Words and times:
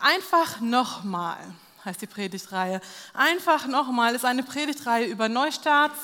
Einfach 0.00 0.60
nochmal 0.60 1.36
heißt 1.84 2.00
die 2.00 2.06
Predigtreihe. 2.06 2.80
Einfach 3.12 3.66
nochmal 3.66 4.14
ist 4.14 4.24
eine 4.24 4.42
Predigtreihe 4.42 5.06
über 5.06 5.28
Neustarts, 5.28 5.98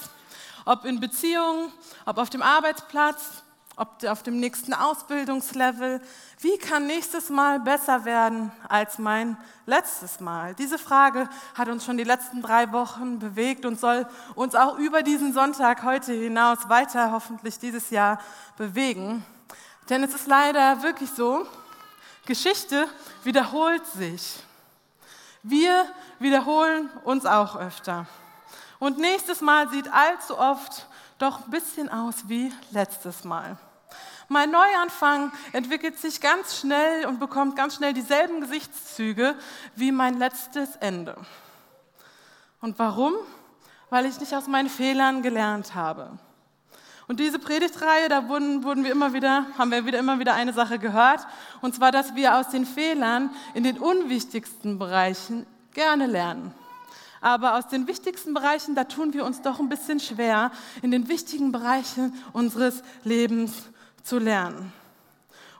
ob 0.66 0.84
in 0.84 1.00
Beziehungen, 1.00 1.72
ob 2.04 2.18
auf 2.18 2.28
dem 2.28 2.42
Arbeitsplatz, 2.42 3.42
ob 3.76 4.04
auf 4.04 4.22
dem 4.22 4.40
nächsten 4.40 4.74
Ausbildungslevel. 4.74 6.02
Wie 6.40 6.58
kann 6.58 6.86
nächstes 6.86 7.30
Mal 7.30 7.60
besser 7.60 8.04
werden 8.04 8.52
als 8.68 8.98
mein 8.98 9.38
letztes 9.64 10.20
Mal? 10.20 10.54
Diese 10.54 10.78
Frage 10.78 11.28
hat 11.54 11.68
uns 11.68 11.86
schon 11.86 11.96
die 11.96 12.04
letzten 12.04 12.42
drei 12.42 12.70
Wochen 12.72 13.18
bewegt 13.18 13.64
und 13.64 13.80
soll 13.80 14.06
uns 14.34 14.54
auch 14.54 14.76
über 14.76 15.02
diesen 15.02 15.32
Sonntag 15.32 15.82
heute 15.84 16.12
hinaus 16.12 16.68
weiter 16.68 17.12
hoffentlich 17.12 17.58
dieses 17.58 17.88
Jahr 17.88 18.20
bewegen. 18.58 19.24
Denn 19.88 20.02
es 20.02 20.12
ist 20.12 20.26
leider 20.26 20.82
wirklich 20.82 21.10
so, 21.10 21.46
Geschichte 22.28 22.86
wiederholt 23.24 23.86
sich. 23.86 24.36
Wir 25.42 25.86
wiederholen 26.18 26.90
uns 27.04 27.24
auch 27.24 27.56
öfter. 27.56 28.06
Und 28.78 28.98
nächstes 28.98 29.40
Mal 29.40 29.70
sieht 29.70 29.90
allzu 29.90 30.38
oft 30.38 30.86
doch 31.18 31.46
ein 31.46 31.50
bisschen 31.50 31.88
aus 31.88 32.28
wie 32.28 32.52
letztes 32.70 33.24
Mal. 33.24 33.56
Mein 34.28 34.50
Neuanfang 34.50 35.32
entwickelt 35.52 35.98
sich 35.98 36.20
ganz 36.20 36.58
schnell 36.58 37.06
und 37.06 37.18
bekommt 37.18 37.56
ganz 37.56 37.76
schnell 37.76 37.94
dieselben 37.94 38.42
Gesichtszüge 38.42 39.34
wie 39.74 39.90
mein 39.90 40.18
letztes 40.18 40.76
Ende. 40.76 41.16
Und 42.60 42.78
warum? 42.78 43.14
Weil 43.88 44.04
ich 44.04 44.20
nicht 44.20 44.34
aus 44.34 44.46
meinen 44.48 44.68
Fehlern 44.68 45.22
gelernt 45.22 45.74
habe. 45.74 46.18
Und 47.08 47.20
diese 47.20 47.38
Predigtreihe, 47.38 48.10
da 48.10 48.28
wurden, 48.28 48.62
wurden 48.64 48.84
wir 48.84 48.92
immer 48.92 49.14
wieder, 49.14 49.46
haben 49.56 49.70
wir 49.70 49.86
wieder, 49.86 49.98
immer 49.98 50.18
wieder 50.18 50.34
eine 50.34 50.52
Sache 50.52 50.78
gehört, 50.78 51.26
und 51.62 51.74
zwar, 51.74 51.90
dass 51.90 52.14
wir 52.14 52.36
aus 52.36 52.50
den 52.50 52.66
Fehlern 52.66 53.30
in 53.54 53.64
den 53.64 53.78
unwichtigsten 53.78 54.78
Bereichen 54.78 55.46
gerne 55.72 56.06
lernen. 56.06 56.52
Aber 57.22 57.56
aus 57.56 57.66
den 57.66 57.86
wichtigsten 57.86 58.34
Bereichen, 58.34 58.74
da 58.74 58.84
tun 58.84 59.14
wir 59.14 59.24
uns 59.24 59.40
doch 59.40 59.58
ein 59.58 59.70
bisschen 59.70 60.00
schwer, 60.00 60.52
in 60.82 60.90
den 60.90 61.08
wichtigen 61.08 61.50
Bereichen 61.50 62.12
unseres 62.34 62.82
Lebens 63.04 63.54
zu 64.02 64.18
lernen. 64.18 64.72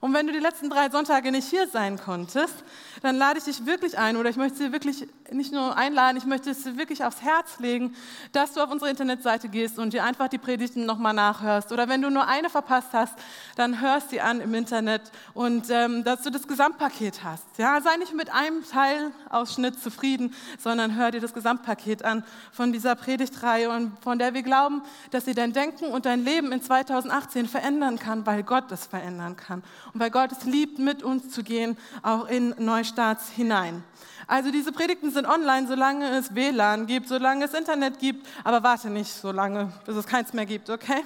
Und 0.01 0.15
wenn 0.15 0.27
du 0.27 0.33
die 0.33 0.39
letzten 0.39 0.71
drei 0.71 0.91
Sonntage 0.91 1.33
nicht 1.33 1.49
hier 1.49 1.67
sein 1.67 1.99
konntest, 1.99 2.55
dann 3.03 3.17
lade 3.17 3.39
ich 3.39 3.45
dich 3.45 3.67
wirklich 3.67 3.99
ein 3.99 4.17
oder 4.17 4.31
ich 4.31 4.37
möchte 4.37 4.59
dir 4.59 4.73
wirklich 4.73 5.09
nicht 5.31 5.53
nur 5.53 5.77
einladen, 5.77 6.17
ich 6.17 6.25
möchte 6.25 6.51
es 6.51 6.63
dir 6.63 6.77
wirklich 6.77 7.05
aufs 7.05 7.21
Herz 7.23 7.59
legen, 7.59 7.95
dass 8.33 8.53
du 8.53 8.61
auf 8.61 8.71
unsere 8.71 8.91
Internetseite 8.91 9.49
gehst 9.49 9.79
und 9.79 9.93
dir 9.93 10.05
einfach 10.05 10.29
die 10.29 10.39
Predigten 10.39 10.87
nochmal 10.87 11.15
nachhörst. 11.15 11.73
Oder 11.73 11.89
wenn 11.89 12.01
du 12.01 12.11
nur 12.11 12.27
eine 12.27 12.49
verpasst 12.49 12.91
hast, 12.93 13.15
dann 13.57 13.81
hörst 13.81 14.11
sie 14.11 14.21
an 14.21 14.41
im 14.41 14.55
Internet 14.55 15.03
und 15.35 15.69
ähm, 15.71 16.05
dass 16.05 16.23
du 16.23 16.31
das 16.31 16.47
Gesamtpaket 16.47 17.25
hast. 17.25 17.47
Ja, 17.59 17.81
sei 17.81 17.97
nicht 17.97 18.15
mit 18.15 18.33
einem 18.33 18.63
Teilausschnitt 18.65 19.81
zufrieden, 19.81 20.35
sondern 20.59 20.95
hör 20.95 21.11
dir 21.11 21.21
das 21.21 21.35
Gesamtpaket 21.35 22.05
an 22.05 22.25
von 22.53 22.73
dieser 22.73 22.95
Predigtreihe 22.95 23.69
und 23.71 23.99
von 24.01 24.19
der 24.19 24.33
wir 24.33 24.43
glauben, 24.43 24.83
dass 25.11 25.25
sie 25.25 25.35
dein 25.35 25.53
Denken 25.53 25.87
und 25.87 26.07
dein 26.07 26.25
Leben 26.25 26.53
in 26.53 26.63
2018 26.63 27.49
verändern 27.49 27.99
kann, 27.99 28.25
weil 28.27 28.45
Gott 28.45 28.71
es 28.71 28.87
verändern 28.87 29.37
kann 29.37 29.63
und 29.93 30.01
weil 30.01 30.11
Gott 30.11 30.33
es 30.33 30.45
liebt, 30.45 30.79
mit 30.79 31.03
uns 31.03 31.31
zu 31.31 31.43
gehen, 31.43 31.77
auch 32.03 32.29
in 32.29 32.55
Neustarts 32.59 33.31
hinein. 33.31 33.83
Also 34.27 34.51
diese 34.51 34.73
Predigten 34.73 35.11
sind 35.11 35.27
online, 35.27 35.67
solange 35.67 36.19
es 36.19 36.35
WLAN 36.35 36.87
gibt, 36.87 37.09
solange 37.09 37.45
es 37.45 37.55
Internet 37.55 37.99
gibt, 37.99 38.27
aber 38.45 38.63
warte 38.63 38.91
nicht 38.91 39.13
so 39.13 39.33
lange, 39.33 39.73
bis 39.87 39.97
es 39.97 40.07
keins 40.07 40.33
mehr 40.33 40.47
gibt, 40.47 40.69
okay? 40.69 41.03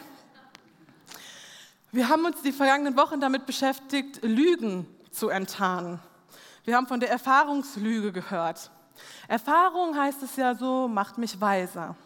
Wir 1.93 2.09
haben 2.09 2.25
uns 2.25 2.43
die 2.43 2.53
vergangenen 2.53 2.97
Wochen 2.97 3.21
damit 3.21 3.47
beschäftigt, 3.47 4.21
Lügen 4.23 4.87
zu 5.11 5.29
enttarnen. 5.29 6.01
Wir 6.65 6.77
haben 6.77 6.87
von 6.87 7.01
der 7.01 7.11
Erfahrungslüge 7.11 8.13
gehört. 8.13 8.71
Erfahrung 9.29 9.97
heißt 9.97 10.23
es 10.23 10.37
ja 10.37 10.55
so, 10.55 10.89
macht 10.89 11.19
mich 11.19 11.41
weiser. 11.41 11.97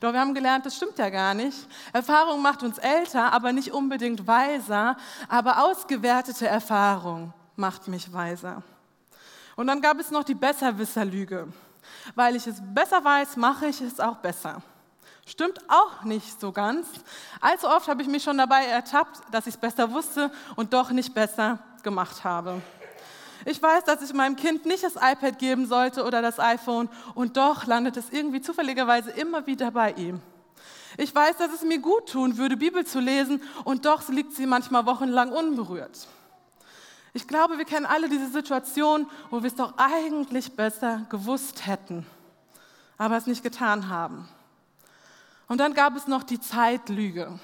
Doch 0.00 0.12
wir 0.12 0.20
haben 0.20 0.34
gelernt, 0.34 0.66
das 0.66 0.76
stimmt 0.76 0.98
ja 0.98 1.08
gar 1.08 1.32
nicht. 1.32 1.56
Erfahrung 1.92 2.42
macht 2.42 2.62
uns 2.62 2.78
älter, 2.78 3.32
aber 3.32 3.52
nicht 3.52 3.72
unbedingt 3.72 4.26
weiser, 4.26 4.96
aber 5.28 5.64
ausgewertete 5.64 6.46
Erfahrung 6.46 7.32
macht 7.56 7.88
mich 7.88 8.12
weiser. 8.12 8.62
Und 9.56 9.68
dann 9.68 9.80
gab 9.80 9.98
es 9.98 10.10
noch 10.10 10.24
die 10.24 10.34
Besserwisserlüge. 10.34 11.48
Weil 12.14 12.36
ich 12.36 12.46
es 12.46 12.60
besser 12.60 13.02
weiß, 13.02 13.36
mache 13.36 13.66
ich 13.66 13.80
es 13.80 14.00
auch 14.00 14.16
besser. 14.16 14.60
Stimmt 15.24 15.58
auch 15.68 16.04
nicht 16.04 16.40
so 16.40 16.52
ganz. 16.52 16.86
Allzu 17.40 17.66
oft 17.66 17.88
habe 17.88 18.02
ich 18.02 18.08
mich 18.08 18.22
schon 18.22 18.38
dabei 18.38 18.66
ertappt, 18.66 19.22
dass 19.32 19.46
ich 19.46 19.54
es 19.54 19.60
besser 19.60 19.90
wusste 19.90 20.30
und 20.54 20.72
doch 20.72 20.90
nicht 20.90 21.14
besser 21.14 21.58
gemacht 21.82 22.22
habe. 22.22 22.60
Ich 23.48 23.62
weiß, 23.62 23.84
dass 23.84 24.02
ich 24.02 24.12
meinem 24.12 24.34
Kind 24.34 24.66
nicht 24.66 24.82
das 24.82 24.96
iPad 24.96 25.38
geben 25.38 25.66
sollte 25.66 26.04
oder 26.04 26.20
das 26.20 26.40
iPhone 26.40 26.88
und 27.14 27.36
doch 27.36 27.64
landet 27.64 27.96
es 27.96 28.10
irgendwie 28.10 28.40
zufälligerweise 28.40 29.12
immer 29.12 29.46
wieder 29.46 29.70
bei 29.70 29.92
ihm. 29.92 30.20
Ich 30.96 31.14
weiß, 31.14 31.36
dass 31.36 31.52
es 31.52 31.62
mir 31.62 31.78
gut 31.78 32.08
tun 32.10 32.38
würde, 32.38 32.56
Bibel 32.56 32.84
zu 32.84 32.98
lesen 32.98 33.40
und 33.62 33.86
doch 33.86 34.08
liegt 34.08 34.32
sie 34.32 34.46
manchmal 34.46 34.84
wochenlang 34.84 35.30
unberührt. 35.30 36.08
Ich 37.12 37.28
glaube, 37.28 37.56
wir 37.56 37.64
kennen 37.64 37.86
alle 37.86 38.08
diese 38.08 38.28
Situation, 38.30 39.08
wo 39.30 39.44
wir 39.44 39.46
es 39.46 39.54
doch 39.54 39.74
eigentlich 39.76 40.56
besser 40.56 41.06
gewusst 41.08 41.68
hätten, 41.68 42.04
aber 42.98 43.16
es 43.16 43.28
nicht 43.28 43.44
getan 43.44 43.88
haben. 43.88 44.28
Und 45.46 45.58
dann 45.58 45.72
gab 45.72 45.94
es 45.94 46.08
noch 46.08 46.24
die 46.24 46.40
Zeitlüge. 46.40 47.38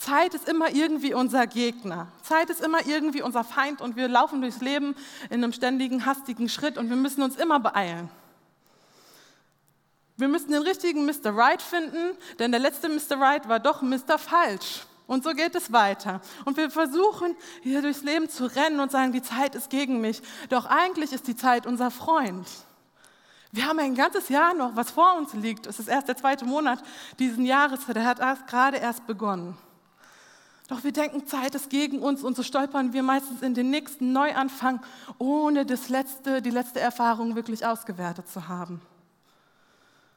Zeit 0.00 0.32
ist 0.32 0.48
immer 0.48 0.70
irgendwie 0.70 1.12
unser 1.12 1.46
Gegner. 1.46 2.08
Zeit 2.22 2.48
ist 2.48 2.62
immer 2.62 2.86
irgendwie 2.86 3.20
unser 3.20 3.44
Feind 3.44 3.82
und 3.82 3.96
wir 3.96 4.08
laufen 4.08 4.40
durchs 4.40 4.62
Leben 4.62 4.96
in 5.28 5.44
einem 5.44 5.52
ständigen, 5.52 6.06
hastigen 6.06 6.48
Schritt 6.48 6.78
und 6.78 6.88
wir 6.88 6.96
müssen 6.96 7.22
uns 7.22 7.36
immer 7.36 7.60
beeilen. 7.60 8.08
Wir 10.16 10.28
müssen 10.28 10.52
den 10.52 10.62
richtigen 10.62 11.04
Mr. 11.04 11.36
Right 11.36 11.60
finden, 11.60 12.16
denn 12.38 12.50
der 12.50 12.60
letzte 12.60 12.88
Mr. 12.88 13.20
Right 13.20 13.46
war 13.46 13.60
doch 13.60 13.82
Mr. 13.82 14.18
Falsch. 14.18 14.86
Und 15.06 15.22
so 15.22 15.32
geht 15.32 15.54
es 15.54 15.70
weiter. 15.70 16.22
Und 16.46 16.56
wir 16.56 16.70
versuchen 16.70 17.36
hier 17.62 17.82
durchs 17.82 18.02
Leben 18.02 18.30
zu 18.30 18.46
rennen 18.46 18.80
und 18.80 18.90
sagen, 18.90 19.12
die 19.12 19.22
Zeit 19.22 19.54
ist 19.54 19.68
gegen 19.68 20.00
mich. 20.00 20.22
Doch 20.48 20.64
eigentlich 20.64 21.12
ist 21.12 21.26
die 21.26 21.36
Zeit 21.36 21.66
unser 21.66 21.90
Freund. 21.90 22.46
Wir 23.52 23.66
haben 23.66 23.78
ein 23.78 23.94
ganzes 23.94 24.30
Jahr 24.30 24.54
noch, 24.54 24.76
was 24.76 24.90
vor 24.90 25.18
uns 25.18 25.34
liegt. 25.34 25.66
Es 25.66 25.78
ist 25.78 25.88
erst 25.88 26.08
der 26.08 26.16
zweite 26.16 26.46
Monat 26.46 26.82
diesen 27.18 27.44
Jahres, 27.44 27.80
der 27.86 28.06
hat 28.06 28.20
erst, 28.20 28.46
gerade 28.46 28.78
erst 28.78 29.06
begonnen. 29.06 29.58
Doch 30.70 30.84
wir 30.84 30.92
denken, 30.92 31.26
Zeit 31.26 31.56
ist 31.56 31.68
gegen 31.68 31.98
uns 31.98 32.22
und 32.22 32.36
so 32.36 32.44
stolpern 32.44 32.92
wir 32.92 33.02
meistens 33.02 33.42
in 33.42 33.54
den 33.54 33.70
nächsten 33.70 34.12
Neuanfang, 34.12 34.80
ohne 35.18 35.66
das 35.66 35.88
letzte, 35.88 36.40
die 36.42 36.50
letzte 36.50 36.78
Erfahrung 36.78 37.34
wirklich 37.34 37.66
ausgewertet 37.66 38.28
zu 38.28 38.46
haben. 38.46 38.80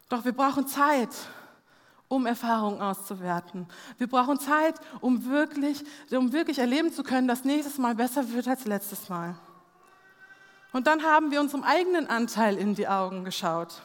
Doch 0.09 0.25
wir 0.25 0.31
brauchen 0.31 0.68
Zeit, 0.68 1.09
um 2.08 2.28
Erfahrungen 2.28 2.81
auszuwerten. 2.81 3.66
Wir 3.97 4.06
brauchen 4.06 4.40
Zeit, 4.40 4.75
um 5.02 5.25
wirklich, 5.25 5.84
um 6.12 6.31
wirklich 6.31 6.59
erleben 6.59 6.94
zu 6.94 7.02
können, 7.02 7.28
dass 7.28 7.46
nächstes 7.46 7.80
Mal 7.80 7.96
besser 7.96 8.31
wird 8.31 8.47
als 8.47 8.66
letztes 8.66 9.09
Mal. 9.09 9.34
Und 10.72 10.86
dann 10.86 11.02
haben 11.02 11.31
wir 11.31 11.42
unserem 11.42 11.63
eigenen 11.63 12.06
Anteil 12.06 12.59
in 12.59 12.75
die 12.75 12.88
Augen 12.88 13.24
geschaut. 13.24 13.81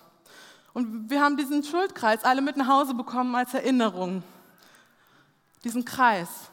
Und 0.74 1.08
wir 1.08 1.22
haben 1.22 1.38
diesen 1.38 1.64
Schuldkreis 1.64 2.24
alle 2.24 2.42
mit 2.42 2.58
nach 2.58 2.68
Hause 2.68 2.92
bekommen 2.92 3.34
als 3.34 3.54
Erinnerung. 3.54 4.22
Diesen 5.64 5.86
Kreis. 5.86 6.50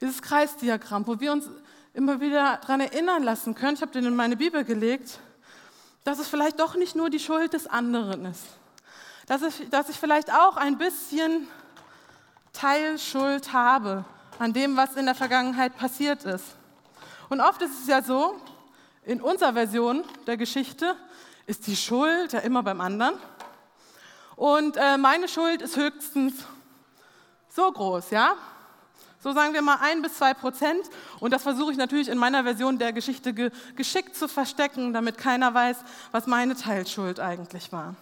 Dieses 0.00 0.22
Kreisdiagramm, 0.22 1.06
wo 1.06 1.18
wir 1.18 1.32
uns 1.32 1.48
immer 1.92 2.20
wieder 2.20 2.58
daran 2.58 2.80
erinnern 2.80 3.22
lassen 3.22 3.54
können, 3.54 3.74
ich 3.74 3.82
habe 3.82 3.92
den 3.92 4.04
in 4.04 4.14
meine 4.14 4.36
Bibel 4.36 4.64
gelegt, 4.64 5.18
dass 6.04 6.18
es 6.18 6.28
vielleicht 6.28 6.60
doch 6.60 6.76
nicht 6.76 6.94
nur 6.94 7.10
die 7.10 7.18
Schuld 7.18 7.52
des 7.52 7.66
anderen 7.66 8.24
ist. 8.26 8.44
Dass 9.26 9.42
ich, 9.42 9.68
dass 9.70 9.88
ich 9.88 9.96
vielleicht 9.96 10.32
auch 10.32 10.56
ein 10.56 10.78
bisschen 10.78 11.48
Teilschuld 12.52 13.52
habe 13.52 14.04
an 14.38 14.52
dem, 14.52 14.76
was 14.76 14.96
in 14.96 15.06
der 15.06 15.14
Vergangenheit 15.14 15.76
passiert 15.76 16.24
ist. 16.24 16.44
Und 17.28 17.40
oft 17.40 17.60
ist 17.60 17.82
es 17.82 17.88
ja 17.88 18.02
so, 18.02 18.40
in 19.04 19.20
unserer 19.20 19.52
Version 19.52 20.04
der 20.26 20.36
Geschichte 20.36 20.96
ist 21.46 21.66
die 21.66 21.76
Schuld 21.76 22.32
ja 22.32 22.40
immer 22.40 22.62
beim 22.62 22.80
anderen. 22.80 23.14
Und 24.36 24.76
äh, 24.76 24.96
meine 24.96 25.28
Schuld 25.28 25.62
ist 25.62 25.76
höchstens 25.76 26.44
so 27.48 27.70
groß, 27.72 28.10
ja? 28.10 28.36
So 29.20 29.32
sagen 29.32 29.52
wir 29.52 29.62
mal 29.62 29.78
ein 29.80 30.00
bis 30.00 30.14
zwei 30.14 30.32
Prozent. 30.32 30.82
Und 31.18 31.32
das 31.32 31.42
versuche 31.42 31.72
ich 31.72 31.78
natürlich 31.78 32.08
in 32.08 32.18
meiner 32.18 32.44
Version 32.44 32.78
der 32.78 32.92
Geschichte 32.92 33.34
ge 33.34 33.50
geschickt 33.74 34.16
zu 34.16 34.28
verstecken, 34.28 34.92
damit 34.92 35.18
keiner 35.18 35.52
weiß, 35.52 35.78
was 36.12 36.26
meine 36.26 36.54
Teilschuld 36.54 37.18
eigentlich 37.18 37.72
war. 37.72 37.96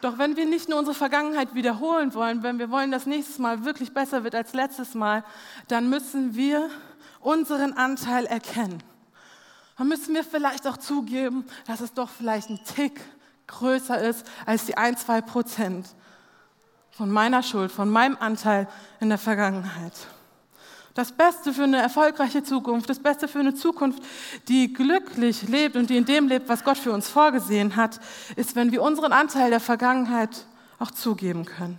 Doch 0.00 0.16
wenn 0.16 0.36
wir 0.36 0.46
nicht 0.46 0.68
nur 0.68 0.78
unsere 0.78 0.94
Vergangenheit 0.94 1.54
wiederholen 1.54 2.14
wollen, 2.14 2.42
wenn 2.42 2.58
wir 2.58 2.70
wollen, 2.70 2.92
dass 2.92 3.04
nächstes 3.04 3.38
Mal 3.38 3.64
wirklich 3.64 3.92
besser 3.92 4.24
wird 4.24 4.34
als 4.34 4.54
letztes 4.54 4.94
Mal, 4.94 5.24
dann 5.66 5.90
müssen 5.90 6.34
wir 6.36 6.70
unseren 7.20 7.72
Anteil 7.72 8.26
erkennen. 8.26 8.82
Dann 9.76 9.88
müssen 9.88 10.14
wir 10.14 10.24
vielleicht 10.24 10.66
auch 10.66 10.76
zugeben, 10.76 11.44
dass 11.66 11.80
es 11.80 11.92
doch 11.92 12.08
vielleicht 12.08 12.48
ein 12.48 12.60
Tick 12.64 13.00
größer 13.48 14.00
ist 14.00 14.24
als 14.46 14.66
die 14.66 14.76
ein, 14.76 14.96
zwei 14.96 15.20
Prozent 15.20 15.88
von 16.98 17.12
meiner 17.12 17.44
Schuld, 17.44 17.70
von 17.70 17.88
meinem 17.88 18.16
Anteil 18.18 18.66
in 18.98 19.08
der 19.08 19.18
Vergangenheit. 19.18 19.92
Das 20.94 21.12
Beste 21.12 21.52
für 21.52 21.62
eine 21.62 21.80
erfolgreiche 21.80 22.42
Zukunft, 22.42 22.90
das 22.90 22.98
Beste 22.98 23.28
für 23.28 23.38
eine 23.38 23.54
Zukunft, 23.54 24.02
die 24.48 24.72
glücklich 24.72 25.44
lebt 25.44 25.76
und 25.76 25.90
die 25.90 25.96
in 25.96 26.06
dem 26.06 26.26
lebt, 26.26 26.48
was 26.48 26.64
Gott 26.64 26.76
für 26.76 26.90
uns 26.90 27.08
vorgesehen 27.08 27.76
hat, 27.76 28.00
ist, 28.34 28.56
wenn 28.56 28.72
wir 28.72 28.82
unseren 28.82 29.12
Anteil 29.12 29.50
der 29.50 29.60
Vergangenheit 29.60 30.44
auch 30.80 30.90
zugeben 30.90 31.44
können. 31.44 31.78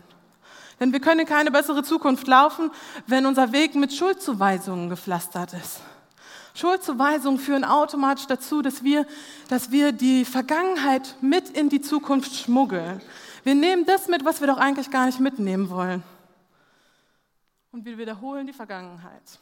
Denn 0.79 0.93
wir 0.93 1.01
können 1.01 1.25
keine 1.25 1.51
bessere 1.51 1.83
Zukunft 1.83 2.25
laufen, 2.25 2.71
wenn 3.05 3.25
unser 3.25 3.51
Weg 3.51 3.75
mit 3.75 3.93
Schuldzuweisungen 3.93 4.89
gepflastert 4.89 5.51
ist. 5.51 5.81
Schuldzuweisungen 6.53 7.41
führen 7.41 7.65
automatisch 7.65 8.27
dazu, 8.27 8.61
dass 8.61 8.85
wir, 8.85 9.05
dass 9.49 9.69
wir 9.69 9.91
die 9.91 10.23
Vergangenheit 10.23 11.15
mit 11.19 11.49
in 11.49 11.67
die 11.67 11.81
Zukunft 11.81 12.33
schmuggeln. 12.33 13.01
Wir 13.43 13.55
nehmen 13.55 13.85
das 13.85 14.07
mit, 14.07 14.25
was 14.25 14.41
wir 14.41 14.47
doch 14.47 14.57
eigentlich 14.57 14.91
gar 14.91 15.05
nicht 15.05 15.19
mitnehmen 15.19 15.69
wollen. 15.69 16.03
Und 17.71 17.85
wir 17.85 17.97
wiederholen 17.97 18.47
die 18.47 18.53
Vergangenheit. 18.53 19.39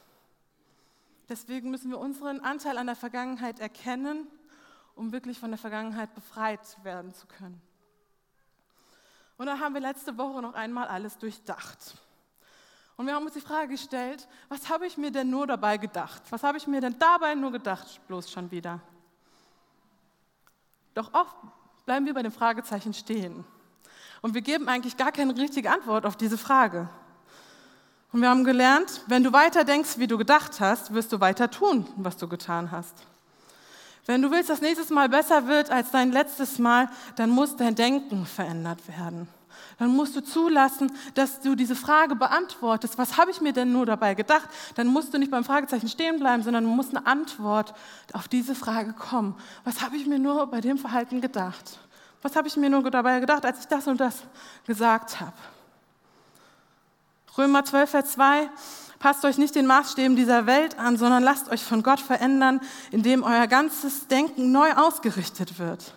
Deswegen 1.29 1.71
müssen 1.71 1.89
wir 1.89 1.99
unseren 1.99 2.39
Anteil 2.39 2.77
an 2.77 2.87
der 2.87 2.95
Vergangenheit 2.95 3.59
erkennen, 3.59 4.27
um 4.95 5.11
wirklich 5.11 5.39
von 5.39 5.51
der 5.51 5.57
Vergangenheit 5.57 6.13
befreit 6.15 6.77
werden 6.83 7.13
zu 7.13 7.27
können. 7.27 7.61
Und 9.37 9.45
dann 9.45 9.59
haben 9.59 9.73
wir 9.73 9.81
letzte 9.81 10.17
Woche 10.17 10.41
noch 10.41 10.55
einmal 10.55 10.87
alles 10.87 11.17
durchdacht. 11.17 11.95
Und 12.95 13.05
wir 13.05 13.13
haben 13.13 13.25
uns 13.25 13.35
die 13.35 13.41
Frage 13.41 13.69
gestellt, 13.69 14.27
was 14.49 14.69
habe 14.69 14.87
ich 14.87 14.97
mir 14.97 15.11
denn 15.11 15.29
nur 15.29 15.45
dabei 15.45 15.77
gedacht? 15.77 16.23
Was 16.31 16.43
habe 16.43 16.57
ich 16.57 16.65
mir 16.65 16.81
denn 16.81 16.97
dabei 16.97 17.35
nur 17.35 17.51
gedacht, 17.51 18.01
bloß 18.07 18.31
schon 18.31 18.49
wieder? 18.49 18.79
Doch 20.95 21.13
oft 21.13 21.35
bleiben 21.85 22.07
wir 22.07 22.15
bei 22.15 22.23
dem 22.23 22.31
Fragezeichen 22.31 22.93
stehen. 22.93 23.45
Und 24.21 24.33
wir 24.33 24.41
geben 24.41 24.67
eigentlich 24.67 24.97
gar 24.97 25.11
keine 25.11 25.35
richtige 25.37 25.71
Antwort 25.71 26.05
auf 26.05 26.15
diese 26.15 26.37
Frage. 26.37 26.89
Und 28.11 28.21
wir 28.21 28.29
haben 28.29 28.43
gelernt, 28.43 29.01
wenn 29.07 29.23
du 29.23 29.33
weiter 29.33 29.63
denkst, 29.63 29.97
wie 29.97 30.07
du 30.07 30.17
gedacht 30.17 30.59
hast, 30.59 30.93
wirst 30.93 31.11
du 31.11 31.19
weiter 31.19 31.51
tun, 31.51 31.85
was 31.97 32.17
du 32.17 32.27
getan 32.27 32.71
hast. 32.71 32.95
Wenn 34.05 34.21
du 34.21 34.31
willst, 34.31 34.49
dass 34.49 34.61
nächstes 34.61 34.89
Mal 34.89 35.09
besser 35.09 35.47
wird 35.47 35.69
als 35.69 35.91
dein 35.91 36.13
letztes 36.13 36.59
Mal, 36.59 36.89
dann 37.17 37.29
muss 37.29 37.57
dein 37.57 37.75
Denken 37.75 38.25
verändert 38.25 38.79
werden. 38.87 39.27
Dann 39.79 39.89
musst 39.89 40.15
du 40.15 40.23
zulassen, 40.23 40.91
dass 41.13 41.41
du 41.41 41.55
diese 41.55 41.75
Frage 41.75 42.15
beantwortest. 42.15 42.97
Was 42.97 43.17
habe 43.17 43.31
ich 43.31 43.41
mir 43.41 43.53
denn 43.53 43.71
nur 43.71 43.85
dabei 43.85 44.15
gedacht? 44.15 44.47
Dann 44.75 44.87
musst 44.87 45.13
du 45.13 45.19
nicht 45.19 45.29
beim 45.29 45.43
Fragezeichen 45.43 45.87
stehen 45.87 46.19
bleiben, 46.19 46.41
sondern 46.41 46.63
du 46.63 46.69
musst 46.69 46.95
eine 46.95 47.05
Antwort 47.05 47.73
auf 48.13 48.27
diese 48.27 48.55
Frage 48.55 48.93
kommen. 48.93 49.35
Was 49.65 49.81
habe 49.81 49.97
ich 49.97 50.07
mir 50.07 50.19
nur 50.19 50.47
bei 50.47 50.61
dem 50.61 50.77
Verhalten 50.77 51.21
gedacht? 51.21 51.79
Was 52.27 52.35
habe 52.35 52.49
ich 52.49 52.57
mir 52.57 52.69
nur 52.69 52.83
dabei 52.91 53.21
gedacht, 53.21 53.45
als 53.45 53.61
ich 53.61 53.67
das 53.67 53.87
und 53.87 54.01
das 54.01 54.21
gesagt 54.65 55.21
habe? 55.21 55.31
Römer 57.37 57.63
12, 57.63 57.89
Vers 57.89 58.11
2. 58.11 58.49
Passt 58.99 59.23
euch 59.23 59.37
nicht 59.37 59.55
den 59.55 59.65
Maßstäben 59.65 60.17
dieser 60.17 60.45
Welt 60.45 60.77
an, 60.77 60.97
sondern 60.97 61.23
lasst 61.23 61.49
euch 61.49 61.63
von 61.63 61.83
Gott 61.83 62.01
verändern, 62.01 62.59
indem 62.91 63.23
euer 63.23 63.47
ganzes 63.47 64.09
Denken 64.09 64.51
neu 64.51 64.73
ausgerichtet 64.73 65.57
wird. 65.57 65.93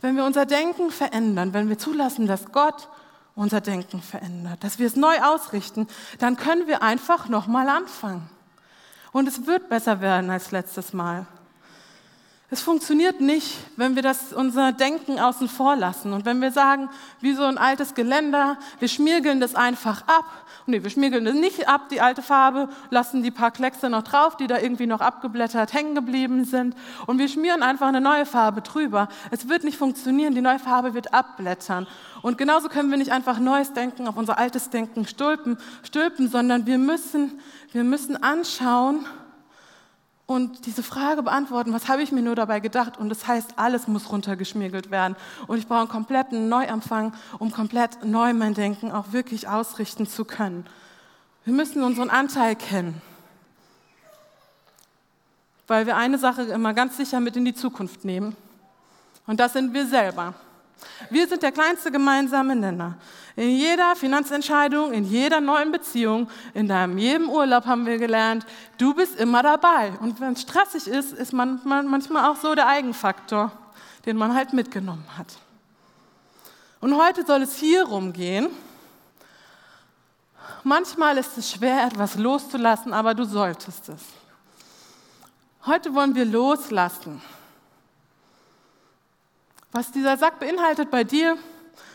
Wenn 0.00 0.16
wir 0.16 0.24
unser 0.24 0.44
Denken 0.44 0.90
verändern, 0.90 1.52
wenn 1.52 1.68
wir 1.68 1.78
zulassen, 1.78 2.26
dass 2.26 2.50
Gott 2.50 2.88
unser 3.36 3.60
Denken 3.60 4.02
verändert, 4.02 4.64
dass 4.64 4.80
wir 4.80 4.88
es 4.88 4.96
neu 4.96 5.20
ausrichten, 5.22 5.86
dann 6.18 6.36
können 6.36 6.66
wir 6.66 6.82
einfach 6.82 7.28
nochmal 7.28 7.68
anfangen. 7.68 8.28
Und 9.12 9.28
es 9.28 9.46
wird 9.46 9.68
besser 9.68 10.00
werden 10.00 10.30
als 10.30 10.50
letztes 10.50 10.92
Mal. 10.92 11.28
Es 12.54 12.62
funktioniert 12.62 13.20
nicht, 13.20 13.58
wenn 13.74 13.96
wir 13.96 14.02
das 14.02 14.32
unser 14.32 14.70
Denken 14.70 15.18
außen 15.18 15.48
vor 15.48 15.74
lassen 15.74 16.12
und 16.12 16.24
wenn 16.24 16.40
wir 16.40 16.52
sagen, 16.52 16.88
wie 17.20 17.34
so 17.34 17.42
ein 17.42 17.58
altes 17.58 17.94
Geländer, 17.94 18.58
wir 18.78 18.86
schmiergeln 18.86 19.40
das 19.40 19.56
einfach 19.56 20.02
ab. 20.06 20.24
Nee, 20.66 20.80
wir 20.84 20.90
schmiergeln 20.90 21.24
das 21.24 21.34
nicht 21.34 21.68
ab, 21.68 21.88
die 21.88 22.00
alte 22.00 22.22
Farbe, 22.22 22.68
lassen 22.90 23.24
die 23.24 23.32
paar 23.32 23.50
Kleckse 23.50 23.90
noch 23.90 24.04
drauf, 24.04 24.36
die 24.36 24.46
da 24.46 24.60
irgendwie 24.60 24.86
noch 24.86 25.00
abgeblättert 25.00 25.72
hängen 25.72 25.96
geblieben 25.96 26.44
sind 26.44 26.76
und 27.08 27.18
wir 27.18 27.26
schmieren 27.26 27.64
einfach 27.64 27.88
eine 27.88 28.00
neue 28.00 28.24
Farbe 28.24 28.60
drüber. 28.60 29.08
Es 29.32 29.48
wird 29.48 29.64
nicht 29.64 29.76
funktionieren, 29.76 30.36
die 30.36 30.40
neue 30.40 30.60
Farbe 30.60 30.94
wird 30.94 31.12
abblättern. 31.12 31.88
Und 32.22 32.38
genauso 32.38 32.68
können 32.68 32.88
wir 32.88 32.98
nicht 32.98 33.10
einfach 33.10 33.40
neues 33.40 33.72
Denken 33.72 34.06
auf 34.06 34.16
unser 34.16 34.38
altes 34.38 34.70
Denken 34.70 35.08
stülpen, 35.08 35.58
stülpen 35.82 36.28
sondern 36.28 36.66
wir 36.66 36.78
müssen, 36.78 37.40
wir 37.72 37.82
müssen 37.82 38.22
anschauen, 38.22 39.06
und 40.26 40.64
diese 40.64 40.82
Frage 40.82 41.22
beantworten, 41.22 41.74
was 41.74 41.88
habe 41.88 42.02
ich 42.02 42.10
mir 42.10 42.22
nur 42.22 42.34
dabei 42.34 42.60
gedacht? 42.60 42.96
Und 42.96 43.10
das 43.10 43.26
heißt, 43.26 43.54
alles 43.56 43.88
muss 43.88 44.10
runtergeschmiegelt 44.10 44.90
werden. 44.90 45.16
Und 45.46 45.58
ich 45.58 45.66
brauche 45.66 45.80
einen 45.80 45.88
kompletten 45.88 46.48
Neuanfang, 46.48 47.12
um 47.38 47.50
komplett 47.50 48.04
neu 48.04 48.32
mein 48.32 48.54
Denken 48.54 48.90
auch 48.90 49.12
wirklich 49.12 49.48
ausrichten 49.48 50.06
zu 50.06 50.24
können. 50.24 50.64
Wir 51.44 51.52
müssen 51.52 51.82
unseren 51.82 52.08
Anteil 52.08 52.56
kennen, 52.56 53.02
weil 55.66 55.86
wir 55.86 55.96
eine 55.96 56.16
Sache 56.16 56.42
immer 56.44 56.72
ganz 56.72 56.96
sicher 56.96 57.20
mit 57.20 57.36
in 57.36 57.44
die 57.44 57.54
Zukunft 57.54 58.06
nehmen. 58.06 58.34
Und 59.26 59.40
das 59.40 59.52
sind 59.52 59.74
wir 59.74 59.86
selber. 59.86 60.32
Wir 61.10 61.26
sind 61.28 61.42
der 61.42 61.52
kleinste 61.52 61.90
gemeinsame 61.90 62.56
Nenner. 62.56 62.96
In 63.36 63.50
jeder 63.50 63.96
Finanzentscheidung, 63.96 64.92
in 64.92 65.04
jeder 65.04 65.40
neuen 65.40 65.72
Beziehung, 65.72 66.28
in 66.54 66.68
deinem 66.68 66.98
jedem 66.98 67.28
Urlaub 67.28 67.66
haben 67.66 67.86
wir 67.86 67.98
gelernt, 67.98 68.46
du 68.78 68.94
bist 68.94 69.18
immer 69.18 69.42
dabei. 69.42 69.92
Und 70.00 70.20
wenn 70.20 70.34
es 70.34 70.42
stressig 70.42 70.86
ist, 70.86 71.12
ist 71.12 71.32
man, 71.32 71.60
man 71.64 71.86
manchmal 71.86 72.30
auch 72.30 72.36
so 72.36 72.54
der 72.54 72.66
Eigenfaktor, 72.66 73.50
den 74.06 74.16
man 74.16 74.34
halt 74.34 74.52
mitgenommen 74.52 75.04
hat. 75.18 75.28
Und 76.80 76.96
heute 76.96 77.24
soll 77.24 77.42
es 77.42 77.56
hier 77.56 77.84
rumgehen. 77.84 78.48
Manchmal 80.62 81.18
ist 81.18 81.36
es 81.36 81.50
schwer, 81.50 81.86
etwas 81.86 82.16
loszulassen, 82.16 82.92
aber 82.92 83.14
du 83.14 83.24
solltest 83.24 83.88
es. 83.88 84.02
Heute 85.66 85.94
wollen 85.94 86.14
wir 86.14 86.26
loslassen. 86.26 87.22
Was 89.74 89.90
dieser 89.90 90.16
Sack 90.16 90.38
beinhaltet 90.38 90.92
bei 90.92 91.02
dir, 91.02 91.36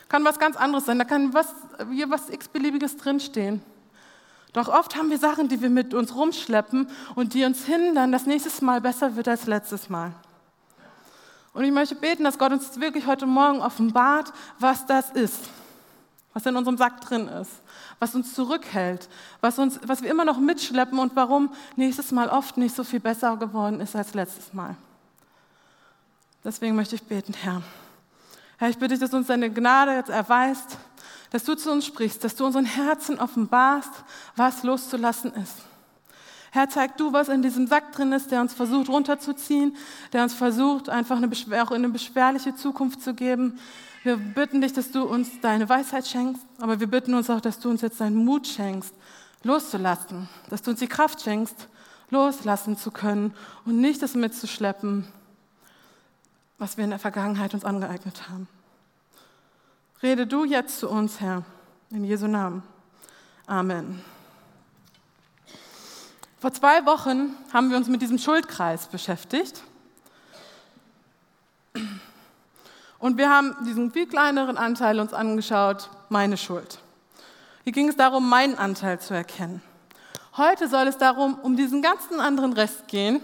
kann 0.09 0.25
was 0.25 0.37
ganz 0.37 0.57
anderes 0.57 0.85
sein. 0.85 0.99
Da 0.99 1.05
kann 1.05 1.33
was, 1.33 1.55
hier 1.89 2.09
was 2.09 2.29
x-beliebiges 2.29 2.97
drinstehen. 2.97 3.61
Doch 4.51 4.67
oft 4.67 4.97
haben 4.97 5.09
wir 5.09 5.17
Sachen, 5.17 5.47
die 5.47 5.61
wir 5.61 5.69
mit 5.69 5.93
uns 5.93 6.13
rumschleppen 6.13 6.89
und 7.15 7.33
die 7.33 7.45
uns 7.45 7.63
hindern, 7.63 8.11
dass 8.11 8.25
nächstes 8.25 8.61
Mal 8.61 8.81
besser 8.81 9.15
wird 9.15 9.29
als 9.29 9.45
letztes 9.45 9.89
Mal. 9.89 10.11
Und 11.53 11.63
ich 11.63 11.71
möchte 11.71 11.95
beten, 11.95 12.25
dass 12.25 12.37
Gott 12.37 12.51
uns 12.51 12.77
wirklich 12.81 13.07
heute 13.07 13.25
Morgen 13.25 13.61
offenbart, 13.61 14.33
was 14.59 14.85
das 14.85 15.11
ist, 15.11 15.45
was 16.33 16.45
in 16.45 16.57
unserem 16.57 16.77
Sack 16.77 16.99
drin 16.99 17.29
ist, 17.29 17.51
was 17.99 18.13
uns 18.13 18.33
zurückhält, 18.33 19.07
was, 19.39 19.57
uns, 19.57 19.79
was 19.85 20.01
wir 20.01 20.11
immer 20.11 20.25
noch 20.25 20.39
mitschleppen 20.39 20.99
und 20.99 21.15
warum 21.15 21.53
nächstes 21.77 22.11
Mal 22.11 22.27
oft 22.27 22.57
nicht 22.57 22.75
so 22.75 22.83
viel 22.83 22.99
besser 22.99 23.37
geworden 23.37 23.79
ist 23.79 23.95
als 23.95 24.15
letztes 24.15 24.53
Mal. 24.53 24.75
Deswegen 26.43 26.75
möchte 26.75 26.95
ich 26.95 27.03
beten, 27.03 27.33
Herr. 27.33 27.61
Herr, 28.57 28.69
ich 28.69 28.77
bitte 28.77 28.93
dich, 28.93 28.99
dass 28.99 29.11
du 29.11 29.17
uns 29.17 29.27
deine 29.27 29.51
Gnade 29.51 29.93
jetzt 29.93 30.09
erweist, 30.09 30.77
dass 31.31 31.43
du 31.43 31.55
zu 31.55 31.71
uns 31.71 31.85
sprichst, 31.85 32.23
dass 32.23 32.35
du 32.35 32.45
unseren 32.45 32.65
Herzen 32.65 33.19
offenbarst, 33.19 33.91
was 34.35 34.63
loszulassen 34.63 35.33
ist. 35.33 35.55
Herr, 36.51 36.67
zeig 36.67 36.97
du, 36.97 37.13
was 37.13 37.29
in 37.29 37.41
diesem 37.41 37.67
Sack 37.67 37.91
drin 37.91 38.11
ist, 38.11 38.31
der 38.31 38.41
uns 38.41 38.53
versucht 38.53 38.89
runterzuziehen, 38.89 39.75
der 40.13 40.23
uns 40.23 40.33
versucht, 40.33 40.89
einfach 40.89 41.17
eine, 41.17 41.29
auch 41.61 41.71
in 41.71 41.77
eine 41.77 41.89
beschwerliche 41.89 42.55
Zukunft 42.55 43.03
zu 43.03 43.13
geben. 43.13 43.59
Wir 44.03 44.17
bitten 44.17 44.61
dich, 44.61 44.73
dass 44.73 44.91
du 44.91 45.03
uns 45.03 45.29
deine 45.41 45.69
Weisheit 45.69 46.07
schenkst, 46.07 46.43
aber 46.59 46.79
wir 46.79 46.87
bitten 46.87 47.13
uns 47.13 47.29
auch, 47.29 47.41
dass 47.41 47.59
du 47.59 47.69
uns 47.69 47.81
jetzt 47.81 48.01
deinen 48.01 48.15
Mut 48.15 48.47
schenkst, 48.47 48.93
loszulassen, 49.43 50.27
dass 50.49 50.63
du 50.63 50.71
uns 50.71 50.79
die 50.79 50.87
Kraft 50.87 51.21
schenkst, 51.21 51.67
loslassen 52.09 52.77
zu 52.77 52.89
können 52.89 53.35
und 53.65 53.79
nicht 53.79 54.01
das 54.01 54.15
mitzuschleppen, 54.15 55.07
was 56.59 56.75
wir 56.75 56.83
in 56.83 56.89
der 56.89 56.99
Vergangenheit 56.99 57.53
uns 57.53 57.63
angeeignet 57.65 58.29
haben. 58.29 58.47
Rede 60.03 60.27
du 60.27 60.43
jetzt 60.43 60.79
zu 60.79 60.89
uns, 60.89 61.19
Herr, 61.19 61.43
in 61.89 62.03
Jesu 62.03 62.27
Namen. 62.27 62.63
Amen. 63.47 64.01
Vor 66.37 66.53
zwei 66.53 66.85
Wochen 66.85 67.35
haben 67.51 67.69
wir 67.69 67.77
uns 67.77 67.87
mit 67.87 68.01
diesem 68.01 68.17
Schuldkreis 68.17 68.87
beschäftigt. 68.87 69.63
Und 72.99 73.17
wir 73.17 73.29
haben 73.29 73.55
diesen 73.65 73.91
viel 73.91 74.07
kleineren 74.07 74.57
Anteil 74.57 74.99
uns 74.99 75.13
angeschaut, 75.13 75.89
meine 76.09 76.37
Schuld. 76.37 76.79
Hier 77.63 77.73
ging 77.73 77.87
es 77.87 77.95
darum, 77.95 78.29
meinen 78.29 78.57
Anteil 78.57 78.99
zu 78.99 79.13
erkennen. 79.13 79.61
Heute 80.35 80.67
soll 80.67 80.87
es 80.87 80.97
darum, 80.97 81.35
um 81.35 81.55
diesen 81.55 81.81
ganzen 81.81 82.19
anderen 82.19 82.53
Rest 82.53 82.87
gehen, 82.87 83.21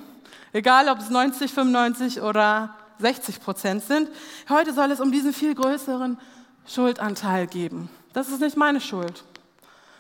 egal 0.54 0.88
ob 0.90 1.00
es 1.00 1.10
90, 1.10 1.54
95 1.54 2.22
oder 2.22 2.76
60 3.00 3.42
Prozent 3.42 3.84
sind. 3.84 4.10
Heute 4.50 4.74
soll 4.74 4.92
es 4.92 5.00
um 5.00 5.12
diesen 5.12 5.34
viel 5.34 5.56
größeren 5.56 6.18
Schuldanteil 6.68 7.48
geben. 7.48 7.90
Das 8.14 8.30
ist 8.30 8.42
nicht 8.42 8.58
meine 8.58 8.82
Schuld. 8.82 9.24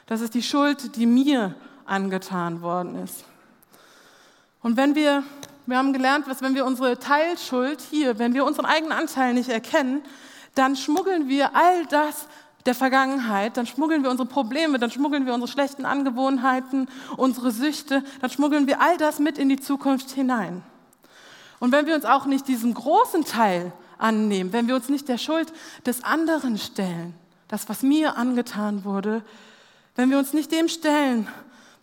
Das 0.07 0.21
ist 0.21 0.33
die 0.33 0.43
Schuld, 0.43 0.95
die 0.95 1.05
mir 1.05 1.55
angetan 1.85 2.61
worden 2.61 2.95
ist. 3.03 3.25
Und 4.61 4.77
wenn 4.77 4.95
wir, 4.95 5.23
wir 5.65 5.77
haben 5.77 5.93
gelernt, 5.93 6.27
dass 6.27 6.41
wenn 6.41 6.55
wir 6.55 6.65
unsere 6.65 6.97
Teilschuld 6.97 7.81
hier, 7.81 8.17
wenn 8.19 8.33
wir 8.33 8.45
unseren 8.45 8.65
eigenen 8.65 8.93
Anteil 8.93 9.33
nicht 9.33 9.49
erkennen, 9.49 10.01
dann 10.55 10.75
schmuggeln 10.75 11.27
wir 11.27 11.55
all 11.55 11.85
das 11.87 12.27
der 12.65 12.73
Vergangenheit, 12.73 13.57
dann 13.57 13.67
schmuggeln 13.67 14.01
wir 14.01 14.09
unsere 14.09 14.27
Probleme, 14.27 14.79
dann 14.79 14.89
schmuggeln 14.89 15.25
wir 15.25 15.33
unsere 15.33 15.51
schlechten 15.51 15.85
Angewohnheiten, 15.85 16.87
unsere 17.15 17.51
Süchte, 17.51 18.03
dann 18.21 18.29
schmuggeln 18.31 18.65
wir 18.65 18.81
all 18.81 18.97
das 18.97 19.19
mit 19.19 19.37
in 19.37 19.49
die 19.49 19.59
Zukunft 19.59 20.09
hinein. 20.11 20.63
Und 21.59 21.71
wenn 21.71 21.85
wir 21.85 21.95
uns 21.95 22.05
auch 22.05 22.25
nicht 22.25 22.47
diesem 22.47 22.73
großen 22.73 23.25
Teil 23.25 23.71
annehmen, 23.97 24.53
wenn 24.53 24.67
wir 24.67 24.75
uns 24.75 24.89
nicht 24.89 25.07
der 25.07 25.17
Schuld 25.17 25.51
des 25.85 26.03
anderen 26.03 26.57
stellen, 26.57 27.13
das, 27.47 27.69
was 27.69 27.83
mir 27.83 28.17
angetan 28.17 28.83
wurde, 28.83 29.23
wenn 29.95 30.09
wir 30.09 30.17
uns 30.17 30.33
nicht 30.33 30.51
dem 30.51 30.67
stellen, 30.67 31.27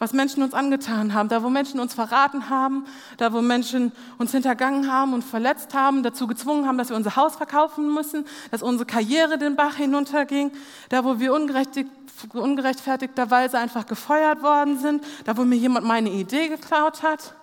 was 0.03 0.13
Menschen 0.13 0.43
uns 0.43 0.53
angetan 0.53 1.15
haben, 1.15 1.29
da 1.29 1.45
wo 1.45 1.49
Menschen 1.49 1.79
uns 1.79 1.95
verraten 1.95 2.51
haben, 2.51 2.87
da 3.19 3.33
wo 3.33 3.41
Menschen 3.41 3.93
uns 4.19 4.33
hintergangen 4.33 4.91
haben 4.91 5.15
und 5.15 5.23
verletzt 5.23 5.75
haben, 5.75 6.03
dazu 6.03 6.27
gezwungen 6.27 6.67
haben, 6.67 6.77
dass 6.77 6.89
wir 6.89 6.97
unser 6.97 7.15
Haus 7.15 7.37
verkaufen 7.37 7.95
müssen, 7.95 8.25
dass 8.51 8.65
unsere 8.65 8.85
Karriere 8.85 9.39
den 9.39 9.55
Bach 9.55 9.77
hinunterging, 9.77 10.51
da 10.89 11.05
wo 11.05 11.21
wir 11.21 11.33
ungerechtfertigterweise 11.33 13.59
einfach 13.59 13.87
gefeuert 13.87 14.43
worden 14.43 14.81
sind, 14.81 15.05
da 15.25 15.37
wo 15.37 15.45
mir 15.45 15.55
jemand 15.55 15.87
meine 15.87 16.11
Idee 16.11 16.49
geklaut 16.49 17.05
hat. 17.05 17.37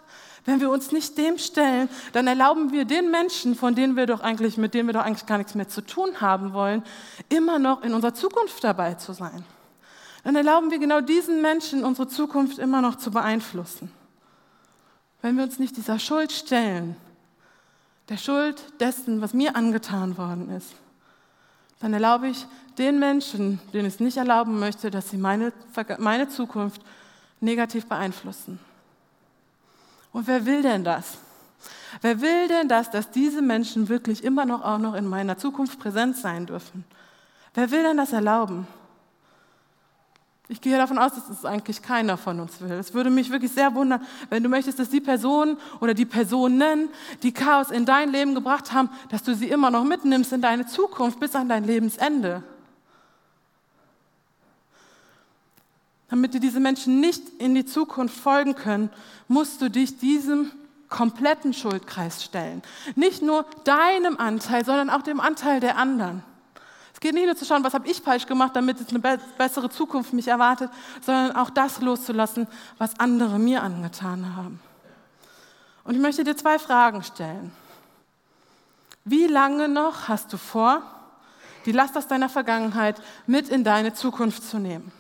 Wenn 0.50 0.62
wir 0.62 0.72
uns 0.72 0.92
nicht 0.92 1.18
dem 1.18 1.38
stellen, 1.38 1.90
dann 2.12 2.26
erlauben 2.26 2.72
wir 2.72 2.86
den 2.86 3.12
Menschen, 3.12 3.54
von 3.54 3.76
denen 3.76 3.96
wir 3.96 4.08
doch 4.08 4.22
eigentlich, 4.22 4.58
mit 4.58 4.74
denen 4.74 4.90
wir 4.90 4.94
doch 4.94 5.04
eigentlich 5.04 5.28
gar 5.28 5.38
nichts 5.38 5.54
mehr 5.54 5.70
zu 5.70 5.82
tun 5.82 6.22
haben 6.22 6.54
wollen, 6.54 6.84
immer 7.30 7.60
noch 7.60 7.84
in 7.84 7.94
unserer 7.94 8.14
Zukunft 8.14 8.64
dabei 8.64 8.96
zu 8.96 9.14
sein 9.14 9.44
dann 10.24 10.36
erlauben 10.36 10.72
wir 10.72 10.80
genau 10.80 11.02
diesen 11.02 11.42
Menschen 11.42 11.84
unsere 11.84 12.08
Zukunft 12.08 12.60
immer 12.60 12.82
noch 12.82 12.96
zu 12.96 13.12
beeinflussen. 13.12 13.92
Wenn 15.22 15.38
wir 15.38 15.44
uns 15.44 15.60
nicht 15.60 15.78
dieser 15.78 16.00
Schuld 16.00 16.32
stellen, 16.32 16.96
der 18.10 18.18
Schuld 18.18 18.62
dessen, 18.80 19.22
was 19.22 19.34
mir 19.34 19.56
angetan 19.56 20.18
worden 20.18 20.50
ist, 20.50 20.74
dann 21.80 21.94
erlaube 21.94 22.28
ich 22.28 22.46
den 22.78 23.00
Menschen, 23.00 23.60
denen 23.74 23.88
ich 23.88 23.96
es 23.96 24.00
nicht 24.00 24.18
erlauben 24.18 24.60
möchte, 24.60 24.92
dass 24.92 25.10
sie 25.10 25.18
meine, 25.18 25.54
meine 25.98 26.28
Zukunft 26.28 26.82
negativ 27.40 27.88
beeinflussen. 27.88 28.60
Und 30.12 30.28
wer 30.28 30.46
will 30.46 30.62
denn 30.62 30.84
das? 30.84 31.18
Wer 32.02 32.22
will 32.22 32.48
denn 32.48 32.68
das, 32.68 32.90
dass 32.90 33.12
diese 33.12 33.42
Menschen 33.42 33.90
wirklich 33.90 34.24
immer 34.24 34.46
noch 34.46 34.64
auch 34.64 34.78
noch 34.78 34.94
in 34.94 35.08
meiner 35.08 35.38
Zukunft 35.38 35.80
präsent 35.80 36.18
sein 36.18 36.46
dürfen? 36.46 36.84
Wer 37.54 37.72
will 37.72 37.84
denn 37.84 37.98
das 37.98 38.14
erlauben? 38.14 38.68
Ich 40.52 40.62
gehe 40.62 40.76
davon 40.78 40.98
aus, 40.98 41.14
dass 41.14 41.30
es 41.30 41.46
eigentlich 41.46 41.82
keiner 41.84 42.18
von 42.18 42.40
uns 42.40 42.60
will. 42.60 42.72
Es 42.72 42.94
würde 42.96 43.12
mich 43.12 43.30
wirklich 43.30 43.52
sehr 43.52 43.76
wundern, 43.76 44.02
wenn 44.32 44.42
du 44.42 44.50
möchtest, 44.50 44.80
dass 44.80 44.90
die 44.90 45.00
Person 45.00 45.58
oder 45.80 45.94
die 45.94 46.08
Personen, 46.08 46.90
die 47.22 47.32
Chaos 47.32 47.70
in 47.70 47.86
dein 47.86 48.12
Leben 48.12 48.34
gebracht 48.34 48.74
haben, 48.74 48.90
dass 49.10 49.22
du 49.22 49.36
sie 49.36 49.50
immer 49.50 49.70
noch 49.70 49.84
mitnimmst 49.84 50.34
in 50.34 50.42
deine 50.42 50.66
Zukunft 50.66 51.20
bis 51.20 51.36
an 51.36 51.50
dein 51.50 51.66
Lebensende. 51.66 52.42
Damit 56.10 56.34
dir 56.34 56.40
diese 56.40 56.60
Menschen 56.60 57.00
nicht 57.00 57.22
in 57.38 57.54
die 57.56 57.66
Zukunft 57.66 58.20
folgen 58.20 58.56
können, 58.56 58.90
musst 59.28 59.62
du 59.62 59.70
dich 59.70 59.98
diesem 60.00 60.52
kompletten 60.90 61.54
Schuldkreis 61.54 62.24
stellen. 62.24 62.64
Nicht 62.96 63.22
nur 63.22 63.46
deinem 63.64 64.18
Anteil, 64.18 64.66
sondern 64.66 64.90
auch 64.90 65.04
dem 65.04 65.20
Anteil 65.20 65.60
der 65.60 65.78
anderen. 65.78 66.24
Es 66.94 67.00
geht 67.00 67.14
nicht 67.14 67.28
nur 67.28 67.36
zu 67.36 67.46
schauen, 67.46 67.64
was 67.64 67.76
habe 67.76 67.88
ich 67.88 68.02
falsch 68.02 68.26
gemacht, 68.26 68.56
damit 68.56 68.82
es 68.82 68.90
eine 68.90 69.20
bessere 69.38 69.70
Zukunft 69.70 70.12
mich 70.12 70.28
erwartet, 70.28 70.72
sondern 71.02 71.36
auch 71.36 71.52
das 71.52 71.80
loszulassen, 71.80 72.48
was 72.78 73.00
andere 73.00 73.40
mir 73.40 73.62
angetan 73.62 74.36
haben. 74.36 74.60
Und 75.84 75.96
ich 75.96 76.02
möchte 76.02 76.24
dir 76.24 76.36
zwei 76.36 76.60
Fragen 76.60 77.04
stellen. 77.04 77.52
Wie 79.06 79.28
lange 79.28 79.70
noch 79.70 80.08
hast 80.08 80.34
du 80.34 80.38
vor, 80.38 80.82
die 81.66 81.72
Last 81.72 81.96
aus 81.96 82.08
deiner 82.08 82.30
Vergangenheit 82.30 83.02
mit 83.28 83.50
in 83.50 83.64
deine 83.64 83.94
Zukunft 83.94 84.44
zu 84.44 84.60
nehmen? 84.60 84.92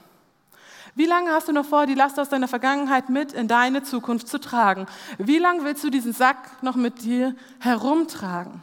Wie 0.95 1.05
lange 1.05 1.31
hast 1.31 1.47
du 1.47 1.51
noch 1.51 1.65
vor, 1.65 1.85
die 1.85 1.93
Last 1.93 2.19
aus 2.19 2.29
deiner 2.29 2.47
Vergangenheit 2.47 3.09
mit 3.09 3.33
in 3.33 3.47
deine 3.47 3.83
Zukunft 3.83 4.27
zu 4.27 4.39
tragen? 4.39 4.87
Wie 5.17 5.37
lange 5.37 5.63
willst 5.63 5.83
du 5.83 5.89
diesen 5.89 6.13
Sack 6.13 6.63
noch 6.63 6.75
mit 6.75 7.03
dir 7.03 7.35
herumtragen? 7.59 8.61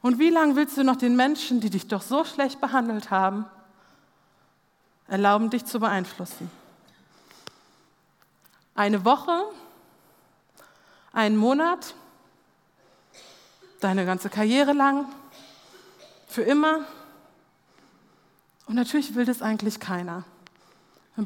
Und 0.00 0.18
wie 0.18 0.30
lange 0.30 0.56
willst 0.56 0.76
du 0.76 0.84
noch 0.84 0.96
den 0.96 1.16
Menschen, 1.16 1.60
die 1.60 1.70
dich 1.70 1.88
doch 1.88 2.02
so 2.02 2.24
schlecht 2.24 2.60
behandelt 2.60 3.10
haben, 3.10 3.46
erlauben, 5.08 5.50
dich 5.50 5.64
zu 5.64 5.80
beeinflussen? 5.80 6.50
Eine 8.74 9.04
Woche, 9.04 9.42
einen 11.12 11.36
Monat, 11.36 11.94
deine 13.80 14.04
ganze 14.06 14.30
Karriere 14.30 14.72
lang, 14.72 15.06
für 16.28 16.42
immer? 16.42 16.80
Und 18.66 18.74
natürlich 18.74 19.14
will 19.14 19.24
das 19.24 19.42
eigentlich 19.42 19.80
keiner. 19.80 20.24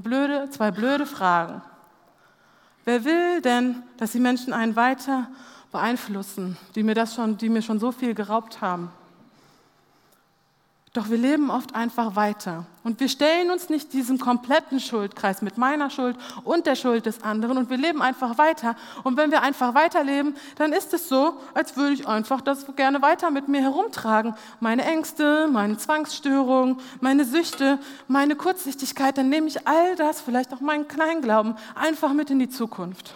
Blöde, 0.01 0.49
zwei 0.51 0.71
blöde 0.71 1.07
Fragen. 1.07 1.61
Wer 2.85 3.05
will 3.05 3.41
denn, 3.43 3.83
dass 3.99 4.13
die 4.13 4.21
Menschen 4.21 4.53
einen 4.53 4.75
weiter 4.75 5.29
beeinflussen, 5.71 6.57
die 6.75 6.83
mir, 6.83 6.95
das 6.95 7.15
schon, 7.15 7.37
die 7.37 7.49
mir 7.49 7.63
schon 7.63 7.79
so 7.79 7.93
viel 7.93 8.15
geraubt 8.15 8.61
haben. 8.61 8.91
Doch 10.95 11.09
wir 11.09 11.17
leben 11.17 11.51
oft 11.51 11.75
einfach 11.75 12.17
weiter 12.17 12.67
und 12.85 13.01
wir 13.01 13.09
stellen 13.09 13.51
uns 13.51 13.71
nicht 13.71 13.95
diesem 13.95 14.19
kompletten 14.19 14.79
Schuldkreis 14.79 15.41
mit 15.41 15.57
meiner 15.57 15.89
Schuld 15.89 16.19
und 16.45 16.67
der 16.67 16.75
Schuld 16.75 17.07
des 17.07 17.23
anderen 17.23 17.57
und 17.57 17.71
wir 17.71 17.79
leben 17.79 18.03
einfach 18.03 18.37
weiter. 18.37 18.77
Und 19.03 19.17
wenn 19.17 19.31
wir 19.31 19.41
einfach 19.41 19.75
weiterleben, 19.75 20.37
dann 20.57 20.75
ist 20.75 20.93
es 20.93 21.09
so, 21.09 21.39
als 21.55 21.79
würde 21.79 21.95
ich 21.95 22.07
einfach 22.07 22.43
das 22.43 22.67
gerne 22.77 23.01
weiter 23.01 23.31
mit 23.31 23.49
mir 23.49 23.63
herumtragen. 23.63 24.35
Meine 24.61 24.85
Ängste, 24.85 25.49
meine 25.51 25.79
Zwangsstörungen, 25.79 26.79
meine 27.01 27.25
Süchte, 27.25 27.79
meine 28.07 28.37
Kurzsichtigkeit, 28.37 29.17
dann 29.17 29.31
nehme 29.31 29.49
ich 29.49 29.67
all 29.67 29.97
das, 29.97 30.21
vielleicht 30.21 30.53
auch 30.53 30.61
meinen 30.61 30.89
Kleinglauben, 30.89 31.57
einfach 31.75 32.13
mit 32.13 32.29
in 32.29 32.39
die 32.39 32.51
Zukunft. 32.51 33.15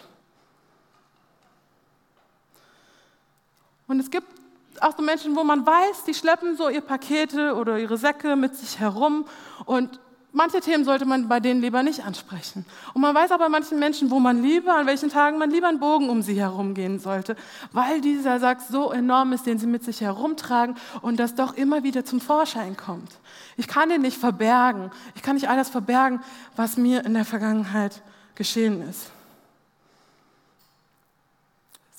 Und 3.87 4.01
es 4.01 4.11
gibt 4.11 4.36
auch 4.83 4.97
so 4.97 5.03
Menschen, 5.03 5.37
wo 5.37 5.45
man 5.45 5.65
weiß, 5.65 6.05
die 6.05 6.15
schleppen 6.15 6.57
so 6.57 6.69
ihre 6.69 6.83
Pakete 6.83 7.55
oder 7.55 7.79
ihre 7.79 7.97
Säcke 7.99 8.37
mit 8.37 8.57
sich 8.57 8.79
herum 8.79 9.27
und 9.65 10.01
manche 10.37 10.61
Themen 10.61 10.85
sollte 10.85 11.07
man 11.07 11.29
bei 11.29 11.41
denen 11.41 11.63
lieber 11.63 11.83
nicht 11.83 12.05
ansprechen. 12.05 12.67
Und 12.93 13.01
man 13.01 13.15
weiß 13.15 13.31
bei 13.31 13.49
manchen 13.49 13.79
Menschen, 13.79 14.11
wo 14.11 14.21
man 14.21 14.43
lieber, 14.43 14.75
an 14.75 14.87
welchen 14.87 15.09
Tagen 15.09 15.39
man 15.39 15.51
lieber 15.51 15.69
einen 15.69 15.81
Bogen 15.81 16.11
um 16.11 16.23
sie 16.23 16.39
herum 16.39 16.75
gehen 16.75 16.99
sollte, 16.99 17.37
weil 17.73 18.01
dieser 18.01 18.39
Sack 18.39 18.61
so 18.61 18.93
enorm 18.93 19.33
ist, 19.33 19.47
den 19.47 19.59
sie 19.59 19.67
mit 19.67 19.83
sich 19.83 20.03
herumtragen 20.03 20.77
und 21.01 21.19
das 21.19 21.35
doch 21.35 21.57
immer 21.57 21.83
wieder 21.83 22.05
zum 22.05 22.21
Vorschein 22.21 22.77
kommt. 22.77 23.19
Ich 23.57 23.67
kann 23.67 23.89
den 23.89 24.03
nicht 24.03 24.19
verbergen. 24.19 24.91
Ich 25.15 25.23
kann 25.23 25.37
nicht 25.37 25.49
alles 25.49 25.71
verbergen, 25.71 26.21
was 26.55 26.77
mir 26.77 27.05
in 27.05 27.15
der 27.15 27.25
Vergangenheit 27.25 28.03
geschehen 28.35 28.87
ist. 28.89 29.11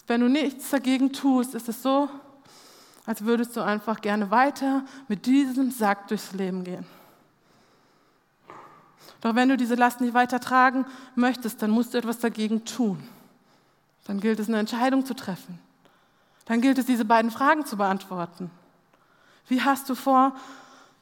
Wenn 0.05 0.21
du 0.21 0.29
nichts 0.29 0.69
dagegen 0.69 1.11
tust, 1.11 1.53
ist 1.53 1.67
es 1.67 1.83
so, 1.83 2.07
als 3.07 3.23
würdest 3.23 3.55
du 3.55 3.61
einfach 3.61 4.01
gerne 4.01 4.29
weiter 4.29 4.83
mit 5.07 5.25
diesem 5.25 5.71
Sack 5.71 6.09
durchs 6.09 6.33
Leben 6.33 6.63
gehen. 6.65 6.85
Doch 9.21 9.33
wenn 9.33 9.49
du 9.49 9.57
diese 9.57 9.75
Last 9.75 10.01
nicht 10.01 10.13
weiter 10.13 10.39
tragen 10.39 10.85
möchtest, 11.15 11.61
dann 11.61 11.71
musst 11.71 11.93
du 11.93 11.97
etwas 11.97 12.19
dagegen 12.19 12.65
tun. 12.65 13.01
Dann 14.03 14.19
gilt 14.19 14.39
es, 14.39 14.49
eine 14.49 14.59
Entscheidung 14.59 15.05
zu 15.05 15.15
treffen. 15.15 15.57
Dann 16.45 16.61
gilt 16.61 16.77
es, 16.77 16.85
diese 16.85 17.05
beiden 17.05 17.31
Fragen 17.31 17.65
zu 17.65 17.77
beantworten. 17.77 18.51
Wie 19.47 19.61
hast 19.61 19.89
du 19.89 19.95
vor, 19.95 20.35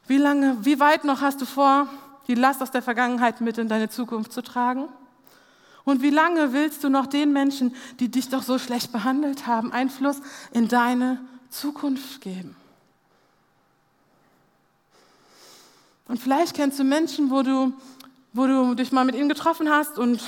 wie 0.06 0.16
lange, 0.16 0.56
wie 0.64 0.78
weit 0.78 1.04
noch 1.04 1.20
hast 1.20 1.40
du 1.40 1.44
vor, 1.44 1.88
die 2.28 2.34
Last 2.34 2.62
aus 2.62 2.70
der 2.70 2.82
Vergangenheit 2.82 3.40
mit 3.40 3.58
in 3.58 3.68
deine 3.68 3.88
Zukunft 3.88 4.32
zu 4.32 4.42
tragen? 4.42 4.88
Und 5.82 6.02
wie 6.02 6.10
lange 6.10 6.52
willst 6.52 6.84
du 6.84 6.88
noch 6.88 7.06
den 7.06 7.32
Menschen, 7.32 7.74
die 7.98 8.10
dich 8.10 8.28
doch 8.28 8.42
so 8.42 8.58
schlecht 8.58 8.92
behandelt 8.92 9.48
haben, 9.48 9.72
Einfluss 9.72 10.20
in 10.52 10.68
deine 10.68 11.20
Zukunft 11.50 12.20
geben? 12.20 12.56
Und 16.08 16.20
vielleicht 16.20 16.54
kennst 16.54 16.78
du 16.78 16.84
Menschen, 16.84 17.30
wo 17.30 17.42
du, 17.42 17.72
wo 18.32 18.46
du 18.46 18.74
dich 18.74 18.92
mal 18.92 19.04
mit 19.04 19.14
ihnen 19.14 19.28
getroffen 19.28 19.70
hast 19.70 19.98
und 19.98 20.20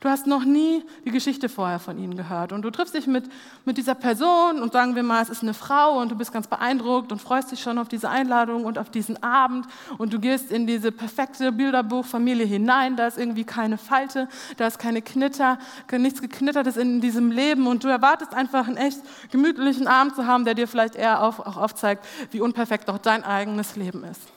Du 0.00 0.08
hast 0.08 0.26
noch 0.26 0.44
nie 0.44 0.84
die 1.04 1.10
Geschichte 1.10 1.48
vorher 1.48 1.78
von 1.78 1.98
ihnen 1.98 2.16
gehört. 2.16 2.52
Und 2.52 2.62
du 2.62 2.70
triffst 2.70 2.94
dich 2.94 3.06
mit, 3.06 3.24
mit 3.64 3.78
dieser 3.78 3.94
Person 3.94 4.60
und 4.60 4.72
sagen 4.72 4.94
wir 4.94 5.02
mal, 5.02 5.22
es 5.22 5.30
ist 5.30 5.42
eine 5.42 5.54
Frau 5.54 5.98
und 6.00 6.10
du 6.10 6.16
bist 6.16 6.32
ganz 6.32 6.46
beeindruckt 6.46 7.12
und 7.12 7.20
freust 7.20 7.50
dich 7.50 7.60
schon 7.60 7.78
auf 7.78 7.88
diese 7.88 8.10
Einladung 8.10 8.64
und 8.64 8.78
auf 8.78 8.90
diesen 8.90 9.22
Abend. 9.22 9.66
Und 9.96 10.12
du 10.12 10.18
gehst 10.18 10.50
in 10.50 10.66
diese 10.66 10.92
perfekte 10.92 11.50
Bilderbuchfamilie 11.52 12.44
hinein. 12.44 12.96
Da 12.96 13.06
ist 13.06 13.18
irgendwie 13.18 13.44
keine 13.44 13.78
Falte, 13.78 14.28
da 14.56 14.66
ist 14.66 14.78
keine 14.78 15.02
Knitter, 15.02 15.58
nichts 15.90 16.20
geknittertes 16.20 16.76
in 16.76 17.00
diesem 17.00 17.30
Leben. 17.30 17.66
Und 17.66 17.84
du 17.84 17.88
erwartest 17.88 18.34
einfach 18.34 18.68
einen 18.68 18.76
echt 18.76 19.00
gemütlichen 19.30 19.86
Abend 19.86 20.14
zu 20.14 20.26
haben, 20.26 20.44
der 20.44 20.54
dir 20.54 20.68
vielleicht 20.68 20.94
eher 20.94 21.22
auf, 21.22 21.40
auch 21.40 21.56
aufzeigt, 21.56 22.04
wie 22.30 22.40
unperfekt 22.40 22.90
auch 22.90 22.98
dein 22.98 23.24
eigenes 23.24 23.76
Leben 23.76 24.04
ist. 24.04 24.35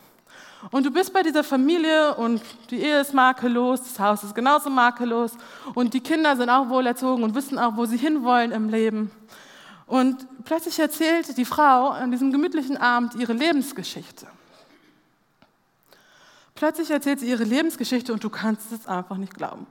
Und 0.72 0.86
du 0.86 0.92
bist 0.92 1.14
bei 1.14 1.24
dieser 1.24 1.44
Familie 1.44 2.16
und 2.16 2.42
die 2.70 2.82
Ehe 2.82 3.00
ist 3.00 3.14
makellos, 3.14 3.82
das 3.82 4.00
Haus 4.00 4.24
ist 4.24 4.36
genauso 4.36 4.70
makellos 4.70 5.32
und 5.74 5.94
die 5.94 6.02
Kinder 6.02 6.36
sind 6.36 6.50
auch 6.50 6.68
wohlerzogen 6.68 7.24
und 7.24 7.34
wissen 7.34 7.58
auch, 7.58 7.78
wo 7.78 7.86
sie 7.86 7.98
hinwollen 7.98 8.52
im 8.52 8.68
Leben. 8.68 9.10
Und 9.88 10.28
plötzlich 10.44 10.78
erzählt 10.78 11.38
die 11.38 11.46
Frau 11.46 11.90
an 11.90 12.12
diesem 12.12 12.32
gemütlichen 12.32 12.76
Abend 12.78 13.16
ihre 13.16 13.34
Lebensgeschichte. 13.34 14.28
Plötzlich 16.56 16.92
erzählt 16.92 17.22
sie 17.22 17.30
ihre 17.30 17.46
Lebensgeschichte 17.46 18.12
und 18.12 18.22
du 18.22 18.30
kannst 18.30 18.72
es 18.74 18.86
einfach 18.86 19.16
nicht 19.16 19.34
glauben. 19.34 19.66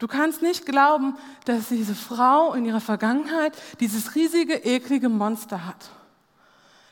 Du 0.00 0.08
kannst 0.08 0.42
nicht 0.42 0.66
glauben, 0.66 1.16
dass 1.44 1.68
diese 1.68 1.94
Frau 1.94 2.52
in 2.54 2.64
ihrer 2.64 2.80
Vergangenheit 2.80 3.54
dieses 3.78 4.16
riesige, 4.16 4.54
eklige 4.54 5.08
Monster 5.08 5.64
hat. 5.64 5.88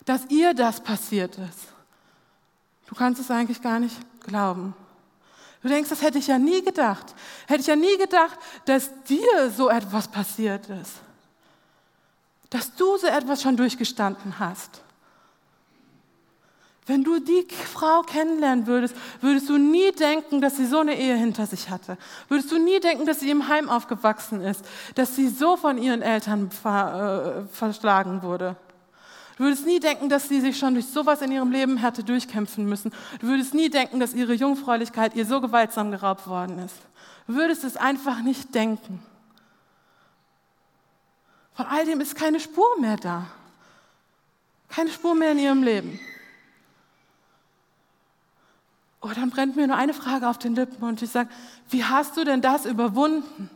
Dass 0.05 0.27
ihr 0.31 0.55
das 0.55 0.81
passiert 0.81 1.37
ist. 1.37 1.72
Du 2.93 2.99
kannst 2.99 3.19
es 3.23 3.31
eigentlich 3.31 3.63
gar 3.63 3.81
nicht 3.81 3.97
glauben. 4.21 4.75
Du 5.63 5.69
denkst, 5.69 5.89
das 5.89 6.03
hätte 6.03 6.19
ich 6.19 6.27
ja 6.27 6.39
nie 6.39 6.63
gedacht. 6.63 7.15
Hätte 7.47 7.63
ich 7.63 7.67
ja 7.67 7.75
nie 7.75 7.97
gedacht, 7.97 8.39
dass 8.67 8.91
dir 9.05 9.51
so 9.51 9.71
etwas 9.71 10.09
passiert 10.09 10.69
ist. 10.69 10.97
Dass 12.51 12.75
du 12.75 12.99
so 12.99 13.07
etwas 13.07 13.41
schon 13.41 13.57
durchgestanden 13.57 14.39
hast. 14.39 14.83
Wenn 16.85 17.03
du 17.03 17.19
die 17.19 17.47
Frau 17.73 18.03
kennenlernen 18.03 18.67
würdest, 18.67 18.95
würdest 19.23 19.49
du 19.49 19.57
nie 19.57 19.93
denken, 19.93 20.43
dass 20.43 20.59
sie 20.59 20.67
so 20.67 20.81
eine 20.81 20.95
Ehe 20.95 21.17
hinter 21.17 21.47
sich 21.47 21.71
hatte. 21.71 21.97
Würdest 22.29 22.53
du 22.53 22.59
nie 22.59 22.79
denken, 22.79 23.07
dass 23.07 23.21
sie 23.21 23.31
im 23.31 23.49
Heim 23.49 23.71
aufgewachsen 23.71 24.43
ist, 24.43 24.67
dass 24.97 25.17
sie 25.17 25.29
so 25.29 25.57
von 25.57 25.79
ihren 25.79 26.03
Eltern 26.03 26.51
ver, 26.51 27.47
äh, 27.49 27.55
verschlagen 27.55 28.23
wurde. 28.23 28.55
Du 29.43 29.49
würdest 29.49 29.67
nie 29.67 29.81
denken, 29.81 30.09
dass 30.09 30.29
sie 30.29 30.41
sich 30.41 30.57
schon 30.57 30.75
durch 30.75 30.87
sowas 30.87 31.21
in 31.21 31.33
ihrem 31.33 31.51
Leben 31.51 31.77
hätte 31.77 32.05
durchkämpfen 32.05 32.65
müssen. 32.65 32.93
Du 33.19 33.27
würdest 33.27 33.55
nie 33.55 33.69
denken, 33.69 33.99
dass 33.99 34.15
ihre 34.15 34.35
Jungfräulichkeit 34.35 35.17
ihr 35.17 35.27
so 35.27 35.41
gewaltsam 35.41 35.91
geraubt 35.91 36.29
worden 36.29 36.61
ist. 36.61 36.77
Du 37.27 37.35
würdest 37.35 37.65
es 37.65 37.77
einfach 37.77 38.23
nicht 38.23 38.55
denken. 38.55 39.03
Von 41.55 41.67
all 41.67 41.85
dem 41.85 42.01
ist 42.01 42.15
keine 42.15 42.39
Spur 42.39 42.69
mehr 42.81 42.97
da. 42.97 43.27
Keine 44.69 44.91
Spur 44.91 45.17
mehr 45.17 45.33
in 45.33 45.41
ihrem 45.41 45.65
Leben. 45.65 45.99
Oh, 49.01 49.11
dann 49.13 49.31
brennt 49.31 49.57
mir 49.57 49.67
nur 49.67 49.77
eine 49.77 49.93
Frage 49.93 50.29
auf 50.29 50.39
den 50.39 50.55
Lippen 50.55 50.85
und 50.85 51.03
ich 51.03 51.11
sage, 51.11 51.31
wie 51.69 51.83
hast 51.83 52.17
du 52.17 52.23
denn 52.23 52.43
das 52.43 52.65
überwunden? 52.65 53.51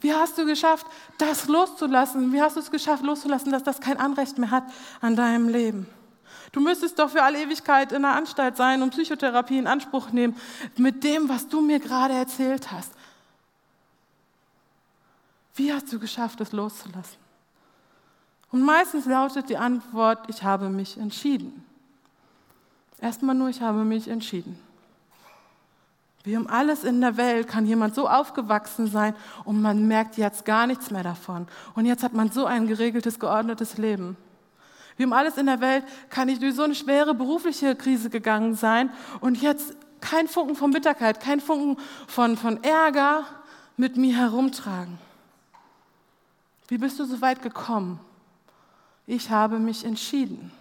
Wie 0.00 0.14
hast 0.14 0.38
du 0.38 0.46
geschafft, 0.46 0.86
das 1.18 1.48
loszulassen? 1.48 2.32
Wie 2.32 2.40
hast 2.40 2.56
du 2.56 2.60
es 2.60 2.70
geschafft, 2.70 3.02
loszulassen, 3.02 3.50
dass 3.50 3.62
das 3.62 3.80
kein 3.80 3.98
Anrecht 3.98 4.38
mehr 4.38 4.50
hat 4.50 4.64
an 5.00 5.16
deinem 5.16 5.48
Leben? 5.48 5.86
Du 6.52 6.60
müsstest 6.60 6.98
doch 6.98 7.10
für 7.10 7.22
alle 7.22 7.42
Ewigkeit 7.42 7.92
in 7.92 8.02
der 8.02 8.12
Anstalt 8.12 8.56
sein 8.56 8.82
und 8.82 8.90
Psychotherapie 8.90 9.58
in 9.58 9.66
Anspruch 9.66 10.10
nehmen 10.12 10.36
mit 10.76 11.04
dem, 11.04 11.28
was 11.28 11.48
du 11.48 11.60
mir 11.60 11.78
gerade 11.78 12.14
erzählt 12.14 12.70
hast. 12.70 12.92
Wie 15.54 15.72
hast 15.72 15.92
du 15.92 15.98
geschafft, 15.98 16.40
es 16.40 16.52
loszulassen? 16.52 17.16
Und 18.50 18.62
meistens 18.62 19.04
lautet 19.04 19.50
die 19.50 19.58
Antwort, 19.58 20.30
ich 20.30 20.42
habe 20.42 20.70
mich 20.70 20.96
entschieden. 20.96 21.64
Erstmal 23.00 23.34
nur, 23.34 23.48
ich 23.48 23.60
habe 23.60 23.84
mich 23.84 24.08
entschieden. 24.08 24.58
Wie 26.28 26.36
um 26.36 26.46
alles 26.46 26.84
in 26.84 27.00
der 27.00 27.16
Welt 27.16 27.48
kann 27.48 27.64
jemand 27.64 27.94
so 27.94 28.06
aufgewachsen 28.06 28.86
sein 28.86 29.14
und 29.46 29.62
man 29.62 29.88
merkt 29.88 30.18
jetzt 30.18 30.44
gar 30.44 30.66
nichts 30.66 30.90
mehr 30.90 31.02
davon. 31.02 31.46
Und 31.74 31.86
jetzt 31.86 32.02
hat 32.02 32.12
man 32.12 32.30
so 32.30 32.44
ein 32.44 32.66
geregeltes, 32.66 33.18
geordnetes 33.18 33.78
Leben. 33.78 34.14
Wie 34.98 35.06
um 35.06 35.14
alles 35.14 35.38
in 35.38 35.46
der 35.46 35.62
Welt 35.62 35.84
kann 36.10 36.28
ich 36.28 36.38
durch 36.38 36.54
so 36.54 36.64
eine 36.64 36.74
schwere 36.74 37.14
berufliche 37.14 37.74
Krise 37.74 38.10
gegangen 38.10 38.54
sein 38.54 38.90
und 39.20 39.40
jetzt 39.40 39.74
kein 40.02 40.28
Funken 40.28 40.54
von 40.54 40.70
Bitterkeit, 40.70 41.18
kein 41.18 41.40
Funken 41.40 41.82
von, 42.06 42.36
von 42.36 42.62
Ärger 42.62 43.24
mit 43.78 43.96
mir 43.96 44.14
herumtragen. 44.14 44.98
Wie 46.66 46.76
bist 46.76 47.00
du 47.00 47.06
so 47.06 47.22
weit 47.22 47.40
gekommen? 47.40 48.00
Ich 49.06 49.30
habe 49.30 49.58
mich 49.58 49.82
entschieden. 49.82 50.52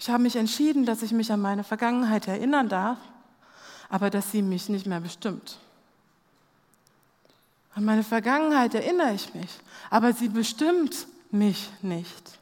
Ich 0.00 0.08
habe 0.08 0.22
mich 0.22 0.36
entschieden, 0.36 0.86
dass 0.86 1.02
ich 1.02 1.12
mich 1.12 1.30
an 1.30 1.40
meine 1.40 1.62
Vergangenheit 1.62 2.26
erinnern 2.26 2.70
darf, 2.70 2.96
aber 3.90 4.08
dass 4.08 4.32
sie 4.32 4.40
mich 4.40 4.70
nicht 4.70 4.86
mehr 4.86 5.00
bestimmt. 5.00 5.58
An 7.74 7.84
meine 7.84 8.02
Vergangenheit 8.02 8.74
erinnere 8.74 9.12
ich 9.12 9.34
mich, 9.34 9.50
aber 9.90 10.14
sie 10.14 10.30
bestimmt 10.30 11.06
mich 11.30 11.68
nicht. 11.82 12.38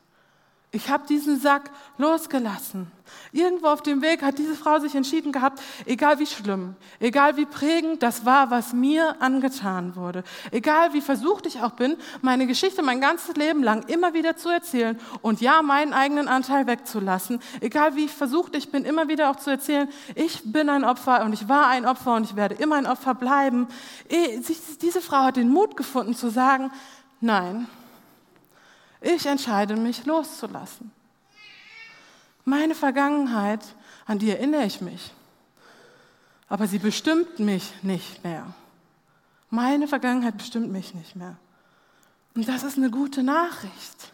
Ich 0.71 0.91
habe 0.91 1.07
diesen 1.07 1.41
Sack 1.41 1.71
losgelassen. 1.97 2.93
Irgendwo 3.33 3.69
auf 3.69 3.81
dem 3.81 4.03
Weg 4.03 4.23
hat 4.23 4.37
diese 4.37 4.55
Frau 4.55 4.79
sich 4.81 4.95
entschieden 4.95 5.33
gehabt, 5.33 5.63
egal 5.87 6.19
wie 6.19 6.27
schlimm, 6.27 6.77
egal 7.01 7.39
wie 7.39 7.47
prägend 7.47 8.03
das 8.03 8.27
war, 8.27 8.51
was 8.51 8.75
mir 8.75 9.17
angetan 9.21 9.97
wurde, 9.97 10.25
egal 10.51 10.93
wie 10.93 11.01
versucht 11.01 11.47
ich 11.47 11.63
auch 11.63 11.71
bin, 11.71 11.97
meine 12.21 12.47
Geschichte 12.47 12.83
mein 12.83 13.01
ganzes 13.01 13.35
Leben 13.37 13.63
lang 13.63 13.85
immer 13.89 14.13
wieder 14.13 14.37
zu 14.37 14.51
erzählen 14.51 15.01
und 15.23 15.41
ja, 15.41 15.63
meinen 15.63 15.95
eigenen 15.95 16.29
Anteil 16.29 16.67
wegzulassen, 16.67 17.41
egal 17.63 17.97
wie 17.97 18.09
versucht 18.09 18.55
ich 18.55 18.71
bin, 18.71 18.85
immer 18.85 19.09
wieder 19.09 19.31
auch 19.31 19.37
zu 19.37 19.49
erzählen, 19.49 19.89
ich 20.17 20.53
bin 20.53 20.69
ein 20.69 20.85
Opfer 20.85 21.25
und 21.25 21.33
ich 21.33 21.49
war 21.49 21.69
ein 21.69 21.87
Opfer 21.87 22.15
und 22.15 22.25
ich 22.25 22.37
werde 22.37 22.57
immer 22.57 22.77
ein 22.77 22.87
Opfer 22.87 23.15
bleiben. 23.15 23.69
Eh, 24.11 24.41
diese 24.83 25.01
Frau 25.01 25.19
hat 25.25 25.37
den 25.37 25.49
Mut 25.49 25.79
gefunden 25.79 26.15
zu 26.15 26.29
sagen, 26.29 26.71
nein, 27.23 27.69
ich 29.01 29.27
entscheide 29.27 29.77
mich 29.77 30.05
loszulassen. 30.05 30.91
Meine 32.45 32.75
Vergangenheit, 32.75 33.61
an 34.07 34.19
die 34.19 34.31
erinnere 34.31 34.65
ich 34.65 34.81
mich, 34.81 35.13
aber 36.49 36.67
sie 36.67 36.79
bestimmt 36.79 37.39
mich 37.39 37.73
nicht 37.83 38.25
mehr. 38.25 38.47
Meine 39.51 39.89
Vergangenheit 39.89 40.37
bestimmt 40.37 40.73
mich 40.73 40.95
nicht 40.95 41.15
mehr. 41.15 41.37
Und 42.35 42.49
das 42.49 42.63
ist 42.63 42.77
eine 42.77 42.91
gute 42.91 43.23
Nachricht. 43.23 44.13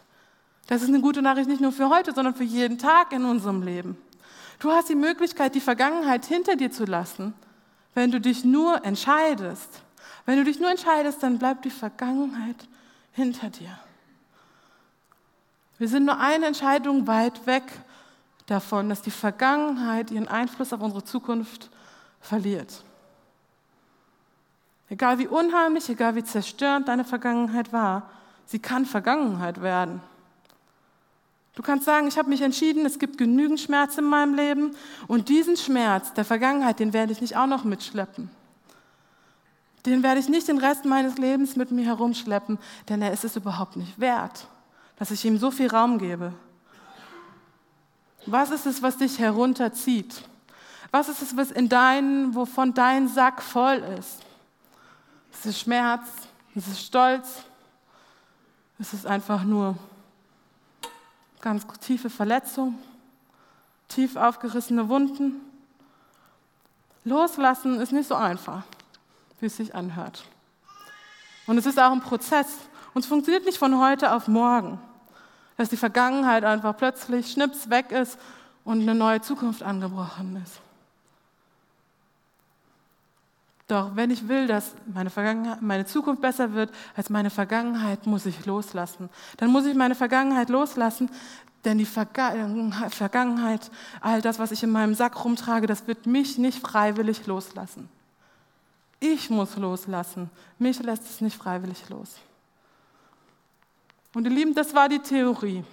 Das 0.67 0.81
ist 0.81 0.89
eine 0.89 1.01
gute 1.01 1.21
Nachricht 1.21 1.47
nicht 1.47 1.61
nur 1.61 1.71
für 1.71 1.89
heute, 1.89 2.13
sondern 2.13 2.35
für 2.35 2.43
jeden 2.43 2.77
Tag 2.77 3.11
in 3.11 3.23
unserem 3.23 3.61
Leben. 3.61 3.97
Du 4.59 4.71
hast 4.71 4.89
die 4.89 4.95
Möglichkeit, 4.95 5.53
die 5.55 5.61
Vergangenheit 5.61 6.25
hinter 6.25 6.55
dir 6.55 6.71
zu 6.71 6.85
lassen, 6.85 7.33
wenn 7.93 8.11
du 8.11 8.19
dich 8.19 8.43
nur 8.43 8.83
entscheidest. 8.83 9.81
Wenn 10.25 10.37
du 10.37 10.43
dich 10.43 10.59
nur 10.59 10.71
entscheidest, 10.71 11.21
dann 11.21 11.37
bleibt 11.37 11.65
die 11.65 11.69
Vergangenheit 11.69 12.67
hinter 13.11 13.49
dir. 13.49 13.77
Wir 15.77 15.89
sind 15.89 16.05
nur 16.05 16.19
eine 16.19 16.45
Entscheidung 16.45 17.05
weit 17.07 17.45
weg 17.45 17.63
davon, 18.45 18.89
dass 18.89 19.01
die 19.01 19.11
Vergangenheit 19.11 20.11
ihren 20.11 20.27
Einfluss 20.27 20.71
auf 20.71 20.81
unsere 20.81 21.03
Zukunft 21.03 21.69
verliert. 22.21 22.83
Egal 24.89 25.19
wie 25.19 25.27
unheimlich, 25.27 25.89
egal 25.89 26.15
wie 26.15 26.23
zerstörend 26.23 26.87
deine 26.87 27.03
Vergangenheit 27.03 27.73
war, 27.73 28.09
sie 28.45 28.59
kann 28.59 28.85
Vergangenheit 28.85 29.61
werden. 29.61 30.01
Du 31.55 31.63
kannst 31.63 31.85
sagen, 31.85 32.07
ich 32.07 32.17
habe 32.17 32.29
mich 32.29 32.41
entschieden, 32.41 32.85
es 32.85 32.99
gibt 32.99 33.17
genügend 33.17 33.59
Schmerz 33.59 33.97
in 33.97 34.05
meinem 34.05 34.35
Leben 34.35 34.75
und 35.07 35.29
diesen 35.29 35.57
Schmerz 35.57 36.13
der 36.13 36.25
Vergangenheit, 36.25 36.79
den 36.79 36.93
werde 36.93 37.13
ich 37.13 37.21
nicht 37.21 37.35
auch 37.35 37.47
noch 37.47 37.63
mitschleppen. 37.63 38.29
Den 39.85 40.03
werde 40.03 40.19
ich 40.19 40.29
nicht 40.29 40.47
den 40.47 40.57
Rest 40.57 40.85
meines 40.85 41.17
Lebens 41.17 41.55
mit 41.55 41.71
mir 41.71 41.85
herumschleppen, 41.85 42.59
denn 42.89 43.01
er 43.01 43.13
ist 43.13 43.23
es 43.23 43.35
überhaupt 43.35 43.75
nicht 43.75 43.99
wert 43.99 44.47
dass 44.97 45.11
ich 45.11 45.23
ihm 45.25 45.37
so 45.37 45.51
viel 45.51 45.67
Raum 45.67 45.97
gebe? 45.97 46.33
Was 48.25 48.51
ist 48.51 48.65
es, 48.65 48.81
was 48.81 48.97
dich 48.97 49.19
herunterzieht? 49.19 50.23
Was 50.91 51.09
ist 51.09 51.21
es, 51.21 51.37
was 51.37 51.51
in 51.51 51.69
dein, 51.69 52.33
wovon 52.33 52.73
dein 52.73 53.07
Sack 53.07 53.41
voll 53.41 53.77
ist? 53.99 54.23
Ist 55.31 55.45
es 55.45 55.59
Schmerz? 55.59 56.07
Ist 56.55 56.67
es 56.67 56.81
Stolz? 56.81 57.43
Ist 58.79 58.93
es 58.93 59.05
einfach 59.05 59.43
nur 59.43 59.77
ganz 61.41 61.65
tiefe 61.81 62.09
Verletzung? 62.09 62.79
Tief 63.87 64.15
aufgerissene 64.15 64.89
Wunden? 64.89 65.41
Loslassen 67.03 67.79
ist 67.79 67.91
nicht 67.91 68.07
so 68.07 68.15
einfach, 68.15 68.63
wie 69.39 69.45
es 69.45 69.57
sich 69.57 69.75
anhört. 69.75 70.25
Und 71.45 71.57
es 71.57 71.65
ist 71.65 71.79
auch 71.79 71.91
ein 71.91 72.01
Prozess. 72.01 72.47
Und 72.95 73.01
es 73.01 73.07
funktioniert 73.07 73.45
nicht 73.45 73.57
von 73.57 73.77
heute 73.77 74.13
auf 74.13 74.29
morgen, 74.29 74.79
dass 75.57 75.67
die 75.67 75.75
Vergangenheit 75.75 76.45
einfach 76.45 76.77
plötzlich 76.77 77.29
schnips 77.29 77.69
weg 77.69 77.91
ist 77.91 78.17
und 78.63 78.81
eine 78.81 78.95
neue 78.95 79.19
Zukunft 79.19 79.63
angebrochen 79.63 80.41
ist. 80.41 80.61
Doch 83.67 83.97
wenn 83.97 84.11
ich 84.11 84.29
will, 84.29 84.47
dass 84.47 84.75
meine, 84.85 85.57
meine 85.59 85.85
Zukunft 85.85 86.21
besser 86.21 86.53
wird 86.53 86.71
als 86.95 87.09
meine 87.09 87.29
Vergangenheit, 87.29 88.05
muss 88.07 88.25
ich 88.25 88.45
loslassen. 88.45 89.09
Dann 89.37 89.51
muss 89.51 89.65
ich 89.65 89.75
meine 89.75 89.95
Vergangenheit 89.95 90.47
loslassen, 90.47 91.09
denn 91.65 91.77
die 91.77 91.85
Vergangenheit, 91.85 93.71
all 93.99 94.21
das, 94.21 94.39
was 94.39 94.51
ich 94.51 94.63
in 94.63 94.71
meinem 94.71 94.93
Sack 94.93 95.25
rumtrage, 95.25 95.67
das 95.67 95.85
wird 95.85 96.05
mich 96.05 96.37
nicht 96.37 96.65
freiwillig 96.65 97.27
loslassen. 97.27 97.89
Ich 99.01 99.29
muss 99.29 99.57
loslassen. 99.57 100.29
Mich 100.59 100.81
lässt 100.81 101.03
es 101.03 101.19
nicht 101.19 101.35
freiwillig 101.35 101.89
los. 101.89 102.21
Und 104.15 104.23
ihr 104.23 104.31
Lieben, 104.31 104.55
das 104.55 104.73
war 104.73 104.87
die 104.87 104.99
Theorie. 104.99 105.63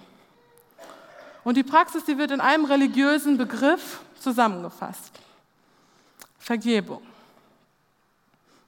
Und 1.45 1.55
die 1.55 1.63
Praxis, 1.63 2.03
die 2.03 2.17
wird 2.17 2.29
in 2.29 2.41
einem 2.41 2.65
religiösen 2.65 3.37
Begriff 3.37 4.01
zusammengefasst. 4.19 5.11
Vergebung. 6.37 7.01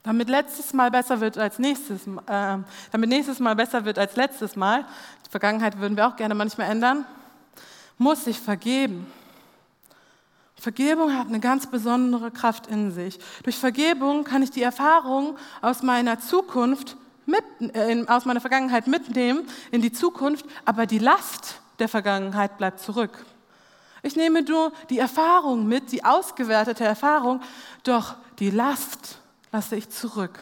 Damit 0.02 0.30
letztes 0.30 0.72
Mal 0.72 0.92
besser 0.92 1.20
wird 1.20 1.38
als 1.38 1.60
nächstes 1.60 2.08
äh, 2.08 2.58
damit 2.92 3.10
nächstes 3.10 3.40
Mal 3.40 3.56
besser 3.56 3.84
wird 3.84 4.00
als 4.00 4.16
letztes 4.16 4.56
Mal, 4.56 4.86
die 5.26 5.30
Vergangenheit 5.30 5.78
würden 5.78 5.98
wir 5.98 6.08
auch 6.08 6.16
gerne 6.16 6.36
manchmal 6.36 6.70
ändern, 6.70 7.06
muss 7.98 8.28
ich 8.28 8.40
vergeben. 8.40 9.06
Vergebung 10.56 11.18
hat 11.18 11.28
eine 11.28 11.42
ganz 11.42 11.68
besondere 11.68 12.32
Kraft 12.32 12.68
in 12.68 12.92
sich. 12.92 13.20
Durch 13.44 13.58
Vergebung 13.58 14.24
kann 14.24 14.42
ich 14.42 14.52
die 14.52 14.64
Erfahrung 14.64 15.38
aus 15.62 15.84
meiner 15.84 16.20
Zukunft 16.20 16.96
mit, 17.26 17.44
äh, 17.76 18.06
aus 18.08 18.26
meiner 18.26 18.42
Vergangenheit 18.42 18.88
mitnehmen 18.88 19.48
in 19.72 19.82
die 19.82 19.92
Zukunft, 19.92 20.46
aber 20.66 20.86
die 20.86 21.00
Last 21.00 21.60
der 21.80 21.90
Vergangenheit 21.90 22.58
bleibt 22.58 22.80
zurück. 22.80 23.26
Ich 24.02 24.16
nehme 24.16 24.44
nur 24.44 24.72
die 24.90 25.00
Erfahrung 25.00 25.68
mit, 25.68 25.92
die 25.92 26.06
ausgewertete 26.06 26.84
Erfahrung, 26.84 27.42
doch 27.84 28.16
die 28.40 28.52
Last 28.52 29.18
lasse 29.52 29.76
ich 29.76 29.90
zurück. 29.90 30.40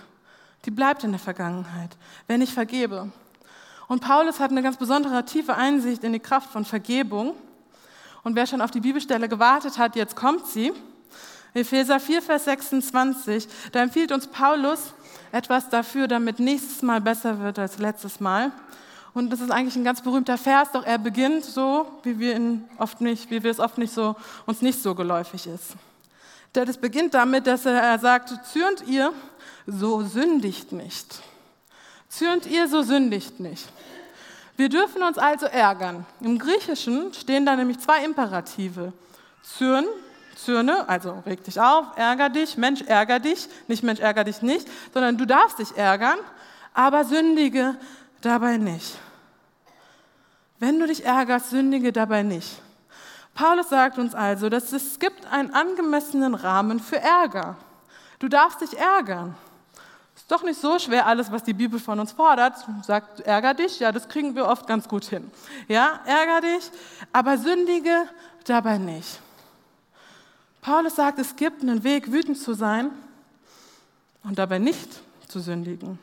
Die 0.65 0.71
bleibt 0.71 1.03
in 1.03 1.11
der 1.11 1.19
Vergangenheit, 1.19 1.91
wenn 2.27 2.41
ich 2.41 2.53
vergebe. 2.53 3.11
Und 3.87 4.01
Paulus 4.01 4.39
hat 4.39 4.51
eine 4.51 4.63
ganz 4.63 4.77
besondere 4.77 5.23
tiefe 5.25 5.55
Einsicht 5.55 6.03
in 6.03 6.13
die 6.13 6.19
Kraft 6.19 6.51
von 6.51 6.65
Vergebung. 6.65 7.35
Und 8.23 8.35
wer 8.35 8.47
schon 8.47 8.61
auf 8.61 8.71
die 8.71 8.79
Bibelstelle 8.79 9.27
gewartet 9.27 9.77
hat, 9.77 9.95
jetzt 9.95 10.15
kommt 10.15 10.47
sie. 10.47 10.73
Epheser 11.53 11.99
4, 11.99 12.21
Vers 12.21 12.45
26, 12.45 13.47
da 13.71 13.83
empfiehlt 13.83 14.11
uns 14.11 14.27
Paulus 14.27 14.93
etwas 15.33 15.67
dafür, 15.67 16.07
damit 16.07 16.39
nächstes 16.39 16.83
Mal 16.83 17.01
besser 17.01 17.39
wird 17.39 17.57
als 17.57 17.79
letztes 17.79 18.19
Mal. 18.19 18.51
Und 19.15 19.31
das 19.31 19.41
ist 19.41 19.51
eigentlich 19.51 19.75
ein 19.75 19.83
ganz 19.83 20.01
berühmter 20.01 20.37
Vers, 20.37 20.69
doch 20.71 20.85
er 20.85 20.99
beginnt 20.99 21.43
so, 21.43 21.87
wie 22.03 22.19
wir, 22.19 22.35
ihn 22.35 22.69
oft 22.77 23.01
nicht, 23.01 23.31
wie 23.31 23.43
wir 23.43 23.49
es 23.49 23.59
oft 23.59 23.79
nicht 23.79 23.93
so, 23.93 24.15
uns 24.45 24.61
nicht 24.61 24.81
so 24.81 24.93
geläufig 24.93 25.47
ist. 25.47 25.73
Das 26.53 26.77
beginnt 26.77 27.15
damit, 27.15 27.47
dass 27.47 27.65
er 27.65 27.97
sagt, 27.97 28.45
zürnt 28.45 28.87
ihr, 28.87 29.11
so 29.65 30.03
sündigt 30.03 30.71
nicht. 30.71 31.19
Zürnt 32.09 32.45
ihr, 32.45 32.67
so 32.67 32.83
sündigt 32.83 33.39
nicht. 33.39 33.67
Wir 34.55 34.69
dürfen 34.69 35.01
uns 35.01 35.17
also 35.17 35.47
ärgern. 35.47 36.05
Im 36.21 36.37
Griechischen 36.37 37.11
stehen 37.13 37.43
da 37.43 37.55
nämlich 37.55 37.79
zwei 37.79 38.05
Imperative. 38.05 38.93
Zürn, 39.41 39.85
zürne, 40.35 40.87
also 40.87 41.23
reg 41.25 41.43
dich 41.43 41.59
auf, 41.59 41.85
ärger 41.95 42.29
dich, 42.29 42.57
Mensch, 42.57 42.81
ärger 42.81 43.19
dich, 43.19 43.47
nicht 43.67 43.83
Mensch, 43.83 43.99
ärger 43.99 44.23
dich 44.23 44.41
nicht, 44.41 44.67
sondern 44.93 45.17
du 45.17 45.25
darfst 45.25 45.59
dich 45.59 45.77
ärgern, 45.77 46.17
aber 46.73 47.05
sündige 47.05 47.75
dabei 48.21 48.57
nicht. 48.57 48.97
Wenn 50.59 50.79
du 50.79 50.87
dich 50.87 51.05
ärgerst, 51.05 51.49
sündige 51.49 51.91
dabei 51.91 52.23
nicht. 52.23 52.61
Paulus 53.33 53.69
sagt 53.69 53.97
uns 53.97 54.13
also, 54.13 54.49
dass 54.49 54.71
es 54.71 54.99
gibt 54.99 55.25
einen 55.31 55.53
angemessenen 55.53 56.35
Rahmen 56.35 56.79
für 56.79 56.99
Ärger. 56.99 57.57
Du 58.19 58.27
darfst 58.29 58.61
dich 58.61 58.77
ärgern. 58.77 59.35
Ist 60.15 60.31
doch 60.31 60.43
nicht 60.43 60.61
so 60.61 60.77
schwer, 60.77 61.07
alles, 61.07 61.31
was 61.31 61.43
die 61.43 61.53
Bibel 61.53 61.79
von 61.79 61.99
uns 61.99 62.11
fordert. 62.11 62.53
Sagt, 62.83 63.21
ärger 63.21 63.55
dich, 63.55 63.79
ja, 63.79 63.91
das 63.91 64.07
kriegen 64.07 64.35
wir 64.35 64.45
oft 64.45 64.67
ganz 64.67 64.87
gut 64.87 65.03
hin. 65.03 65.29
Ja, 65.67 65.99
ärger 66.05 66.41
dich, 66.41 66.71
aber 67.11 67.37
sündige 67.37 68.07
dabei 68.45 68.77
nicht. 68.77 69.19
Paulus 70.63 70.95
sagt, 70.95 71.19
es 71.19 71.35
gibt 71.35 71.61
einen 71.61 71.83
Weg, 71.83 72.11
wütend 72.11 72.39
zu 72.39 72.53
sein 72.53 72.89
und 74.23 74.39
dabei 74.39 74.59
nicht 74.59 74.89
zu 75.27 75.41
sündigen. 75.41 75.99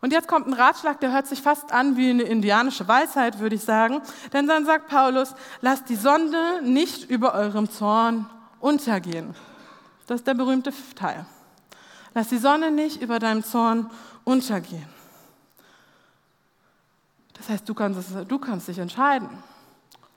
Und 0.00 0.12
jetzt 0.12 0.28
kommt 0.28 0.46
ein 0.46 0.52
Ratschlag, 0.52 1.00
der 1.00 1.12
hört 1.12 1.26
sich 1.26 1.42
fast 1.42 1.72
an 1.72 1.96
wie 1.96 2.10
eine 2.10 2.22
indianische 2.22 2.86
Weisheit, 2.86 3.40
würde 3.40 3.56
ich 3.56 3.64
sagen. 3.64 4.00
Denn 4.32 4.46
dann 4.46 4.64
sagt 4.64 4.86
Paulus, 4.86 5.34
lasst 5.60 5.88
die 5.88 5.96
Sonde 5.96 6.62
nicht 6.62 7.10
über 7.10 7.34
eurem 7.34 7.68
Zorn 7.68 8.26
untergehen. 8.60 9.34
Das 10.06 10.20
ist 10.20 10.26
der 10.28 10.34
berühmte 10.34 10.72
Teil. 10.94 11.26
Lass 12.14 12.28
die 12.28 12.38
Sonne 12.38 12.70
nicht 12.70 13.02
über 13.02 13.18
deinem 13.18 13.42
Zorn 13.42 13.90
untergehen. 14.22 14.88
Das 17.36 17.48
heißt, 17.48 17.68
du 17.68 17.74
kannst, 17.74 18.08
du 18.28 18.38
kannst 18.38 18.68
dich 18.68 18.78
entscheiden. 18.78 19.28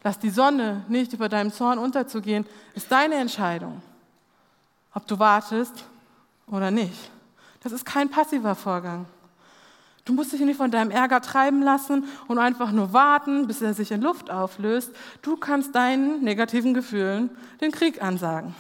Lass 0.04 0.20
die 0.20 0.30
Sonne 0.30 0.84
nicht 0.88 1.14
über 1.14 1.30
deinem 1.30 1.54
Zorn 1.54 1.78
unterzugehen, 1.78 2.46
ist 2.74 2.92
deine 2.92 3.16
Entscheidung. 3.16 3.82
Ob 4.94 5.08
du 5.08 5.20
wartest 5.20 5.86
oder 6.48 6.72
nicht. 6.72 7.12
Das 7.62 7.72
ist 7.72 7.86
kein 7.86 8.10
passiver 8.10 8.56
Vorgang. 8.56 9.06
Du 10.04 10.14
musst 10.14 10.34
dich 10.34 10.42
nicht 10.42 10.58
von 10.58 10.72
deinem 10.72 10.90
Ärger 10.90 11.22
treiben 11.22 11.62
lassen 11.62 12.06
und 12.28 12.40
einfach 12.40 12.72
nur 12.72 12.92
warten, 12.92 13.46
bis 13.46 13.62
er 13.62 13.76
sich 13.76 13.92
in 13.92 14.02
Luft 14.02 14.32
auflöst. 14.32 14.92
Du 15.22 15.38
kannst 15.38 15.76
deinen 15.76 16.24
negativen 16.24 16.74
Gefühlen 16.74 17.30
den 17.62 17.72
Krieg 17.72 18.02
ansagen. 18.02 18.56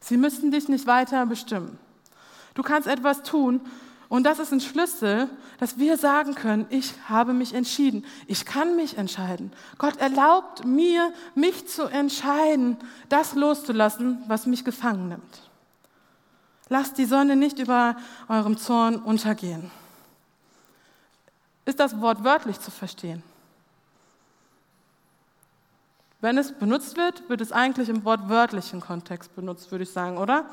Sie 0.00 0.16
müssen 0.16 0.50
dich 0.50 0.68
nicht 0.68 0.86
weiter 0.86 1.26
bestimmen. 1.26 1.78
Du 2.54 2.62
kannst 2.64 2.88
etwas 2.88 3.22
tun 3.22 3.60
und 4.08 4.24
das 4.24 4.38
ist 4.38 4.52
ein 4.52 4.60
Schlüssel, 4.60 5.28
dass 5.58 5.78
wir 5.78 5.98
sagen 5.98 6.34
können, 6.34 6.66
ich 6.70 6.94
habe 7.08 7.34
mich 7.34 7.54
entschieden. 7.54 8.06
Ich 8.26 8.46
kann 8.46 8.74
mich 8.74 8.96
entscheiden. 8.96 9.52
Gott 9.76 9.98
erlaubt 9.98 10.64
mir, 10.64 11.12
mich 11.34 11.68
zu 11.68 11.84
entscheiden, 11.84 12.78
das 13.10 13.34
loszulassen, 13.34 14.22
was 14.26 14.46
mich 14.46 14.64
gefangen 14.64 15.08
nimmt. 15.08 15.42
Lasst 16.70 16.96
die 16.96 17.04
Sonne 17.04 17.36
nicht 17.36 17.58
über 17.58 17.96
eurem 18.28 18.56
Zorn 18.56 18.96
untergehen. 18.96 19.70
Ist 21.66 21.78
das 21.78 22.00
Wort 22.00 22.24
wörtlich 22.24 22.58
zu 22.60 22.70
verstehen? 22.70 23.22
Wenn 26.20 26.38
es 26.38 26.52
benutzt 26.52 26.96
wird, 26.96 27.28
wird 27.28 27.42
es 27.42 27.52
eigentlich 27.52 27.90
im 27.90 28.04
wortwörtlichen 28.04 28.80
Kontext 28.80 29.36
benutzt, 29.36 29.70
würde 29.70 29.84
ich 29.84 29.90
sagen, 29.90 30.16
oder? 30.16 30.46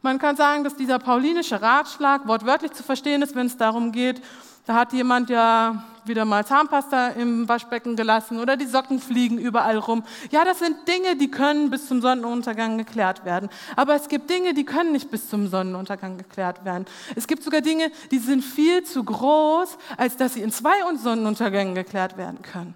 Man 0.00 0.18
kann 0.18 0.36
sagen, 0.36 0.64
dass 0.64 0.76
dieser 0.76 0.98
paulinische 0.98 1.60
Ratschlag 1.60 2.26
wortwörtlich 2.28 2.72
zu 2.72 2.82
verstehen 2.82 3.22
ist, 3.22 3.34
wenn 3.34 3.46
es 3.46 3.56
darum 3.56 3.90
geht, 3.90 4.22
da 4.68 4.74
hat 4.74 4.92
jemand 4.92 5.30
ja 5.30 5.82
wieder 6.04 6.26
mal 6.26 6.44
Zahnpasta 6.44 7.08
im 7.08 7.48
Waschbecken 7.48 7.96
gelassen 7.96 8.38
oder 8.38 8.56
die 8.56 8.66
Socken 8.66 9.00
fliegen 9.00 9.38
überall 9.38 9.78
rum. 9.78 10.04
Ja, 10.30 10.44
das 10.44 10.58
sind 10.58 10.76
Dinge, 10.86 11.16
die 11.16 11.30
können 11.30 11.70
bis 11.70 11.88
zum 11.88 12.02
Sonnenuntergang 12.02 12.76
geklärt 12.76 13.24
werden. 13.24 13.48
Aber 13.76 13.94
es 13.94 14.08
gibt 14.08 14.28
Dinge, 14.28 14.52
die 14.52 14.64
können 14.64 14.92
nicht 14.92 15.10
bis 15.10 15.30
zum 15.30 15.48
Sonnenuntergang 15.48 16.18
geklärt 16.18 16.66
werden. 16.66 16.84
Es 17.16 17.26
gibt 17.26 17.42
sogar 17.42 17.62
Dinge, 17.62 17.90
die 18.10 18.18
sind 18.18 18.44
viel 18.44 18.84
zu 18.84 19.04
groß, 19.04 19.78
als 19.96 20.18
dass 20.18 20.34
sie 20.34 20.42
in 20.42 20.52
zwei 20.52 20.74
Sonnenuntergängen 20.96 21.74
geklärt 21.74 22.18
werden 22.18 22.42
können. 22.42 22.74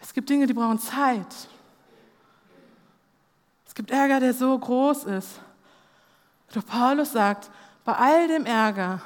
Es 0.00 0.14
gibt 0.14 0.30
Dinge, 0.30 0.46
die 0.46 0.54
brauchen 0.54 0.78
Zeit. 0.78 1.26
Es 3.74 3.76
gibt 3.78 3.90
Ärger, 3.90 4.20
der 4.20 4.32
so 4.32 4.56
groß 4.56 5.02
ist. 5.02 5.40
Doch 6.54 6.64
Paulus 6.64 7.10
sagt, 7.10 7.50
bei 7.84 7.92
all 7.92 8.28
dem 8.28 8.46
Ärger 8.46 9.02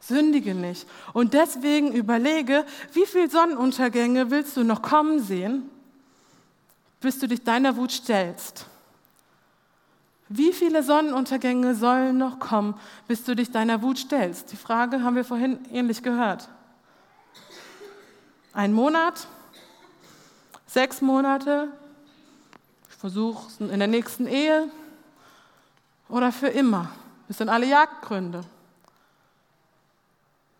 sündige 0.00 0.54
nicht. 0.54 0.88
Und 1.12 1.34
deswegen 1.34 1.92
überlege, 1.92 2.64
wie 2.94 3.04
viele 3.04 3.28
Sonnenuntergänge 3.28 4.30
willst 4.30 4.56
du 4.56 4.64
noch 4.64 4.80
kommen 4.80 5.20
sehen, 5.20 5.68
bis 7.02 7.18
du 7.18 7.28
dich 7.28 7.44
deiner 7.44 7.76
Wut 7.76 7.92
stellst? 7.92 8.64
Wie 10.30 10.54
viele 10.54 10.82
Sonnenuntergänge 10.82 11.74
sollen 11.74 12.16
noch 12.16 12.38
kommen, 12.38 12.72
bis 13.06 13.22
du 13.22 13.36
dich 13.36 13.50
deiner 13.50 13.82
Wut 13.82 13.98
stellst? 13.98 14.50
Die 14.50 14.56
Frage 14.56 15.02
haben 15.02 15.16
wir 15.16 15.26
vorhin 15.26 15.58
ähnlich 15.70 16.02
gehört. 16.02 16.48
Ein 18.54 18.72
Monat? 18.72 19.26
Sechs 20.66 21.02
Monate? 21.02 21.68
Versuch 22.98 23.48
in 23.58 23.78
der 23.78 23.88
nächsten 23.88 24.26
Ehe 24.26 24.68
oder 26.08 26.32
für 26.32 26.48
immer. 26.48 26.90
Das 27.28 27.38
sind 27.38 27.48
alle 27.48 27.66
Jagdgründe. 27.66 28.44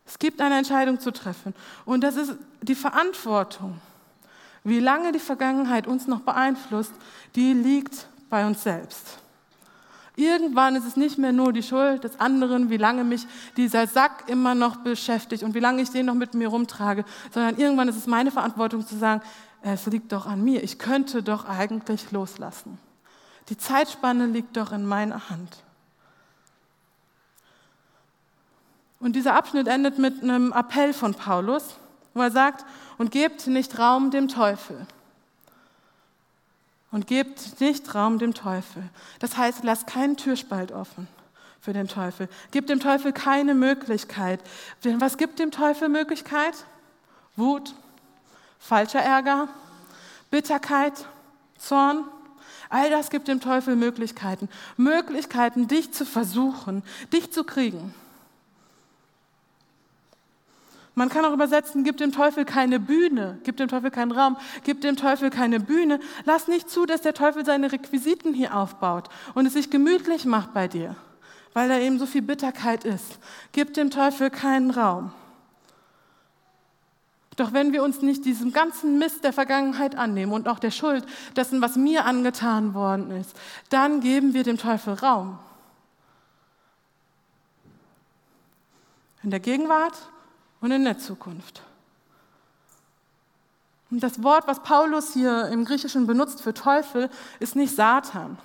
Es 0.07 0.19
gibt 0.19 0.41
eine 0.41 0.59
Entscheidung 0.59 1.01
zu 1.01 1.13
treffen. 1.13 1.55
Und 1.85 2.03
das 2.03 2.17
ist 2.17 2.35
die 2.63 2.75
Verantwortung. 2.75 3.81
Wie 4.65 4.81
lange 4.81 5.13
die 5.13 5.19
Vergangenheit 5.19 5.87
uns 5.87 6.07
noch 6.07 6.21
beeinflusst, 6.21 6.93
die 7.35 7.53
liegt 7.53 8.07
bei 8.29 8.47
uns 8.47 8.63
selbst. 8.63 9.19
Irgendwann 10.17 10.77
ist 10.77 10.87
es 10.87 10.97
nicht 10.97 11.19
mehr 11.19 11.33
nur 11.33 11.53
die 11.53 11.63
Schuld 11.63 12.05
des 12.05 12.19
anderen, 12.19 12.71
wie 12.71 12.79
lange 12.79 13.05
mich 13.05 13.27
dieser 13.59 13.87
Sack 13.87 14.25
immer 14.29 14.55
noch 14.55 14.77
beschäftigt 14.77 15.43
und 15.43 15.55
wie 15.55 15.61
lange 15.61 15.83
ich 15.83 15.91
den 15.91 16.07
noch 16.07 16.15
mit 16.15 16.33
mir 16.33 16.49
rumtrage, 16.49 17.05
sondern 17.33 17.59
irgendwann 17.59 17.89
ist 17.89 17.97
es 17.97 18.07
meine 18.07 18.31
Verantwortung 18.31 18.87
zu 18.87 18.97
sagen, 18.97 19.21
es 19.63 19.87
liegt 19.87 20.13
doch 20.13 20.27
an 20.27 20.43
mir. 20.43 20.63
Ich 20.63 20.79
könnte 20.79 21.23
doch 21.23 21.47
eigentlich 21.47 22.13
loslassen. 22.13 22.79
Die 23.49 23.57
Zeitspanne 23.57 24.27
liegt 24.27 24.57
doch 24.57 24.73
in 24.73 24.87
meiner 24.87 25.29
Hand. 25.29 25.63
Und 28.99 29.15
dieser 29.15 29.35
Abschnitt 29.35 29.69
endet 29.69 29.99
mit 29.99 30.23
einem 30.23 30.53
Appell 30.53 30.93
von 30.93 31.15
Paulus, 31.15 31.77
wo 32.15 32.23
er 32.23 32.31
sagt, 32.31 32.65
und 32.99 33.11
gebt 33.11 33.47
nicht 33.47 33.79
Raum 33.79 34.11
dem 34.11 34.29
Teufel. 34.29 34.87
Und 36.91 37.07
gebt 37.07 37.61
nicht 37.61 37.95
Raum 37.95 38.19
dem 38.19 38.33
Teufel. 38.33 38.83
Das 39.19 39.37
heißt, 39.37 39.65
lasst 39.65 39.87
keinen 39.87 40.17
Türspalt 40.17 40.73
offen 40.73 41.09
für 41.61 41.73
den 41.73 41.89
Teufel. 41.89 42.29
Gebt 42.53 42.71
dem 42.71 42.81
Teufel 42.81 43.13
keine 43.13 43.55
Möglichkeit. 43.55 44.41
Denn 44.85 45.01
was 45.01 45.19
gibt 45.19 45.39
dem 45.39 45.51
Teufel 45.51 45.89
Möglichkeit? 45.89 46.55
Wut, 47.35 47.75
falscher 48.59 49.01
Ärger, 49.01 49.49
Bitterkeit, 50.31 51.07
Zorn. 51.59 52.05
All 52.69 52.91
das 52.91 53.11
gibt 53.11 53.29
dem 53.29 53.41
Teufel 53.41 53.77
Möglichkeiten. 53.77 54.49
Möglichkeiten, 54.77 55.69
dich 55.69 55.93
zu 55.93 56.05
versuchen, 56.05 56.83
dich 57.13 57.33
zu 57.33 57.45
kriegen. 57.45 57.95
Man 60.99 61.11
kann 61.11 61.27
auch 61.27 61.35
übersetzen, 61.35 61.85
gib 61.85 61.99
dem 61.99 62.11
Teufel 62.11 62.47
keine 62.47 62.81
Bühne, 62.81 63.39
gib 63.45 63.59
dem 63.59 63.69
Teufel 63.69 63.91
keinen 63.91 64.13
Raum, 64.13 64.39
gib 64.65 64.81
dem 64.81 64.97
Teufel 64.97 65.29
keine 65.29 65.61
Bühne. 65.61 66.01
Lass 66.25 66.49
nicht 66.49 66.71
zu, 66.71 66.87
dass 66.87 67.03
der 67.03 67.13
Teufel 67.13 67.45
seine 67.45 67.71
Requisiten 67.71 68.33
hier 68.33 68.57
aufbaut 68.57 69.11
und 69.35 69.45
es 69.45 69.53
sich 69.53 69.69
gemütlich 69.69 70.25
macht 70.25 70.55
bei 70.55 70.69
dir, 70.69 70.97
weil 71.53 71.69
da 71.69 71.79
eben 71.79 71.99
so 71.99 72.07
viel 72.07 72.23
Bitterkeit 72.23 72.87
ist. 72.87 73.19
Gib 73.53 73.75
dem 73.75 73.91
Teufel 73.91 74.31
keinen 74.31 74.71
Raum. 74.71 75.13
Doch 77.37 77.53
wenn 77.53 77.73
wir 77.73 77.83
uns 77.83 78.01
nicht 78.01 78.25
diesem 78.25 78.53
ganzen 78.53 78.99
Mist 78.99 79.23
der 79.23 79.33
Vergangenheit 79.33 79.95
annehmen 79.95 80.33
und 80.33 80.49
auch 80.49 80.59
der 80.59 80.71
Schuld 80.71 81.05
dessen, 81.37 81.61
was 81.61 81.77
mir 81.77 82.07
angetan 82.07 82.73
worden 82.73 83.11
ist, 83.11 83.37
dann 83.69 84.01
geben 84.01 84.33
wir 84.33 84.43
dem 84.43 84.57
Teufel 84.57 84.95
Raum. 84.95 85.39
In 89.23 89.31
der 89.31 89.41
Gegenwart 89.41 89.95
und 90.63 90.71
in 90.71 90.85
der 90.85 90.99
Zukunft. 90.99 91.63
Und 93.91 94.03
das 94.03 94.23
Wort, 94.23 94.47
was 94.47 94.63
Paulus 94.63 95.13
hier 95.13 95.49
im 95.49 95.65
Griechischen 95.65 96.07
benutzt 96.07 96.43
für 96.43 96.55
Teufel, 96.55 97.11
ist 97.39 97.55
nicht 97.55 97.75
Satan, 97.77 98.39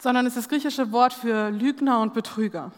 sondern 0.00 0.26
ist 0.26 0.36
das 0.36 0.48
griechische 0.48 0.90
Wort 0.90 1.12
für 1.12 1.50
Lügner 1.50 2.00
und 2.00 2.12
Betrüger. 2.12 2.72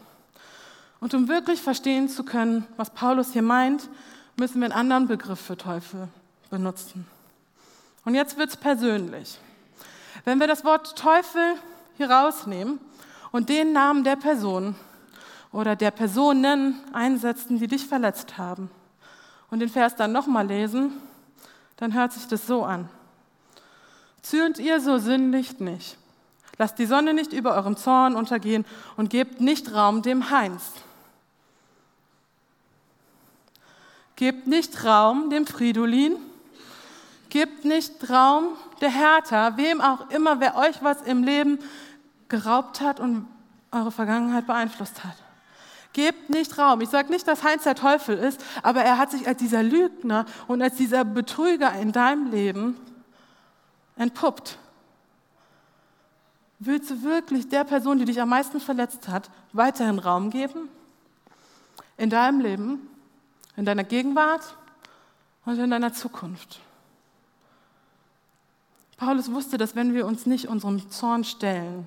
Und 0.99 1.13
um 1.13 1.27
wirklich 1.27 1.61
verstehen 1.61 2.07
zu 2.07 2.23
können, 2.23 2.65
was 2.77 2.89
Paulus 2.91 3.33
hier 3.33 3.41
meint, 3.41 3.89
müssen 4.37 4.59
wir 4.59 4.65
einen 4.65 4.73
anderen 4.73 5.07
Begriff 5.07 5.39
für 5.39 5.57
Teufel 5.57 6.07
benutzen. 6.49 7.07
Und 8.03 8.15
jetzt 8.15 8.37
wird 8.37 8.49
es 8.49 8.57
persönlich. 8.57 9.39
Wenn 10.23 10.39
wir 10.39 10.47
das 10.47 10.63
Wort 10.63 10.97
Teufel 10.97 11.55
hier 11.97 12.09
rausnehmen 12.09 12.79
und 13.31 13.49
den 13.49 13.73
Namen 13.73 14.03
der 14.03 14.15
Person 14.15 14.75
oder 15.51 15.75
der 15.75 15.91
Personen 15.91 16.79
einsetzen, 16.93 17.59
die 17.59 17.67
dich 17.67 17.85
verletzt 17.85 18.37
haben. 18.37 18.69
Und 19.49 19.59
den 19.59 19.69
Vers 19.69 19.95
dann 19.95 20.11
nochmal 20.11 20.47
lesen, 20.47 20.91
dann 21.77 21.93
hört 21.93 22.13
sich 22.13 22.27
das 22.27 22.45
so 22.45 22.63
an. 22.63 22.89
Zürnt 24.21 24.59
ihr, 24.59 24.81
so 24.81 24.97
sündigt 24.97 25.61
nicht. 25.61 25.97
Lasst 26.57 26.79
die 26.79 26.85
Sonne 26.85 27.13
nicht 27.13 27.33
über 27.33 27.53
eurem 27.55 27.77
Zorn 27.77 28.15
untergehen 28.15 28.65
und 28.97 29.09
gebt 29.09 29.41
nicht 29.41 29.73
Raum 29.73 30.01
dem 30.01 30.29
Heinz. 30.29 30.71
Gebt 34.15 34.47
nicht 34.47 34.83
Raum 34.85 35.29
dem 35.29 35.45
Fridolin. 35.45 36.17
Gebt 37.29 37.65
nicht 37.65 38.09
Raum 38.09 38.49
der 38.79 38.91
Hertha, 38.91 39.57
wem 39.57 39.81
auch 39.81 40.09
immer, 40.09 40.39
wer 40.39 40.55
euch 40.55 40.81
was 40.81 41.01
im 41.01 41.23
Leben 41.23 41.59
geraubt 42.29 42.81
hat 42.81 42.99
und 42.99 43.27
eure 43.71 43.91
Vergangenheit 43.91 44.47
beeinflusst 44.47 45.03
hat. 45.03 45.15
Gebt 45.91 46.29
nicht 46.29 46.57
Raum. 46.57 46.81
Ich 46.81 46.89
sage 46.89 47.11
nicht, 47.11 47.27
dass 47.27 47.43
Heinz 47.43 47.63
der 47.63 47.75
Teufel 47.75 48.17
ist, 48.17 48.43
aber 48.63 48.81
er 48.81 48.97
hat 48.97 49.11
sich 49.11 49.27
als 49.27 49.37
dieser 49.37 49.63
Lügner 49.63 50.25
und 50.47 50.61
als 50.61 50.75
dieser 50.75 51.03
Betrüger 51.05 51.73
in 51.73 51.91
deinem 51.91 52.31
Leben 52.31 52.77
entpuppt. 53.97 54.57
Willst 56.59 56.89
du 56.89 57.03
wirklich 57.03 57.49
der 57.49 57.63
Person, 57.63 57.99
die 57.99 58.05
dich 58.05 58.21
am 58.21 58.29
meisten 58.29 58.59
verletzt 58.59 59.07
hat, 59.07 59.29
weiterhin 59.53 59.99
Raum 59.99 60.29
geben? 60.29 60.69
In 61.97 62.09
deinem 62.09 62.39
Leben, 62.39 62.89
in 63.57 63.65
deiner 63.65 63.83
Gegenwart 63.83 64.55
und 65.45 65.59
in 65.59 65.69
deiner 65.69 65.93
Zukunft? 65.93 66.59
Paulus 68.97 69.31
wusste, 69.31 69.57
dass 69.57 69.75
wenn 69.75 69.93
wir 69.93 70.05
uns 70.05 70.25
nicht 70.25 70.47
unserem 70.47 70.89
Zorn 70.89 71.25
stellen, 71.25 71.85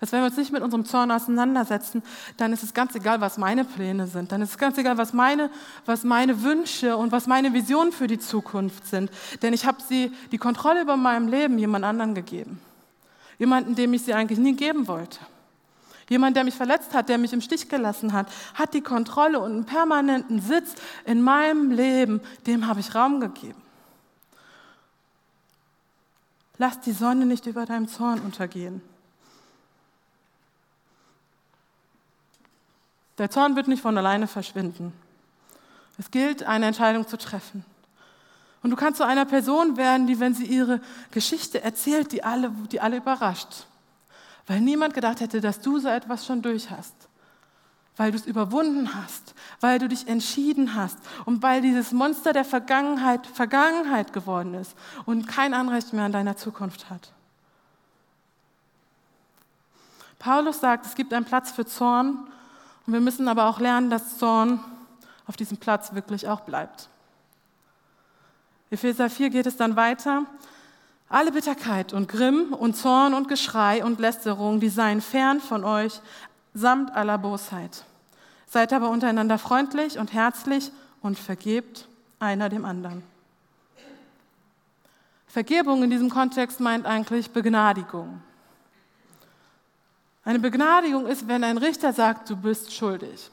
dass 0.00 0.12
wenn 0.12 0.20
wir 0.20 0.26
uns 0.26 0.36
nicht 0.36 0.52
mit 0.52 0.62
unserem 0.62 0.84
Zorn 0.84 1.10
auseinandersetzen, 1.10 2.02
dann 2.36 2.52
ist 2.52 2.62
es 2.62 2.74
ganz 2.74 2.94
egal, 2.94 3.20
was 3.20 3.38
meine 3.38 3.64
Pläne 3.64 4.06
sind. 4.06 4.30
Dann 4.30 4.42
ist 4.42 4.50
es 4.50 4.58
ganz 4.58 4.78
egal, 4.78 4.96
was 4.96 5.12
meine, 5.12 5.50
was 5.86 6.04
meine 6.04 6.42
Wünsche 6.42 6.96
und 6.96 7.10
was 7.10 7.26
meine 7.26 7.52
Visionen 7.52 7.92
für 7.92 8.06
die 8.06 8.18
Zukunft 8.18 8.86
sind. 8.86 9.10
Denn 9.42 9.52
ich 9.52 9.66
habe 9.66 9.78
sie, 9.82 10.12
die 10.30 10.38
Kontrolle 10.38 10.82
über 10.82 10.96
meinem 10.96 11.28
Leben 11.28 11.58
jemand 11.58 11.84
anderen 11.84 12.14
gegeben. 12.14 12.60
Jemanden, 13.38 13.74
dem 13.74 13.92
ich 13.92 14.02
sie 14.02 14.14
eigentlich 14.14 14.38
nie 14.38 14.54
geben 14.54 14.88
wollte. 14.88 15.18
Jemand, 16.08 16.36
der 16.36 16.44
mich 16.44 16.54
verletzt 16.54 16.94
hat, 16.94 17.08
der 17.08 17.18
mich 17.18 17.32
im 17.32 17.40
Stich 17.40 17.68
gelassen 17.68 18.12
hat, 18.12 18.28
hat 18.54 18.72
die 18.72 18.80
Kontrolle 18.80 19.40
und 19.40 19.52
einen 19.52 19.66
permanenten 19.66 20.40
Sitz 20.40 20.74
in 21.04 21.20
meinem 21.20 21.70
Leben, 21.70 22.20
dem 22.46 22.66
habe 22.66 22.80
ich 22.80 22.94
Raum 22.94 23.20
gegeben. 23.20 23.60
Lass 26.56 26.80
die 26.80 26.92
Sonne 26.92 27.26
nicht 27.26 27.46
über 27.46 27.66
deinem 27.66 27.88
Zorn 27.88 28.20
untergehen. 28.20 28.80
Der 33.18 33.30
Zorn 33.30 33.56
wird 33.56 33.68
nicht 33.68 33.82
von 33.82 33.96
alleine 33.98 34.26
verschwinden. 34.26 34.92
Es 35.98 36.10
gilt, 36.10 36.44
eine 36.44 36.66
Entscheidung 36.66 37.06
zu 37.06 37.18
treffen. 37.18 37.64
Und 38.62 38.70
du 38.70 38.76
kannst 38.76 38.98
zu 38.98 39.06
einer 39.06 39.24
Person 39.24 39.76
werden, 39.76 40.06
die, 40.06 40.20
wenn 40.20 40.34
sie 40.34 40.46
ihre 40.46 40.80
Geschichte 41.10 41.62
erzählt, 41.62 42.12
die 42.12 42.24
alle, 42.24 42.50
die 42.70 42.80
alle 42.80 42.96
überrascht. 42.96 43.66
Weil 44.48 44.62
niemand 44.62 44.94
gedacht 44.94 45.20
hätte, 45.20 45.40
dass 45.40 45.60
du 45.60 45.78
so 45.78 45.88
etwas 45.88 46.26
schon 46.26 46.42
durch 46.42 46.70
hast. 46.70 46.94
Weil 47.98 48.12
du 48.12 48.16
es 48.16 48.26
überwunden 48.26 48.94
hast. 48.94 49.34
Weil 49.60 49.78
du 49.78 49.88
dich 49.88 50.08
entschieden 50.08 50.74
hast. 50.74 50.98
Und 51.26 51.42
weil 51.42 51.60
dieses 51.60 51.92
Monster 51.92 52.32
der 52.32 52.46
Vergangenheit 52.46 53.26
Vergangenheit 53.26 54.12
geworden 54.12 54.54
ist 54.54 54.74
und 55.04 55.28
kein 55.28 55.52
Anrecht 55.52 55.92
mehr 55.92 56.04
an 56.04 56.12
deiner 56.12 56.36
Zukunft 56.36 56.88
hat. 56.88 57.12
Paulus 60.18 60.60
sagt, 60.60 60.86
es 60.86 60.94
gibt 60.94 61.12
einen 61.12 61.26
Platz 61.26 61.52
für 61.52 61.66
Zorn 61.66 62.26
und 62.86 62.92
wir 62.92 63.00
müssen 63.00 63.28
aber 63.28 63.46
auch 63.46 63.60
lernen, 63.60 63.90
dass 63.90 64.18
Zorn 64.18 64.64
auf 65.26 65.36
diesem 65.36 65.58
Platz 65.58 65.92
wirklich 65.92 66.26
auch 66.26 66.40
bleibt. 66.40 66.88
Epheser 68.70 69.10
4 69.10 69.30
geht 69.30 69.46
es 69.46 69.56
dann 69.56 69.76
weiter. 69.76 70.24
Alle 71.08 71.32
Bitterkeit 71.32 71.92
und 71.92 72.08
Grimm 72.08 72.52
und 72.52 72.76
Zorn 72.76 73.14
und 73.14 73.28
Geschrei 73.28 73.82
und 73.84 73.98
Lästerung, 73.98 74.60
die 74.60 74.68
seien 74.68 75.00
fern 75.00 75.40
von 75.40 75.64
euch, 75.64 76.00
samt 76.52 76.94
aller 76.94 77.16
Bosheit. 77.16 77.84
Seid 78.46 78.72
aber 78.72 78.90
untereinander 78.90 79.38
freundlich 79.38 79.98
und 79.98 80.12
herzlich 80.12 80.70
und 81.00 81.18
vergebt 81.18 81.88
einer 82.18 82.48
dem 82.48 82.64
anderen. 82.64 83.02
Vergebung 85.26 85.82
in 85.82 85.90
diesem 85.90 86.10
Kontext 86.10 86.60
meint 86.60 86.86
eigentlich 86.86 87.30
Begnadigung. 87.30 88.22
Eine 90.24 90.40
Begnadigung 90.40 91.06
ist, 91.06 91.28
wenn 91.28 91.44
ein 91.44 91.58
Richter 91.58 91.92
sagt, 91.92 92.28
du 92.28 92.36
bist 92.36 92.74
schuldig. 92.74 93.30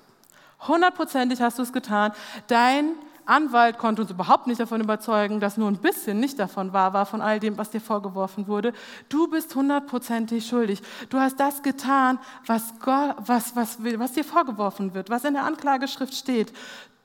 Hundertprozentig 0.67 1.41
hast 1.41 1.57
du 1.57 1.63
es 1.63 1.73
getan. 1.73 2.13
Dein 2.47 2.91
Anwalt 3.25 3.77
konnte 3.77 4.03
uns 4.03 4.11
überhaupt 4.11 4.47
nicht 4.47 4.59
davon 4.59 4.81
überzeugen, 4.81 5.39
dass 5.39 5.57
nur 5.57 5.67
ein 5.67 5.77
bisschen 5.77 6.19
nicht 6.19 6.38
davon 6.38 6.73
wahr 6.73 6.93
war, 6.93 7.05
von 7.05 7.21
all 7.21 7.39
dem, 7.39 7.57
was 7.57 7.71
dir 7.71 7.81
vorgeworfen 7.81 8.47
wurde. 8.47 8.73
Du 9.09 9.27
bist 9.27 9.55
hundertprozentig 9.55 10.45
schuldig. 10.45 10.81
Du 11.09 11.19
hast 11.19 11.39
das 11.39 11.63
getan, 11.63 12.19
was, 12.45 12.73
Gott, 12.79 13.15
was, 13.19 13.55
was, 13.55 13.79
was 13.81 14.11
dir 14.13 14.23
vorgeworfen 14.23 14.93
wird, 14.93 15.09
was 15.09 15.23
in 15.23 15.33
der 15.33 15.43
Anklageschrift 15.43 16.13
steht. 16.13 16.53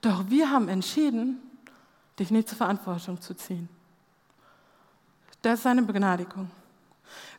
Doch 0.02 0.24
wir 0.28 0.50
haben 0.50 0.68
entschieden, 0.68 1.40
dich 2.18 2.30
nicht 2.30 2.48
zur 2.48 2.58
Verantwortung 2.58 3.20
zu 3.20 3.34
ziehen. 3.34 3.68
Das 5.42 5.60
ist 5.60 5.66
eine 5.66 5.82
Begnadigung. 5.82 6.50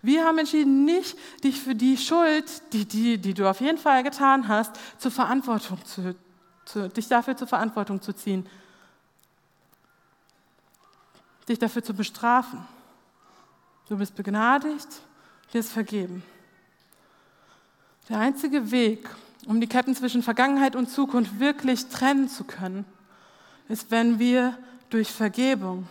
Wir 0.01 0.25
haben 0.25 0.39
entschieden, 0.39 0.85
nicht 0.85 1.17
dich 1.43 1.59
für 1.61 1.75
die 1.75 1.97
Schuld, 1.97 2.45
die, 2.73 2.85
die, 2.85 3.17
die 3.19 3.33
du 3.33 3.47
auf 3.47 3.61
jeden 3.61 3.77
Fall 3.77 4.03
getan 4.03 4.47
hast, 4.47 4.71
zur 4.97 5.11
Verantwortung 5.11 5.77
zu, 5.85 6.15
zu, 6.65 6.89
dich 6.89 7.07
dafür 7.07 7.37
zur 7.37 7.47
Verantwortung 7.47 8.01
zu 8.01 8.13
ziehen, 8.13 8.47
dich 11.51 11.59
dafür 11.59 11.83
zu 11.83 11.93
bestrafen. 11.93 12.65
Du 13.87 13.97
bist 13.97 14.15
begnadigt, 14.15 14.87
dir 15.53 15.59
ist 15.59 15.71
vergeben. 15.71 16.23
Der 18.09 18.19
einzige 18.19 18.71
Weg, 18.71 19.09
um 19.45 19.61
die 19.61 19.67
Ketten 19.67 19.95
zwischen 19.95 20.23
Vergangenheit 20.23 20.75
und 20.75 20.89
Zukunft 20.89 21.39
wirklich 21.39 21.87
trennen 21.87 22.29
zu 22.29 22.43
können, 22.43 22.85
ist, 23.67 23.91
wenn 23.91 24.19
wir 24.19 24.57
durch 24.89 25.11
Vergebung 25.11 25.87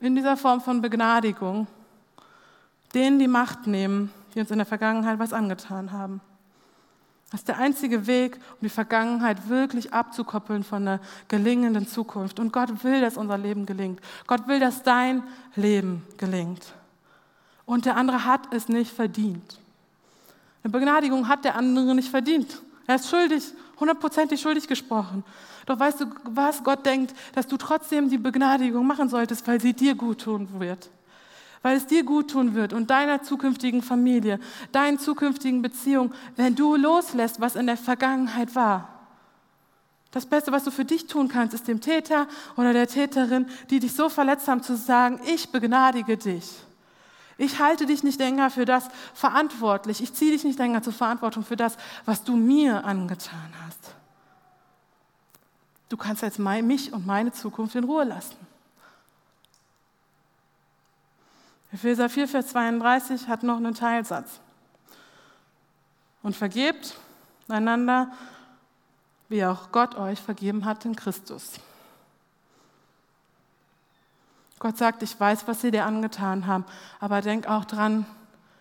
in 0.00 0.14
dieser 0.14 0.36
Form 0.36 0.60
von 0.60 0.82
Begnadigung 0.82 1.66
denen 2.94 3.18
die 3.18 3.28
Macht 3.28 3.66
nehmen, 3.66 4.10
die 4.34 4.40
uns 4.40 4.50
in 4.50 4.58
der 4.58 4.66
Vergangenheit 4.66 5.18
was 5.18 5.32
angetan 5.32 5.92
haben. 5.92 6.20
Das 7.30 7.40
ist 7.40 7.48
der 7.48 7.58
einzige 7.58 8.06
Weg, 8.06 8.36
um 8.36 8.58
die 8.62 8.68
Vergangenheit 8.68 9.48
wirklich 9.48 9.92
abzukoppeln 9.92 10.62
von 10.62 10.82
einer 10.82 11.00
gelingenden 11.26 11.88
Zukunft. 11.88 12.38
Und 12.38 12.52
Gott 12.52 12.84
will, 12.84 13.00
dass 13.00 13.16
unser 13.16 13.36
Leben 13.36 13.66
gelingt. 13.66 14.00
Gott 14.26 14.46
will, 14.46 14.60
dass 14.60 14.82
dein 14.84 15.24
Leben 15.56 16.06
gelingt. 16.18 16.72
Und 17.64 17.84
der 17.84 17.96
andere 17.96 18.24
hat 18.24 18.54
es 18.54 18.68
nicht 18.68 18.92
verdient. 18.92 19.58
Eine 20.62 20.70
Begnadigung 20.70 21.26
hat 21.26 21.44
der 21.44 21.56
andere 21.56 21.96
nicht 21.96 22.08
verdient. 22.08 22.62
Er 22.86 22.94
ist 22.94 23.10
schuldig, 23.10 23.42
hundertprozentig 23.80 24.40
schuldig 24.40 24.68
gesprochen. 24.68 25.24
Doch 25.66 25.80
weißt 25.80 26.02
du, 26.02 26.06
was 26.24 26.62
Gott 26.62 26.86
denkt, 26.86 27.12
dass 27.34 27.48
du 27.48 27.56
trotzdem 27.56 28.08
die 28.08 28.18
Begnadigung 28.18 28.86
machen 28.86 29.08
solltest, 29.08 29.48
weil 29.48 29.60
sie 29.60 29.72
dir 29.72 29.96
gut 29.96 30.20
tun 30.20 30.48
wird 30.60 30.88
weil 31.62 31.76
es 31.76 31.86
dir 31.86 32.04
gut 32.04 32.30
tun 32.30 32.54
wird 32.54 32.72
und 32.72 32.90
deiner 32.90 33.22
zukünftigen 33.22 33.82
Familie, 33.82 34.38
deinen 34.72 34.98
zukünftigen 34.98 35.62
Beziehungen, 35.62 36.14
wenn 36.36 36.54
du 36.54 36.76
loslässt, 36.76 37.40
was 37.40 37.56
in 37.56 37.66
der 37.66 37.76
Vergangenheit 37.76 38.54
war. 38.54 38.88
Das 40.10 40.26
Beste, 40.26 40.52
was 40.52 40.64
du 40.64 40.70
für 40.70 40.84
dich 40.84 41.08
tun 41.08 41.28
kannst, 41.28 41.54
ist 41.54 41.68
dem 41.68 41.80
Täter 41.80 42.26
oder 42.56 42.72
der 42.72 42.86
Täterin, 42.86 43.46
die 43.68 43.80
dich 43.80 43.94
so 43.94 44.08
verletzt 44.08 44.48
haben, 44.48 44.62
zu 44.62 44.76
sagen, 44.76 45.20
ich 45.26 45.50
begnadige 45.50 46.16
dich. 46.16 46.50
Ich 47.38 47.60
halte 47.60 47.84
dich 47.84 48.02
nicht 48.02 48.18
länger 48.18 48.48
für 48.50 48.64
das 48.64 48.88
verantwortlich. 49.12 50.00
Ich 50.00 50.14
ziehe 50.14 50.32
dich 50.32 50.44
nicht 50.44 50.58
länger 50.58 50.82
zur 50.82 50.94
Verantwortung 50.94 51.44
für 51.44 51.56
das, 51.56 51.76
was 52.06 52.24
du 52.24 52.34
mir 52.34 52.84
angetan 52.84 53.52
hast. 53.66 53.94
Du 55.88 55.96
kannst 55.96 56.22
jetzt 56.22 56.38
mich 56.38 56.92
und 56.92 57.06
meine 57.06 57.32
Zukunft 57.32 57.74
in 57.74 57.84
Ruhe 57.84 58.04
lassen. 58.04 58.36
Epheser 61.76 62.08
4, 62.08 62.26
Vers 62.26 62.46
32 62.48 63.28
hat 63.28 63.42
noch 63.42 63.58
einen 63.58 63.74
Teilsatz. 63.74 64.40
Und 66.22 66.34
vergebt 66.34 66.96
einander, 67.48 68.10
wie 69.28 69.44
auch 69.44 69.72
Gott 69.72 69.94
euch 69.94 70.18
vergeben 70.18 70.64
hat 70.64 70.86
in 70.86 70.96
Christus. 70.96 71.60
Gott 74.58 74.78
sagt, 74.78 75.02
ich 75.02 75.20
weiß, 75.20 75.46
was 75.48 75.60
sie 75.60 75.70
dir 75.70 75.84
angetan 75.84 76.46
haben, 76.46 76.64
aber 76.98 77.20
denk 77.20 77.46
auch 77.46 77.66
dran, 77.66 78.06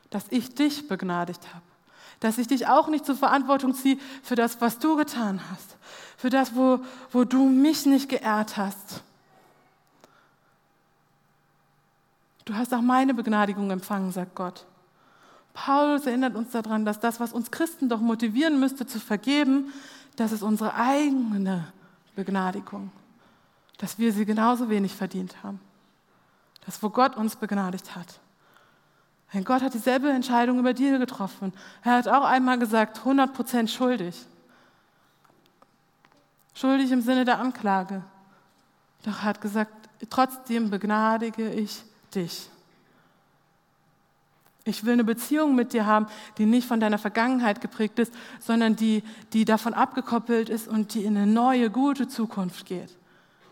dass 0.09 0.25
ich 0.29 0.53
dich 0.53 0.89
begnadigt 0.89 1.47
habe. 1.53 1.63
Dass 2.19 2.37
ich 2.37 2.47
dich 2.49 2.67
auch 2.67 2.89
nicht 2.89 3.05
zur 3.05 3.15
Verantwortung 3.15 3.73
ziehe 3.73 3.97
für 4.23 4.35
das, 4.35 4.59
was 4.59 4.77
du 4.79 4.97
getan 4.97 5.39
hast. 5.51 5.77
Für 6.17 6.29
das, 6.29 6.53
wo, 6.53 6.79
wo 7.13 7.23
du 7.23 7.45
mich 7.45 7.85
nicht 7.85 8.09
geehrt 8.09 8.57
hast. 8.57 9.04
Du 12.45 12.53
hast 12.55 12.73
auch 12.73 12.81
meine 12.81 13.13
Begnadigung 13.13 13.71
empfangen, 13.71 14.11
sagt 14.11 14.35
Gott. 14.35 14.65
Paulus 15.53 16.05
erinnert 16.05 16.35
uns 16.35 16.51
daran, 16.51 16.85
dass 16.85 16.99
das, 16.99 17.19
was 17.19 17.33
uns 17.33 17.49
Christen 17.49 17.89
doch 17.89 17.99
motivieren 17.99 18.59
müsste 18.59 18.85
zu 18.85 18.99
vergeben, 18.99 19.73
das 20.15 20.31
ist 20.31 20.43
unsere 20.43 20.75
eigene 20.75 21.65
Begnadigung. 22.15 22.91
Dass 23.77 23.97
wir 23.97 24.13
sie 24.13 24.25
genauso 24.25 24.69
wenig 24.69 24.93
verdient 24.93 25.43
haben. 25.43 25.59
Das, 26.65 26.81
wo 26.83 26.89
Gott 26.89 27.17
uns 27.17 27.35
begnadigt 27.35 27.95
hat. 27.95 28.19
Denn 29.33 29.43
Gott 29.43 29.61
hat 29.61 29.73
dieselbe 29.73 30.09
Entscheidung 30.09 30.59
über 30.59 30.73
dir 30.73 30.97
getroffen. 30.99 31.51
Er 31.83 31.93
hat 31.93 32.07
auch 32.07 32.23
einmal 32.23 32.59
gesagt, 32.59 32.99
100% 32.99 33.67
schuldig. 33.67 34.25
Schuldig 36.53 36.91
im 36.91 37.01
Sinne 37.01 37.25
der 37.25 37.39
Anklage. 37.39 38.03
Doch 39.03 39.19
er 39.19 39.23
hat 39.23 39.41
gesagt, 39.41 39.73
trotzdem 40.09 40.69
begnadige 40.69 41.49
ich 41.49 41.83
dich. 42.15 42.49
Ich 44.67 44.83
will 44.83 44.93
eine 44.93 45.03
Beziehung 45.03 45.53
mit 45.53 45.73
dir 45.73 45.85
haben, 45.85 46.07
die 46.39 46.47
nicht 46.47 46.67
von 46.67 46.79
deiner 46.79 46.97
Vergangenheit 46.97 47.61
geprägt 47.61 47.99
ist, 47.99 48.11
sondern 48.39 48.75
die, 48.75 49.03
die 49.31 49.45
davon 49.45 49.75
abgekoppelt 49.75 50.49
ist 50.49 50.67
und 50.67 50.95
die 50.95 51.05
in 51.05 51.15
eine 51.15 51.27
neue, 51.27 51.69
gute 51.69 52.07
Zukunft 52.07 52.65
geht. 52.65 52.89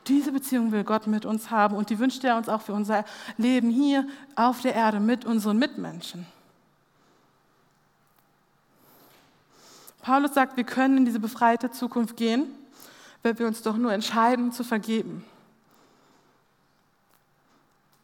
Diese 0.07 0.31
Beziehung 0.31 0.71
will 0.71 0.83
Gott 0.83 1.05
mit 1.05 1.25
uns 1.25 1.51
haben 1.51 1.75
und 1.75 1.91
die 1.91 1.99
wünscht 1.99 2.23
er 2.23 2.35
uns 2.35 2.49
auch 2.49 2.61
für 2.61 2.73
unser 2.73 3.05
Leben 3.37 3.69
hier 3.69 4.07
auf 4.35 4.61
der 4.61 4.73
Erde 4.73 4.99
mit 4.99 5.23
unseren 5.23 5.57
Mitmenschen. 5.57 6.25
Paulus 10.01 10.33
sagt, 10.33 10.57
wir 10.57 10.65
können 10.65 10.97
in 10.97 11.05
diese 11.05 11.19
befreite 11.19 11.71
Zukunft 11.71 12.17
gehen, 12.17 12.47
wenn 13.21 13.37
wir 13.39 13.47
uns 13.47 13.61
doch 13.61 13.77
nur 13.77 13.93
entscheiden 13.93 14.51
zu 14.51 14.63
vergeben. 14.63 15.23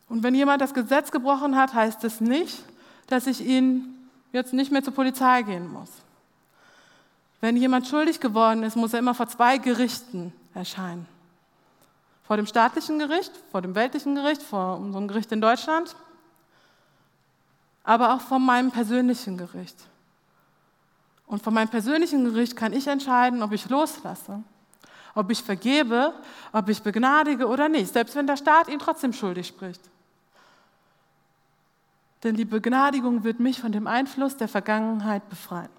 Und 0.09 0.23
wenn 0.23 0.33
jemand 0.33 0.61
das 0.61 0.73
Gesetz 0.73 1.11
gebrochen 1.11 1.55
hat, 1.55 1.73
heißt 1.73 2.03
es 2.03 2.19
nicht, 2.19 2.63
dass 3.07 3.27
ich 3.27 3.45
ihn 3.45 4.09
jetzt 4.31 4.53
nicht 4.53 4.71
mehr 4.71 4.83
zur 4.83 4.93
Polizei 4.93 5.43
gehen 5.43 5.71
muss. 5.71 5.89
Wenn 7.41 7.55
jemand 7.55 7.87
schuldig 7.87 8.19
geworden 8.19 8.63
ist, 8.63 8.75
muss 8.75 8.93
er 8.93 8.99
immer 8.99 9.13
vor 9.13 9.27
zwei 9.27 9.57
Gerichten 9.59 10.33
erscheinen. 10.53 11.07
Vor 12.23 12.37
dem 12.37 12.45
staatlichen 12.45 12.99
Gericht, 12.99 13.31
vor 13.51 13.61
dem 13.61 13.75
weltlichen 13.75 14.15
Gericht, 14.15 14.41
vor 14.41 14.77
unserem 14.77 15.07
Gericht 15.07 15.31
in 15.31 15.41
Deutschland, 15.41 15.95
aber 17.83 18.13
auch 18.13 18.21
vor 18.21 18.39
meinem 18.39 18.71
persönlichen 18.71 19.37
Gericht. 19.37 19.77
Und 21.25 21.41
von 21.43 21.53
meinem 21.53 21.69
persönlichen 21.69 22.25
Gericht 22.25 22.55
kann 22.55 22.73
ich 22.73 22.87
entscheiden, 22.87 23.41
ob 23.41 23.51
ich 23.51 23.69
loslasse, 23.69 24.43
ob 25.15 25.29
ich 25.31 25.41
vergebe, 25.41 26.13
ob 26.51 26.69
ich 26.69 26.81
begnadige 26.81 27.47
oder 27.47 27.69
nicht, 27.69 27.93
selbst 27.93 28.15
wenn 28.15 28.27
der 28.27 28.37
Staat 28.37 28.67
ihn 28.67 28.79
trotzdem 28.79 29.13
schuldig 29.13 29.47
spricht. 29.47 29.81
Denn 32.23 32.35
die 32.35 32.45
Begnadigung 32.45 33.23
wird 33.23 33.39
mich 33.39 33.59
von 33.59 33.71
dem 33.71 33.87
Einfluss 33.87 34.35
der 34.37 34.47
Vergangenheit 34.47 35.27
befreien. 35.29 35.69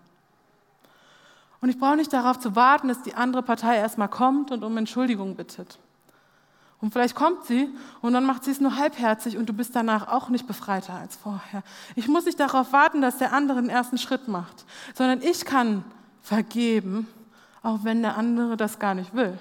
Und 1.60 1.68
ich 1.68 1.78
brauche 1.78 1.96
nicht 1.96 2.12
darauf 2.12 2.38
zu 2.38 2.56
warten, 2.56 2.88
dass 2.88 3.02
die 3.02 3.14
andere 3.14 3.42
Partei 3.42 3.76
erstmal 3.76 4.08
kommt 4.08 4.50
und 4.50 4.64
um 4.64 4.76
Entschuldigung 4.76 5.36
bittet. 5.36 5.78
Und 6.80 6.92
vielleicht 6.92 7.14
kommt 7.14 7.44
sie 7.44 7.68
und 8.00 8.14
dann 8.14 8.24
macht 8.24 8.44
sie 8.44 8.50
es 8.52 8.60
nur 8.60 8.76
halbherzig 8.76 9.36
und 9.36 9.46
du 9.46 9.52
bist 9.52 9.76
danach 9.76 10.08
auch 10.08 10.30
nicht 10.30 10.46
befreiter 10.46 10.94
als 10.94 11.14
vorher. 11.14 11.62
Ich 11.94 12.08
muss 12.08 12.24
nicht 12.24 12.40
darauf 12.40 12.72
warten, 12.72 13.02
dass 13.02 13.18
der 13.18 13.34
andere 13.34 13.60
den 13.60 13.68
ersten 13.68 13.98
Schritt 13.98 14.28
macht, 14.28 14.64
sondern 14.94 15.20
ich 15.20 15.44
kann 15.44 15.84
vergeben, 16.22 17.06
auch 17.62 17.80
wenn 17.82 18.00
der 18.00 18.16
andere 18.16 18.56
das 18.56 18.78
gar 18.78 18.94
nicht 18.94 19.14
will. 19.14 19.38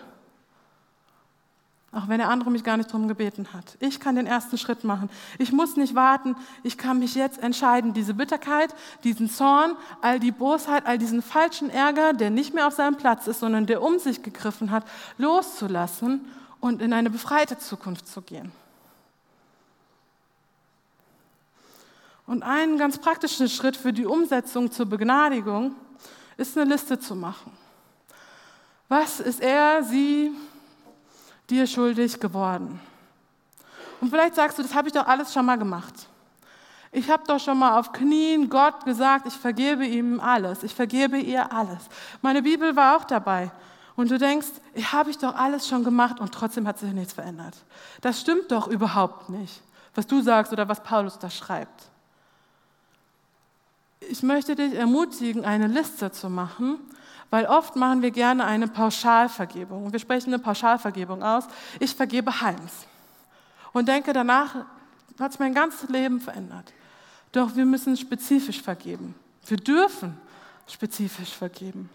Auch 1.91 2.07
wenn 2.07 2.19
der 2.19 2.29
andere 2.29 2.51
mich 2.51 2.63
gar 2.63 2.77
nicht 2.77 2.89
darum 2.89 3.07
gebeten 3.07 3.47
hat. 3.51 3.75
Ich 3.79 3.99
kann 3.99 4.15
den 4.15 4.27
ersten 4.27 4.59
Schritt 4.59 4.83
machen. 4.83 5.09
Ich 5.39 5.51
muss 5.51 5.75
nicht 5.75 5.95
warten. 5.95 6.35
Ich 6.61 6.77
kann 6.77 6.99
mich 6.99 7.15
jetzt 7.15 7.41
entscheiden, 7.41 7.93
diese 7.93 8.13
Bitterkeit, 8.13 8.75
diesen 9.03 9.27
Zorn, 9.27 9.75
all 10.01 10.19
die 10.19 10.31
Bosheit, 10.31 10.85
all 10.85 10.99
diesen 10.99 11.23
falschen 11.23 11.71
Ärger, 11.71 12.13
der 12.13 12.29
nicht 12.29 12.53
mehr 12.53 12.67
auf 12.67 12.75
seinem 12.75 12.95
Platz 12.95 13.25
ist, 13.25 13.39
sondern 13.39 13.65
der 13.65 13.81
um 13.81 13.97
sich 13.97 14.21
gegriffen 14.21 14.69
hat, 14.69 14.83
loszulassen 15.17 16.25
und 16.59 16.81
in 16.81 16.93
eine 16.93 17.09
befreite 17.09 17.57
Zukunft 17.57 18.07
zu 18.07 18.21
gehen. 18.21 18.51
Und 22.27 22.43
ein 22.43 22.77
ganz 22.77 22.99
praktischer 22.99 23.47
Schritt 23.47 23.75
für 23.75 23.91
die 23.91 24.05
Umsetzung 24.05 24.71
zur 24.71 24.85
Begnadigung 24.85 25.73
ist 26.37 26.55
eine 26.55 26.69
Liste 26.69 26.99
zu 26.99 27.15
machen. 27.15 27.51
Was 28.87 29.19
ist 29.19 29.41
er, 29.41 29.83
sie, 29.83 30.31
dir 31.49 31.67
schuldig 31.67 32.19
geworden. 32.19 32.79
Und 34.01 34.09
vielleicht 34.09 34.35
sagst 34.35 34.57
du, 34.57 34.63
das 34.63 34.73
habe 34.73 34.87
ich 34.87 34.93
doch 34.93 35.07
alles 35.07 35.33
schon 35.33 35.45
mal 35.45 35.57
gemacht. 35.57 36.07
Ich 36.91 37.09
habe 37.09 37.23
doch 37.27 37.39
schon 37.39 37.59
mal 37.59 37.77
auf 37.77 37.91
Knien 37.91 38.49
Gott 38.49 38.83
gesagt, 38.85 39.27
ich 39.27 39.33
vergebe 39.33 39.85
ihm 39.85 40.19
alles, 40.19 40.63
ich 40.63 40.73
vergebe 40.73 41.17
ihr 41.17 41.51
alles. 41.51 41.79
Meine 42.21 42.41
Bibel 42.41 42.75
war 42.75 42.97
auch 42.97 43.03
dabei. 43.03 43.51
Und 43.95 44.09
du 44.09 44.17
denkst, 44.17 44.47
ich 44.73 44.91
habe 44.93 45.09
ich 45.09 45.17
doch 45.17 45.35
alles 45.35 45.67
schon 45.67 45.83
gemacht 45.83 46.19
und 46.19 46.33
trotzdem 46.33 46.65
hat 46.67 46.79
sich 46.79 46.93
nichts 46.93 47.13
verändert. 47.13 47.55
Das 48.01 48.21
stimmt 48.21 48.49
doch 48.51 48.67
überhaupt 48.67 49.29
nicht, 49.29 49.61
was 49.93 50.07
du 50.07 50.21
sagst 50.21 50.53
oder 50.53 50.67
was 50.69 50.81
Paulus 50.81 51.19
da 51.19 51.29
schreibt. 51.29 51.89
Ich 53.99 54.23
möchte 54.23 54.55
dich 54.55 54.73
ermutigen, 54.73 55.43
eine 55.43 55.67
Liste 55.67 56.11
zu 56.11 56.29
machen 56.29 56.79
weil 57.29 57.45
oft 57.45 57.75
machen 57.75 58.01
wir 58.01 58.11
gerne 58.11 58.45
eine 58.45 58.67
Pauschalvergebung. 58.67 59.91
Wir 59.91 59.99
sprechen 59.99 60.33
eine 60.33 60.41
Pauschalvergebung 60.41 61.23
aus. 61.23 61.45
Ich 61.79 61.95
vergebe 61.95 62.41
Heims. 62.41 62.87
Und 63.71 63.87
denke, 63.87 64.13
danach 64.13 64.55
hat 65.19 65.31
es 65.31 65.39
mein 65.39 65.53
ganzes 65.53 65.89
Leben 65.89 66.19
verändert. 66.19 66.73
Doch 67.31 67.55
wir 67.55 67.65
müssen 67.65 67.95
spezifisch 67.97 68.61
vergeben. 68.61 69.13
Wir 69.45 69.57
dürfen 69.57 70.17
spezifisch 70.67 71.35
vergeben. 71.35 71.89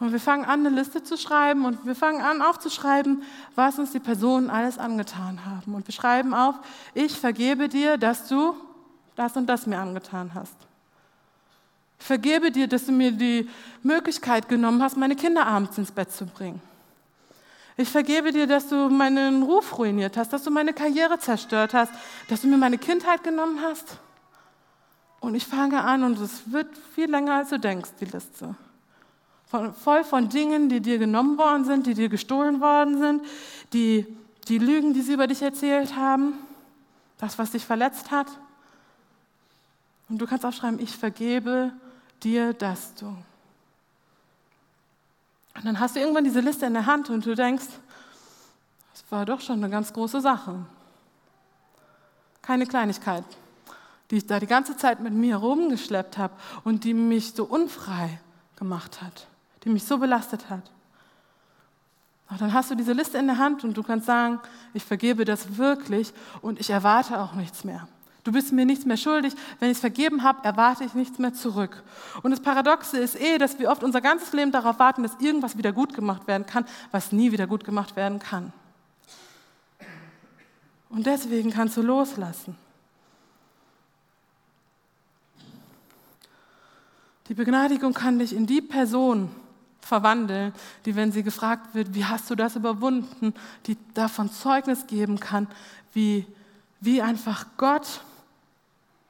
Und 0.00 0.12
wir 0.12 0.20
fangen 0.20 0.44
an, 0.44 0.64
eine 0.64 0.74
Liste 0.74 1.02
zu 1.02 1.16
schreiben 1.16 1.64
und 1.64 1.84
wir 1.84 1.96
fangen 1.96 2.20
an 2.20 2.40
aufzuschreiben, 2.40 3.22
was 3.56 3.78
uns 3.80 3.90
die 3.90 3.98
Personen 3.98 4.48
alles 4.48 4.78
angetan 4.78 5.44
haben. 5.44 5.74
Und 5.74 5.88
wir 5.88 5.92
schreiben 5.92 6.34
auf, 6.34 6.54
ich 6.94 7.18
vergebe 7.18 7.68
dir, 7.68 7.98
dass 7.98 8.28
du 8.28 8.54
das 9.16 9.36
und 9.36 9.46
das 9.46 9.66
mir 9.66 9.78
angetan 9.78 10.34
hast. 10.34 10.67
Vergebe 11.98 12.50
dir, 12.50 12.68
dass 12.68 12.86
du 12.86 12.92
mir 12.92 13.12
die 13.12 13.48
Möglichkeit 13.82 14.48
genommen 14.48 14.82
hast, 14.82 14.96
meine 14.96 15.16
Kinder 15.16 15.46
abends 15.46 15.78
ins 15.78 15.90
Bett 15.90 16.12
zu 16.12 16.26
bringen. 16.26 16.60
Ich 17.76 17.88
vergebe 17.88 18.32
dir, 18.32 18.46
dass 18.46 18.68
du 18.68 18.88
meinen 18.88 19.44
Ruf 19.44 19.78
ruiniert 19.78 20.16
hast, 20.16 20.32
dass 20.32 20.42
du 20.42 20.50
meine 20.50 20.72
Karriere 20.72 21.18
zerstört 21.18 21.74
hast, 21.74 21.92
dass 22.28 22.40
du 22.40 22.48
mir 22.48 22.56
meine 22.56 22.78
Kindheit 22.78 23.22
genommen 23.22 23.60
hast. 23.62 23.98
Und 25.20 25.34
ich 25.34 25.46
fange 25.46 25.82
an 25.82 26.02
und 26.02 26.18
es 26.20 26.50
wird 26.50 26.68
viel 26.94 27.10
länger, 27.10 27.34
als 27.34 27.50
du 27.50 27.58
denkst, 27.58 27.90
die 28.00 28.06
Liste. 28.06 28.54
Von, 29.46 29.74
voll 29.74 30.04
von 30.04 30.28
Dingen, 30.28 30.68
die 30.68 30.80
dir 30.80 30.98
genommen 30.98 31.38
worden 31.38 31.64
sind, 31.64 31.86
die 31.86 31.94
dir 31.94 32.08
gestohlen 32.08 32.60
worden 32.60 32.98
sind, 32.98 33.24
die, 33.72 34.06
die 34.48 34.58
Lügen, 34.58 34.92
die 34.92 35.00
sie 35.00 35.14
über 35.14 35.26
dich 35.26 35.42
erzählt 35.42 35.96
haben, 35.96 36.34
das, 37.18 37.38
was 37.38 37.52
dich 37.52 37.64
verletzt 37.64 38.10
hat. 38.10 38.26
Und 40.08 40.18
du 40.18 40.26
kannst 40.26 40.44
aufschreiben, 40.44 40.80
ich 40.80 40.96
vergebe 40.96 41.72
dir 42.22 42.52
das 42.52 42.94
du. 42.94 43.06
Und 45.58 45.64
dann 45.64 45.80
hast 45.80 45.96
du 45.96 46.00
irgendwann 46.00 46.24
diese 46.24 46.40
Liste 46.40 46.66
in 46.66 46.74
der 46.74 46.86
Hand 46.86 47.10
und 47.10 47.26
du 47.26 47.34
denkst, 47.34 47.66
das 48.92 49.04
war 49.10 49.26
doch 49.26 49.40
schon 49.40 49.56
eine 49.56 49.70
ganz 49.70 49.92
große 49.92 50.20
Sache. 50.20 50.64
Keine 52.42 52.66
Kleinigkeit, 52.66 53.24
die 54.10 54.18
ich 54.18 54.26
da 54.26 54.38
die 54.38 54.46
ganze 54.46 54.76
Zeit 54.76 55.00
mit 55.00 55.12
mir 55.12 55.40
herumgeschleppt 55.40 56.16
habe 56.16 56.34
und 56.64 56.84
die 56.84 56.94
mich 56.94 57.32
so 57.32 57.44
unfrei 57.44 58.20
gemacht 58.56 59.02
hat, 59.02 59.26
die 59.64 59.68
mich 59.68 59.84
so 59.84 59.98
belastet 59.98 60.48
hat. 60.48 60.70
dann 62.38 62.52
hast 62.52 62.70
du 62.70 62.76
diese 62.76 62.92
Liste 62.92 63.18
in 63.18 63.26
der 63.26 63.38
Hand 63.38 63.64
und 63.64 63.76
du 63.76 63.82
kannst 63.82 64.06
sagen, 64.06 64.40
ich 64.74 64.84
vergebe 64.84 65.24
das 65.24 65.56
wirklich 65.56 66.12
und 66.40 66.60
ich 66.60 66.70
erwarte 66.70 67.20
auch 67.20 67.34
nichts 67.34 67.64
mehr. 67.64 67.88
Du 68.28 68.32
bist 68.32 68.52
mir 68.52 68.66
nichts 68.66 68.84
mehr 68.84 68.98
schuldig. 68.98 69.32
Wenn 69.58 69.70
ich 69.70 69.76
es 69.76 69.80
vergeben 69.80 70.22
habe, 70.22 70.44
erwarte 70.44 70.84
ich 70.84 70.92
nichts 70.92 71.18
mehr 71.18 71.32
zurück. 71.32 71.82
Und 72.22 72.30
das 72.30 72.40
Paradoxe 72.40 72.98
ist 72.98 73.18
eh, 73.18 73.38
dass 73.38 73.58
wir 73.58 73.70
oft 73.70 73.82
unser 73.82 74.02
ganzes 74.02 74.34
Leben 74.34 74.52
darauf 74.52 74.78
warten, 74.78 75.02
dass 75.02 75.18
irgendwas 75.18 75.56
wieder 75.56 75.72
gut 75.72 75.94
gemacht 75.94 76.26
werden 76.26 76.44
kann, 76.44 76.66
was 76.90 77.10
nie 77.10 77.32
wieder 77.32 77.46
gut 77.46 77.64
gemacht 77.64 77.96
werden 77.96 78.18
kann. 78.18 78.52
Und 80.90 81.06
deswegen 81.06 81.50
kannst 81.50 81.78
du 81.78 81.80
loslassen. 81.80 82.54
Die 87.28 87.34
Begnadigung 87.34 87.94
kann 87.94 88.18
dich 88.18 88.36
in 88.36 88.46
die 88.46 88.60
Person 88.60 89.30
verwandeln, 89.80 90.52
die, 90.84 90.96
wenn 90.96 91.12
sie 91.12 91.22
gefragt 91.22 91.74
wird, 91.74 91.94
wie 91.94 92.04
hast 92.04 92.28
du 92.28 92.34
das 92.34 92.56
überwunden, 92.56 93.32
die 93.64 93.78
davon 93.94 94.30
Zeugnis 94.30 94.86
geben 94.86 95.18
kann, 95.18 95.46
wie, 95.94 96.26
wie 96.78 97.00
einfach 97.00 97.46
Gott 97.56 98.02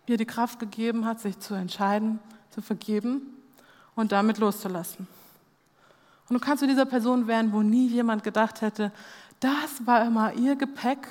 ihr 0.08 0.16
die 0.16 0.26
Kraft 0.26 0.58
gegeben 0.58 1.04
hat, 1.04 1.20
sich 1.20 1.38
zu 1.38 1.54
entscheiden, 1.54 2.18
zu 2.50 2.62
vergeben 2.62 3.22
und 3.94 4.12
damit 4.12 4.38
loszulassen. 4.38 5.06
Und 6.28 6.34
du 6.34 6.40
kannst 6.40 6.60
zu 6.60 6.66
dieser 6.66 6.86
Person 6.86 7.26
werden, 7.26 7.52
wo 7.52 7.62
nie 7.62 7.86
jemand 7.86 8.22
gedacht 8.22 8.60
hätte, 8.60 8.92
das 9.40 9.86
war 9.86 10.04
immer 10.04 10.32
ihr 10.34 10.56
Gepäck, 10.56 11.06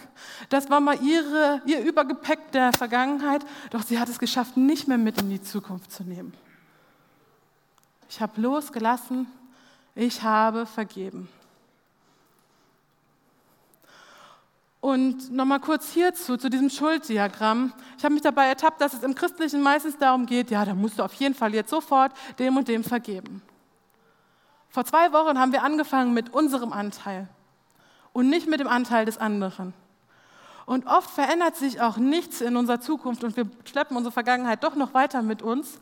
das 0.50 0.70
war 0.70 0.80
mal 0.80 1.02
ihre, 1.02 1.62
ihr 1.66 1.82
Übergepäck 1.82 2.52
der 2.52 2.74
Vergangenheit, 2.74 3.46
doch 3.72 3.82
sie 3.84 4.00
hat 4.00 4.10
es 4.10 4.20
geschafft, 4.20 4.58
nicht 4.58 4.88
mehr 4.88 4.98
mit 4.98 5.22
in 5.22 5.30
die 5.30 5.42
Zukunft 5.42 5.92
zu 5.92 6.04
nehmen. 6.04 6.34
Ich 8.10 8.22
habe 8.22 8.40
losgelassen, 8.42 9.28
ich 9.96 10.24
habe 10.24 10.66
vergeben. 10.66 11.30
Und 14.80 15.32
nochmal 15.32 15.60
kurz 15.60 15.92
hierzu, 15.92 16.38
zu 16.38 16.50
diesem 16.50 16.70
Schulddiagramm. 16.70 17.74
Ich 17.98 18.04
habe 18.04 18.14
mich 18.14 18.22
dabei 18.22 18.46
ertappt, 18.48 18.80
dass 18.80 18.94
es 18.94 19.04
im 19.04 19.16
Christlichen 19.16 19.62
meistens 19.62 19.98
darum 19.98 20.26
geht, 20.26 20.52
ja, 20.52 20.64
da 20.66 20.76
musst 20.76 21.00
du 21.00 21.04
auf 21.04 21.14
jeden 21.14 21.34
Fall 21.34 21.54
jetzt 21.54 21.70
sofort 21.70 22.12
dem 22.38 22.58
und 22.58 22.68
dem 22.68 22.84
vergeben. 22.84 23.42
Vor 24.70 24.86
zwei 24.86 25.12
Wochen 25.12 25.40
haben 25.40 25.52
wir 25.52 25.64
angefangen 25.64 26.14
mit 26.14 26.34
unserem 26.34 26.72
Anteil 26.72 27.28
und 28.14 28.30
nicht 28.30 28.48
mit 28.48 28.60
dem 28.60 28.68
Anteil 28.68 29.06
des 29.06 29.18
anderen. 29.18 29.74
Und 30.68 30.86
oft 30.86 31.10
verändert 31.10 31.56
sich 31.56 31.82
auch 31.82 31.98
nichts 31.98 32.42
in 32.42 32.58
unserer 32.58 32.82
Zukunft 32.82 33.24
und 33.24 33.38
wir 33.38 33.50
schleppen 33.64 33.98
unsere 33.98 34.12
Vergangenheit 34.12 34.64
doch 34.64 34.76
noch 34.76 34.94
weiter 34.94 35.22
mit 35.22 35.42
uns, 35.42 35.80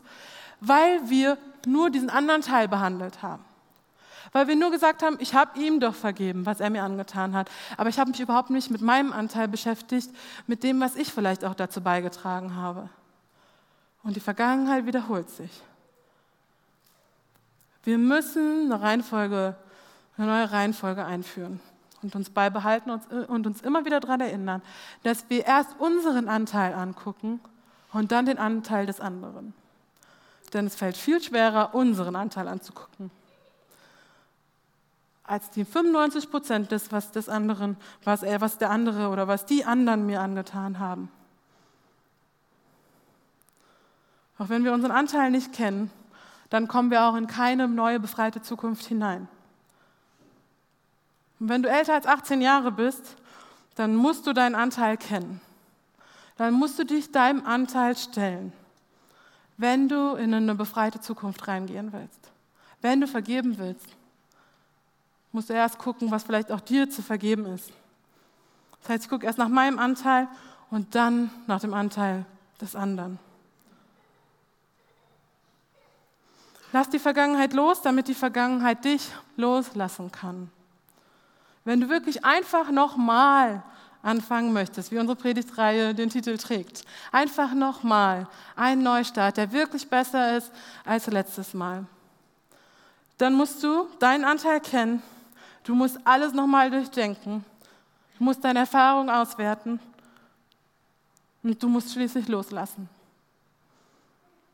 weil 0.60 1.10
wir 1.10 1.36
nur 1.66 1.90
diesen 1.90 2.08
anderen 2.08 2.40
Teil 2.40 2.68
behandelt 2.68 3.20
haben. 3.20 3.44
Weil 4.32 4.48
wir 4.48 4.56
nur 4.56 4.70
gesagt 4.70 5.02
haben, 5.02 5.16
ich 5.20 5.34
habe 5.34 5.58
ihm 5.58 5.80
doch 5.80 5.94
vergeben, 5.94 6.46
was 6.46 6.60
er 6.60 6.70
mir 6.70 6.82
angetan 6.82 7.34
hat. 7.34 7.50
Aber 7.76 7.88
ich 7.88 7.98
habe 7.98 8.10
mich 8.10 8.20
überhaupt 8.20 8.50
nicht 8.50 8.70
mit 8.70 8.80
meinem 8.80 9.12
Anteil 9.12 9.48
beschäftigt, 9.48 10.10
mit 10.46 10.62
dem, 10.62 10.80
was 10.80 10.96
ich 10.96 11.12
vielleicht 11.12 11.44
auch 11.44 11.54
dazu 11.54 11.80
beigetragen 11.80 12.56
habe. 12.56 12.88
Und 14.02 14.16
die 14.16 14.20
Vergangenheit 14.20 14.86
wiederholt 14.86 15.30
sich. 15.30 15.50
Wir 17.84 17.98
müssen 17.98 18.72
eine 18.72 18.82
Reihenfolge, 18.82 19.56
eine 20.16 20.26
neue 20.26 20.50
Reihenfolge 20.50 21.04
einführen 21.04 21.60
und 22.02 22.14
uns 22.16 22.30
beibehalten 22.30 22.90
und 22.90 23.46
uns 23.46 23.60
immer 23.62 23.84
wieder 23.84 24.00
daran 24.00 24.20
erinnern, 24.20 24.62
dass 25.02 25.28
wir 25.30 25.46
erst 25.46 25.78
unseren 25.78 26.28
Anteil 26.28 26.74
angucken 26.74 27.40
und 27.92 28.12
dann 28.12 28.26
den 28.26 28.38
Anteil 28.38 28.86
des 28.86 29.00
anderen. 29.00 29.54
Denn 30.52 30.66
es 30.66 30.74
fällt 30.74 30.96
viel 30.96 31.22
schwerer, 31.22 31.74
unseren 31.74 32.16
Anteil 32.16 32.48
anzugucken 32.48 33.10
als 35.26 35.50
die 35.50 35.64
95 35.64 36.30
Prozent 36.30 36.70
des, 36.70 36.92
was 36.92 37.10
des 37.10 37.28
anderen, 37.28 37.76
was 38.04 38.22
er, 38.22 38.40
was 38.40 38.58
der 38.58 38.70
andere 38.70 39.08
oder 39.08 39.26
was 39.26 39.44
die 39.44 39.64
anderen 39.64 40.06
mir 40.06 40.20
angetan 40.20 40.78
haben. 40.78 41.10
Auch 44.38 44.48
wenn 44.48 44.64
wir 44.64 44.72
unseren 44.72 44.92
Anteil 44.92 45.30
nicht 45.30 45.52
kennen, 45.52 45.90
dann 46.50 46.68
kommen 46.68 46.90
wir 46.90 47.02
auch 47.04 47.16
in 47.16 47.26
keine 47.26 47.66
neue 47.66 47.98
befreite 47.98 48.40
Zukunft 48.40 48.86
hinein. 48.86 49.28
Und 51.40 51.48
wenn 51.48 51.62
du 51.62 51.68
älter 51.68 51.94
als 51.94 52.06
18 52.06 52.40
Jahre 52.40 52.70
bist, 52.70 53.16
dann 53.74 53.96
musst 53.96 54.26
du 54.26 54.32
deinen 54.32 54.54
Anteil 54.54 54.96
kennen. 54.96 55.40
Dann 56.36 56.54
musst 56.54 56.78
du 56.78 56.84
dich 56.84 57.12
deinem 57.12 57.44
Anteil 57.44 57.96
stellen, 57.96 58.52
wenn 59.56 59.88
du 59.88 60.14
in 60.14 60.32
eine 60.34 60.54
befreite 60.54 61.00
Zukunft 61.00 61.48
reingehen 61.48 61.92
willst, 61.92 62.30
wenn 62.82 63.00
du 63.00 63.06
vergeben 63.06 63.58
willst 63.58 63.96
musst 65.36 65.50
du 65.50 65.52
erst 65.52 65.76
gucken, 65.76 66.10
was 66.10 66.22
vielleicht 66.22 66.50
auch 66.50 66.60
dir 66.60 66.88
zu 66.88 67.02
vergeben 67.02 67.44
ist. 67.44 67.70
Das 68.80 68.88
heißt, 68.88 69.04
ich 69.04 69.10
gucke 69.10 69.26
erst 69.26 69.36
nach 69.36 69.50
meinem 69.50 69.78
Anteil 69.78 70.28
und 70.70 70.94
dann 70.94 71.30
nach 71.46 71.60
dem 71.60 71.74
Anteil 71.74 72.24
des 72.58 72.74
anderen. 72.74 73.18
Lass 76.72 76.88
die 76.88 76.98
Vergangenheit 76.98 77.52
los, 77.52 77.82
damit 77.82 78.08
die 78.08 78.14
Vergangenheit 78.14 78.82
dich 78.86 79.10
loslassen 79.36 80.10
kann. 80.10 80.50
Wenn 81.66 81.82
du 81.82 81.90
wirklich 81.90 82.24
einfach 82.24 82.70
nochmal 82.70 83.62
anfangen 84.02 84.54
möchtest, 84.54 84.90
wie 84.90 84.98
unsere 84.98 85.16
Predigtreihe 85.16 85.94
den 85.94 86.08
Titel 86.08 86.38
trägt, 86.38 86.86
einfach 87.12 87.52
nochmal 87.52 88.26
ein 88.54 88.82
Neustart, 88.82 89.36
der 89.36 89.52
wirklich 89.52 89.86
besser 89.90 90.38
ist 90.38 90.50
als 90.86 91.06
letztes 91.08 91.52
Mal, 91.52 91.84
dann 93.18 93.34
musst 93.34 93.62
du 93.62 93.86
deinen 93.98 94.24
Anteil 94.24 94.60
kennen 94.60 95.02
Du 95.66 95.74
musst 95.74 95.98
alles 96.04 96.32
nochmal 96.32 96.70
durchdenken. 96.70 97.44
Du 98.18 98.24
musst 98.24 98.44
deine 98.44 98.60
Erfahrung 98.60 99.10
auswerten. 99.10 99.80
Und 101.42 101.60
du 101.60 101.68
musst 101.68 101.92
schließlich 101.92 102.28
loslassen. 102.28 102.88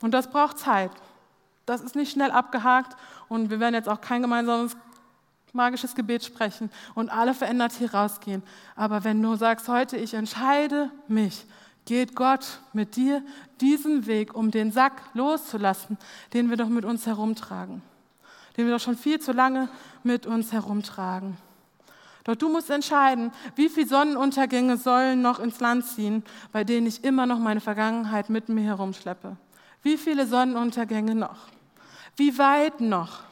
Und 0.00 0.12
das 0.12 0.30
braucht 0.30 0.58
Zeit. 0.58 0.90
Das 1.66 1.82
ist 1.82 1.94
nicht 1.94 2.12
schnell 2.12 2.30
abgehakt 2.30 2.96
und 3.28 3.50
wir 3.50 3.60
werden 3.60 3.74
jetzt 3.74 3.88
auch 3.88 4.00
kein 4.00 4.22
gemeinsames 4.22 4.74
magisches 5.52 5.94
Gebet 5.94 6.24
sprechen 6.24 6.70
und 6.94 7.10
alle 7.10 7.34
verändert 7.34 7.72
hier 7.72 7.94
rausgehen. 7.94 8.42
Aber 8.74 9.04
wenn 9.04 9.22
du 9.22 9.36
sagst, 9.36 9.68
heute 9.68 9.98
ich 9.98 10.14
entscheide 10.14 10.90
mich, 11.08 11.44
geht 11.84 12.16
Gott 12.16 12.60
mit 12.72 12.96
dir 12.96 13.22
diesen 13.60 14.06
Weg, 14.06 14.34
um 14.34 14.50
den 14.50 14.72
Sack 14.72 15.02
loszulassen, 15.14 15.98
den 16.32 16.50
wir 16.50 16.56
doch 16.56 16.68
mit 16.68 16.84
uns 16.84 17.06
herumtragen 17.06 17.82
den 18.56 18.66
wir 18.66 18.74
doch 18.74 18.82
schon 18.82 18.96
viel 18.96 19.20
zu 19.20 19.32
lange 19.32 19.68
mit 20.02 20.26
uns 20.26 20.52
herumtragen. 20.52 21.36
Doch 22.24 22.36
du 22.36 22.48
musst 22.48 22.70
entscheiden, 22.70 23.32
wie 23.56 23.68
viele 23.68 23.88
Sonnenuntergänge 23.88 24.76
sollen 24.76 25.22
noch 25.22 25.40
ins 25.40 25.58
Land 25.58 25.86
ziehen, 25.86 26.22
bei 26.52 26.62
denen 26.62 26.86
ich 26.86 27.02
immer 27.02 27.26
noch 27.26 27.38
meine 27.38 27.60
Vergangenheit 27.60 28.30
mit 28.30 28.48
mir 28.48 28.62
herumschleppe. 28.62 29.36
Wie 29.82 29.96
viele 29.96 30.26
Sonnenuntergänge 30.26 31.14
noch? 31.14 31.48
Wie 32.16 32.38
weit 32.38 32.80
noch? 32.80 33.24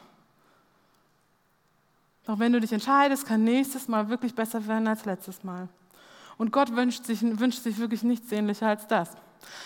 Doch 2.25 2.39
wenn 2.39 2.51
du 2.51 2.59
dich 2.59 2.73
entscheidest, 2.73 3.25
kann 3.25 3.43
nächstes 3.43 3.87
Mal 3.87 4.09
wirklich 4.09 4.35
besser 4.35 4.65
werden 4.67 4.87
als 4.87 5.05
letztes 5.05 5.43
Mal. 5.43 5.69
Und 6.37 6.51
Gott 6.51 6.75
wünscht 6.75 7.05
sich, 7.05 7.21
wünscht 7.21 7.63
sich 7.63 7.77
wirklich 7.77 8.03
nichts 8.03 8.29
sehnlicher 8.29 8.67
als 8.67 8.87
das 8.87 9.11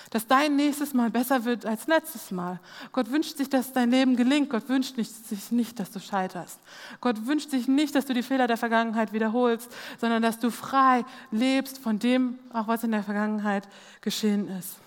dass 0.09 0.27
dein 0.27 0.55
nächstes 0.55 0.93
Mal 0.93 1.09
besser 1.09 1.45
wird 1.45 1.65
als 1.65 1.87
letztes 1.87 2.31
Mal. 2.31 2.59
Gott 2.91 3.11
wünscht 3.11 3.37
sich, 3.37 3.49
dass 3.49 3.73
dein 3.73 3.91
Leben 3.91 4.15
gelingt. 4.15 4.49
Gott 4.49 4.69
wünscht 4.69 4.95
sich 4.95 5.51
nicht, 5.51 5.79
dass 5.79 5.91
du 5.91 5.99
scheiterst. 5.99 6.59
Gott 7.01 7.25
wünscht 7.25 7.49
sich 7.49 7.67
nicht, 7.67 7.95
dass 7.95 8.05
du 8.05 8.13
die 8.13 8.23
Fehler 8.23 8.47
der 8.47 8.57
Vergangenheit 8.57 9.13
wiederholst, 9.13 9.71
sondern 9.99 10.21
dass 10.21 10.39
du 10.39 10.51
frei 10.51 11.03
lebst 11.31 11.79
von 11.79 11.99
dem, 11.99 12.39
auch 12.53 12.67
was 12.67 12.83
in 12.83 12.91
der 12.91 13.03
Vergangenheit 13.03 13.67
geschehen 14.01 14.47
ist. 14.49 14.77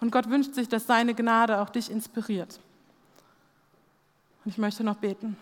Und 0.00 0.10
Gott 0.10 0.28
wünscht 0.28 0.54
sich, 0.54 0.68
dass 0.68 0.86
seine 0.86 1.14
Gnade 1.14 1.60
auch 1.60 1.70
dich 1.70 1.90
inspiriert. 1.90 2.60
Und 4.44 4.50
ich 4.50 4.58
möchte 4.58 4.84
noch 4.84 4.96
beten. 4.96 5.36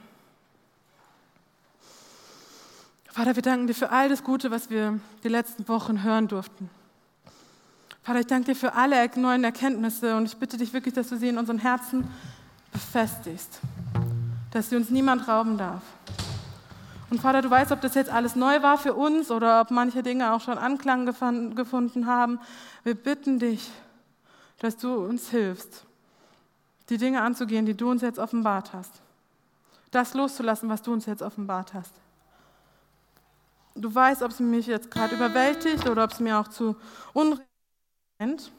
Vater, 3.10 3.36
wir 3.36 3.42
danken 3.42 3.66
dir 3.66 3.74
für 3.74 3.90
all 3.90 4.08
das 4.08 4.24
Gute, 4.24 4.50
was 4.50 4.70
wir 4.70 4.98
die 5.22 5.28
letzten 5.28 5.68
Wochen 5.68 6.02
hören 6.02 6.28
durften. 6.28 6.70
Vater, 8.02 8.18
ich 8.18 8.26
danke 8.26 8.46
dir 8.46 8.56
für 8.56 8.74
alle 8.74 9.08
neuen 9.14 9.44
Erkenntnisse 9.44 10.16
und 10.16 10.24
ich 10.24 10.36
bitte 10.36 10.56
dich 10.56 10.72
wirklich, 10.72 10.92
dass 10.92 11.08
du 11.08 11.16
sie 11.16 11.28
in 11.28 11.38
unseren 11.38 11.58
Herzen 11.58 12.08
befestigst, 12.72 13.60
dass 14.50 14.70
sie 14.70 14.76
uns 14.76 14.90
niemand 14.90 15.28
rauben 15.28 15.56
darf. 15.56 15.82
Und 17.10 17.20
Vater, 17.20 17.42
du 17.42 17.50
weißt, 17.50 17.70
ob 17.70 17.80
das 17.80 17.94
jetzt 17.94 18.10
alles 18.10 18.34
neu 18.34 18.60
war 18.60 18.76
für 18.76 18.94
uns 18.94 19.30
oder 19.30 19.60
ob 19.60 19.70
manche 19.70 20.02
Dinge 20.02 20.32
auch 20.32 20.40
schon 20.40 20.58
Anklang 20.58 21.06
gefunden 21.06 22.06
haben. 22.06 22.40
Wir 22.82 22.96
bitten 22.96 23.38
dich, 23.38 23.70
dass 24.58 24.76
du 24.76 24.94
uns 24.94 25.30
hilfst, 25.30 25.84
die 26.88 26.98
Dinge 26.98 27.22
anzugehen, 27.22 27.66
die 27.66 27.76
du 27.76 27.88
uns 27.88 28.02
jetzt 28.02 28.18
offenbart 28.18 28.72
hast. 28.72 29.00
Das 29.92 30.14
loszulassen, 30.14 30.68
was 30.68 30.82
du 30.82 30.92
uns 30.92 31.06
jetzt 31.06 31.22
offenbart 31.22 31.72
hast. 31.72 31.94
Du 33.76 33.94
weißt, 33.94 34.22
ob 34.22 34.32
es 34.32 34.40
mich 34.40 34.66
jetzt 34.66 34.90
gerade 34.90 35.14
überwältigt 35.14 35.88
oder 35.88 36.02
ob 36.02 36.10
es 36.10 36.18
mir 36.18 36.40
auch 36.40 36.48
zu 36.48 36.74
unrecht 37.12 37.51
Moment. 38.22 38.52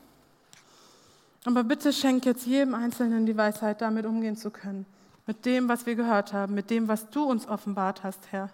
Aber 1.45 1.63
bitte 1.63 1.93
schenk 1.93 2.25
jetzt 2.25 2.45
jedem 2.45 2.73
Einzelnen 2.73 3.25
die 3.25 3.37
Weisheit, 3.37 3.79
damit 3.79 4.05
umgehen 4.05 4.35
zu 4.35 4.51
können. 4.51 4.85
Mit 5.25 5.45
dem, 5.45 5.69
was 5.69 5.85
wir 5.85 5.95
gehört 5.95 6.33
haben, 6.33 6.53
mit 6.53 6.69
dem, 6.69 6.89
was 6.89 7.09
du 7.09 7.23
uns 7.23 7.47
offenbart 7.47 8.03
hast, 8.03 8.19
Herr. 8.31 8.49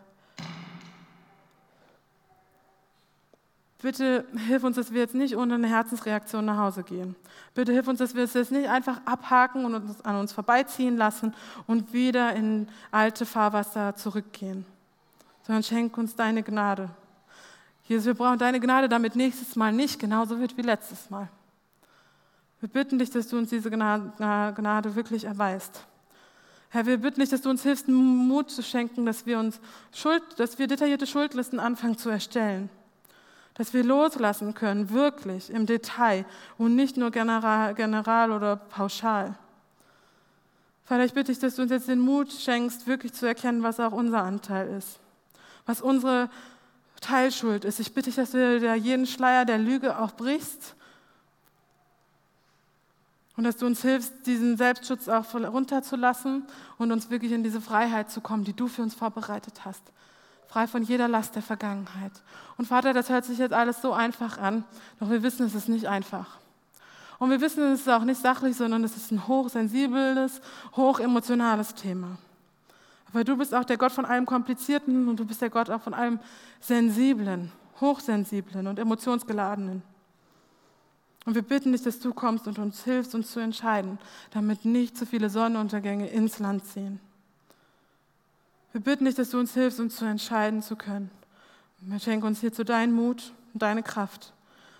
Bitte 3.81 4.25
hilf 4.47 4.63
uns, 4.63 4.75
dass 4.75 4.93
wir 4.93 5.01
jetzt 5.01 5.15
nicht 5.15 5.35
ohne 5.35 5.55
eine 5.55 5.67
Herzensreaktion 5.67 6.45
nach 6.45 6.57
Hause 6.57 6.83
gehen. 6.83 7.15
Bitte 7.55 7.71
hilf 7.71 7.87
uns, 7.87 7.97
dass 7.97 8.13
wir 8.13 8.23
es 8.23 8.35
jetzt 8.35 8.51
nicht 8.51 8.69
einfach 8.69 9.01
abhaken 9.05 9.65
und 9.65 9.73
uns 9.73 10.05
an 10.05 10.15
uns 10.17 10.31
vorbeiziehen 10.31 10.95
lassen 10.95 11.33
und 11.65 11.91
wieder 11.91 12.35
in 12.35 12.67
alte 12.91 13.25
Fahrwasser 13.25 13.95
zurückgehen, 13.95 14.63
sondern 15.41 15.63
schenk 15.63 15.97
uns 15.97 16.15
deine 16.15 16.43
Gnade. 16.43 16.89
Jesus, 17.89 18.05
wir 18.05 18.13
brauchen 18.13 18.39
deine 18.39 18.61
Gnade, 18.61 18.87
damit 18.87 19.17
nächstes 19.17 19.57
Mal 19.57 19.73
nicht 19.73 19.99
genauso 19.99 20.39
wird 20.39 20.55
wie 20.55 20.61
letztes 20.61 21.09
Mal. 21.09 21.27
Wir 22.61 22.69
bitten 22.69 22.99
dich, 22.99 23.09
dass 23.09 23.27
du 23.27 23.37
uns 23.37 23.49
diese 23.49 23.69
Gnade 23.69 24.95
wirklich 24.95 25.25
erweist. 25.25 25.85
Herr, 26.69 26.85
wir 26.85 26.99
bitten 26.99 27.19
dich, 27.19 27.29
dass 27.29 27.41
du 27.41 27.49
uns 27.49 27.63
hilfst, 27.63 27.89
Mut 27.89 28.51
zu 28.51 28.63
schenken, 28.63 29.05
dass 29.05 29.25
wir 29.25 29.39
uns 29.39 29.59
Schuld, 29.93 30.23
dass 30.37 30.57
wir 30.59 30.67
detaillierte 30.67 31.07
Schuldlisten 31.07 31.59
anfangen 31.59 31.97
zu 31.97 32.09
erstellen 32.09 32.69
dass 33.59 33.73
wir 33.73 33.83
loslassen 33.83 34.53
können, 34.53 34.89
wirklich 34.89 35.49
im 35.49 35.65
Detail 35.65 36.23
und 36.57 36.77
nicht 36.77 36.95
nur 36.95 37.11
general, 37.11 37.75
general 37.75 38.31
oder 38.31 38.55
pauschal. 38.55 39.35
Vater, 40.85 41.03
ich 41.03 41.13
bitte 41.13 41.33
dich, 41.33 41.39
dass 41.39 41.55
du 41.55 41.63
uns 41.63 41.71
jetzt 41.71 41.89
den 41.89 41.99
Mut 41.99 42.31
schenkst, 42.31 42.87
wirklich 42.87 43.11
zu 43.11 43.25
erkennen, 43.25 43.61
was 43.61 43.81
auch 43.81 43.91
unser 43.91 44.23
Anteil 44.23 44.69
ist, 44.69 45.01
was 45.65 45.81
unsere 45.81 46.29
Teilschuld 46.99 47.65
ist. 47.65 47.79
Ich 47.79 47.93
bitte 47.93 48.09
dich, 48.09 48.15
dass 48.15 48.31
du 48.31 48.59
da 48.59 48.75
jeden 48.75 49.05
Schleier 49.05 49.45
der 49.45 49.57
Lüge 49.57 49.99
auch 49.99 50.11
brichst 50.11 50.75
und 53.37 53.43
dass 53.43 53.57
du 53.57 53.65
uns 53.65 53.81
hilfst, 53.81 54.25
diesen 54.25 54.57
Selbstschutz 54.57 55.07
auch 55.07 55.33
runterzulassen 55.33 56.45
und 56.77 56.91
uns 56.91 57.09
wirklich 57.09 57.31
in 57.31 57.43
diese 57.43 57.61
Freiheit 57.61 58.11
zu 58.11 58.21
kommen, 58.21 58.43
die 58.43 58.53
du 58.53 58.67
für 58.67 58.81
uns 58.81 58.93
vorbereitet 58.93 59.65
hast 59.65 59.83
frei 60.49 60.65
von 60.65 60.81
jeder 60.81 61.07
Last 61.07 61.35
der 61.35 61.43
Vergangenheit. 61.43 62.11
Und 62.57 62.65
Vater, 62.65 62.91
das 62.91 63.09
hört 63.09 63.23
sich 63.23 63.37
jetzt 63.37 63.53
alles 63.53 63.81
so 63.81 63.93
einfach 63.93 64.39
an, 64.39 64.65
doch 64.99 65.09
wir 65.09 65.21
wissen, 65.23 65.45
es 65.45 65.55
ist 65.55 65.69
nicht 65.69 65.87
einfach. 65.87 66.37
Und 67.19 67.29
wir 67.29 67.39
wissen, 67.39 67.63
es 67.71 67.81
ist 67.81 67.89
auch 67.89 68.03
nicht 68.03 68.19
sachlich, 68.19 68.57
sondern 68.57 68.83
es 68.83 68.97
ist 68.97 69.11
ein 69.11 69.27
hochsensibles, 69.27 70.41
hochemotionales 70.75 71.75
Thema. 71.75 72.17
Aber 73.11 73.23
du 73.23 73.37
bist 73.37 73.53
auch 73.55 73.65
der 73.65 73.77
Gott 73.77 73.91
von 73.91 74.05
allem 74.05 74.25
Komplizierten 74.25 75.07
und 75.07 75.19
du 75.19 75.25
bist 75.25 75.41
der 75.41 75.49
Gott 75.49 75.69
auch 75.69 75.81
von 75.81 75.93
allem 75.93 76.19
Sensiblen, 76.59 77.51
Hochsensiblen 77.81 78.67
und 78.67 78.77
Emotionsgeladenen. 78.79 79.81
Und 81.25 81.35
wir 81.35 81.41
bitten 81.41 81.71
dich, 81.71 81.83
dass 81.83 81.99
du 81.99 82.13
kommst 82.13 82.47
und 82.47 82.59
uns 82.59 82.83
hilfst, 82.83 83.13
uns 83.13 83.31
zu 83.31 83.39
entscheiden, 83.39 83.99
damit 84.31 84.65
nicht 84.65 84.97
zu 84.97 85.05
viele 85.05 85.29
Sonnenuntergänge 85.29 86.07
ins 86.07 86.39
Land 86.39 86.65
ziehen. 86.65 86.99
Wir 88.71 88.81
bitten 88.81 89.05
dich, 89.05 89.15
dass 89.15 89.31
du 89.31 89.39
uns 89.39 89.53
hilfst, 89.53 89.79
uns 89.79 89.95
zu 89.95 90.05
entscheiden 90.05 90.61
zu 90.61 90.75
können. 90.75 91.09
Wir 91.81 91.99
schenken 91.99 92.27
uns 92.27 92.41
hierzu 92.41 92.63
deinen 92.63 92.93
Mut 92.93 93.33
und 93.53 93.61
deine 93.61 93.83
Kraft, 93.83 94.33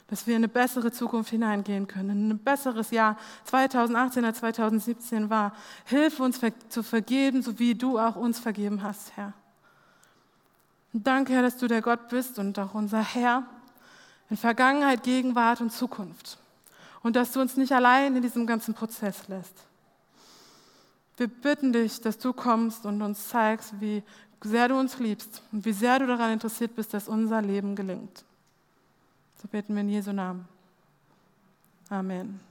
dass 0.09 0.25
wir 0.25 0.35
in 0.35 0.39
eine 0.39 0.47
bessere 0.47 0.91
Zukunft 0.91 1.29
hineingehen 1.29 1.87
können, 1.87 2.09
in 2.09 2.29
ein 2.31 2.39
besseres 2.39 2.91
Jahr 2.91 3.17
2018 3.45 4.25
als 4.25 4.39
2017 4.39 5.29
war. 5.29 5.53
Hilf 5.85 6.19
uns 6.19 6.39
zu 6.69 6.83
vergeben, 6.83 7.41
so 7.41 7.59
wie 7.59 7.75
du 7.75 7.99
auch 7.99 8.15
uns 8.15 8.39
vergeben 8.39 8.81
hast, 8.81 9.15
Herr. 9.15 9.33
Danke, 10.93 11.33
Herr, 11.33 11.43
dass 11.43 11.57
du 11.57 11.67
der 11.67 11.81
Gott 11.81 12.09
bist 12.09 12.39
und 12.39 12.57
auch 12.57 12.73
unser 12.73 13.03
Herr 13.03 13.43
in 14.29 14.37
Vergangenheit, 14.37 15.03
Gegenwart 15.03 15.61
und 15.61 15.71
Zukunft. 15.71 16.39
Und 17.01 17.15
dass 17.15 17.31
du 17.31 17.39
uns 17.39 17.55
nicht 17.55 17.71
allein 17.71 18.15
in 18.15 18.21
diesem 18.21 18.47
ganzen 18.47 18.73
Prozess 18.73 19.27
lässt. 19.27 19.53
Wir 21.17 21.27
bitten 21.27 21.73
dich, 21.73 22.01
dass 22.01 22.17
du 22.17 22.33
kommst 22.33 22.85
und 22.85 23.01
uns 23.01 23.27
zeigst, 23.27 23.73
wie 23.79 24.03
sehr 24.41 24.69
du 24.69 24.79
uns 24.79 24.99
liebst 24.99 25.43
und 25.51 25.65
wie 25.65 25.73
sehr 25.73 25.99
du 25.99 26.07
daran 26.07 26.31
interessiert 26.31 26.75
bist, 26.75 26.93
dass 26.93 27.07
unser 27.07 27.41
Leben 27.41 27.75
gelingt. 27.75 28.23
So 29.41 29.47
beten 29.47 29.73
wir 29.73 29.81
in 29.81 29.89
Jesu 29.89 30.11
Namen. 30.11 30.45
Amen. 31.89 32.48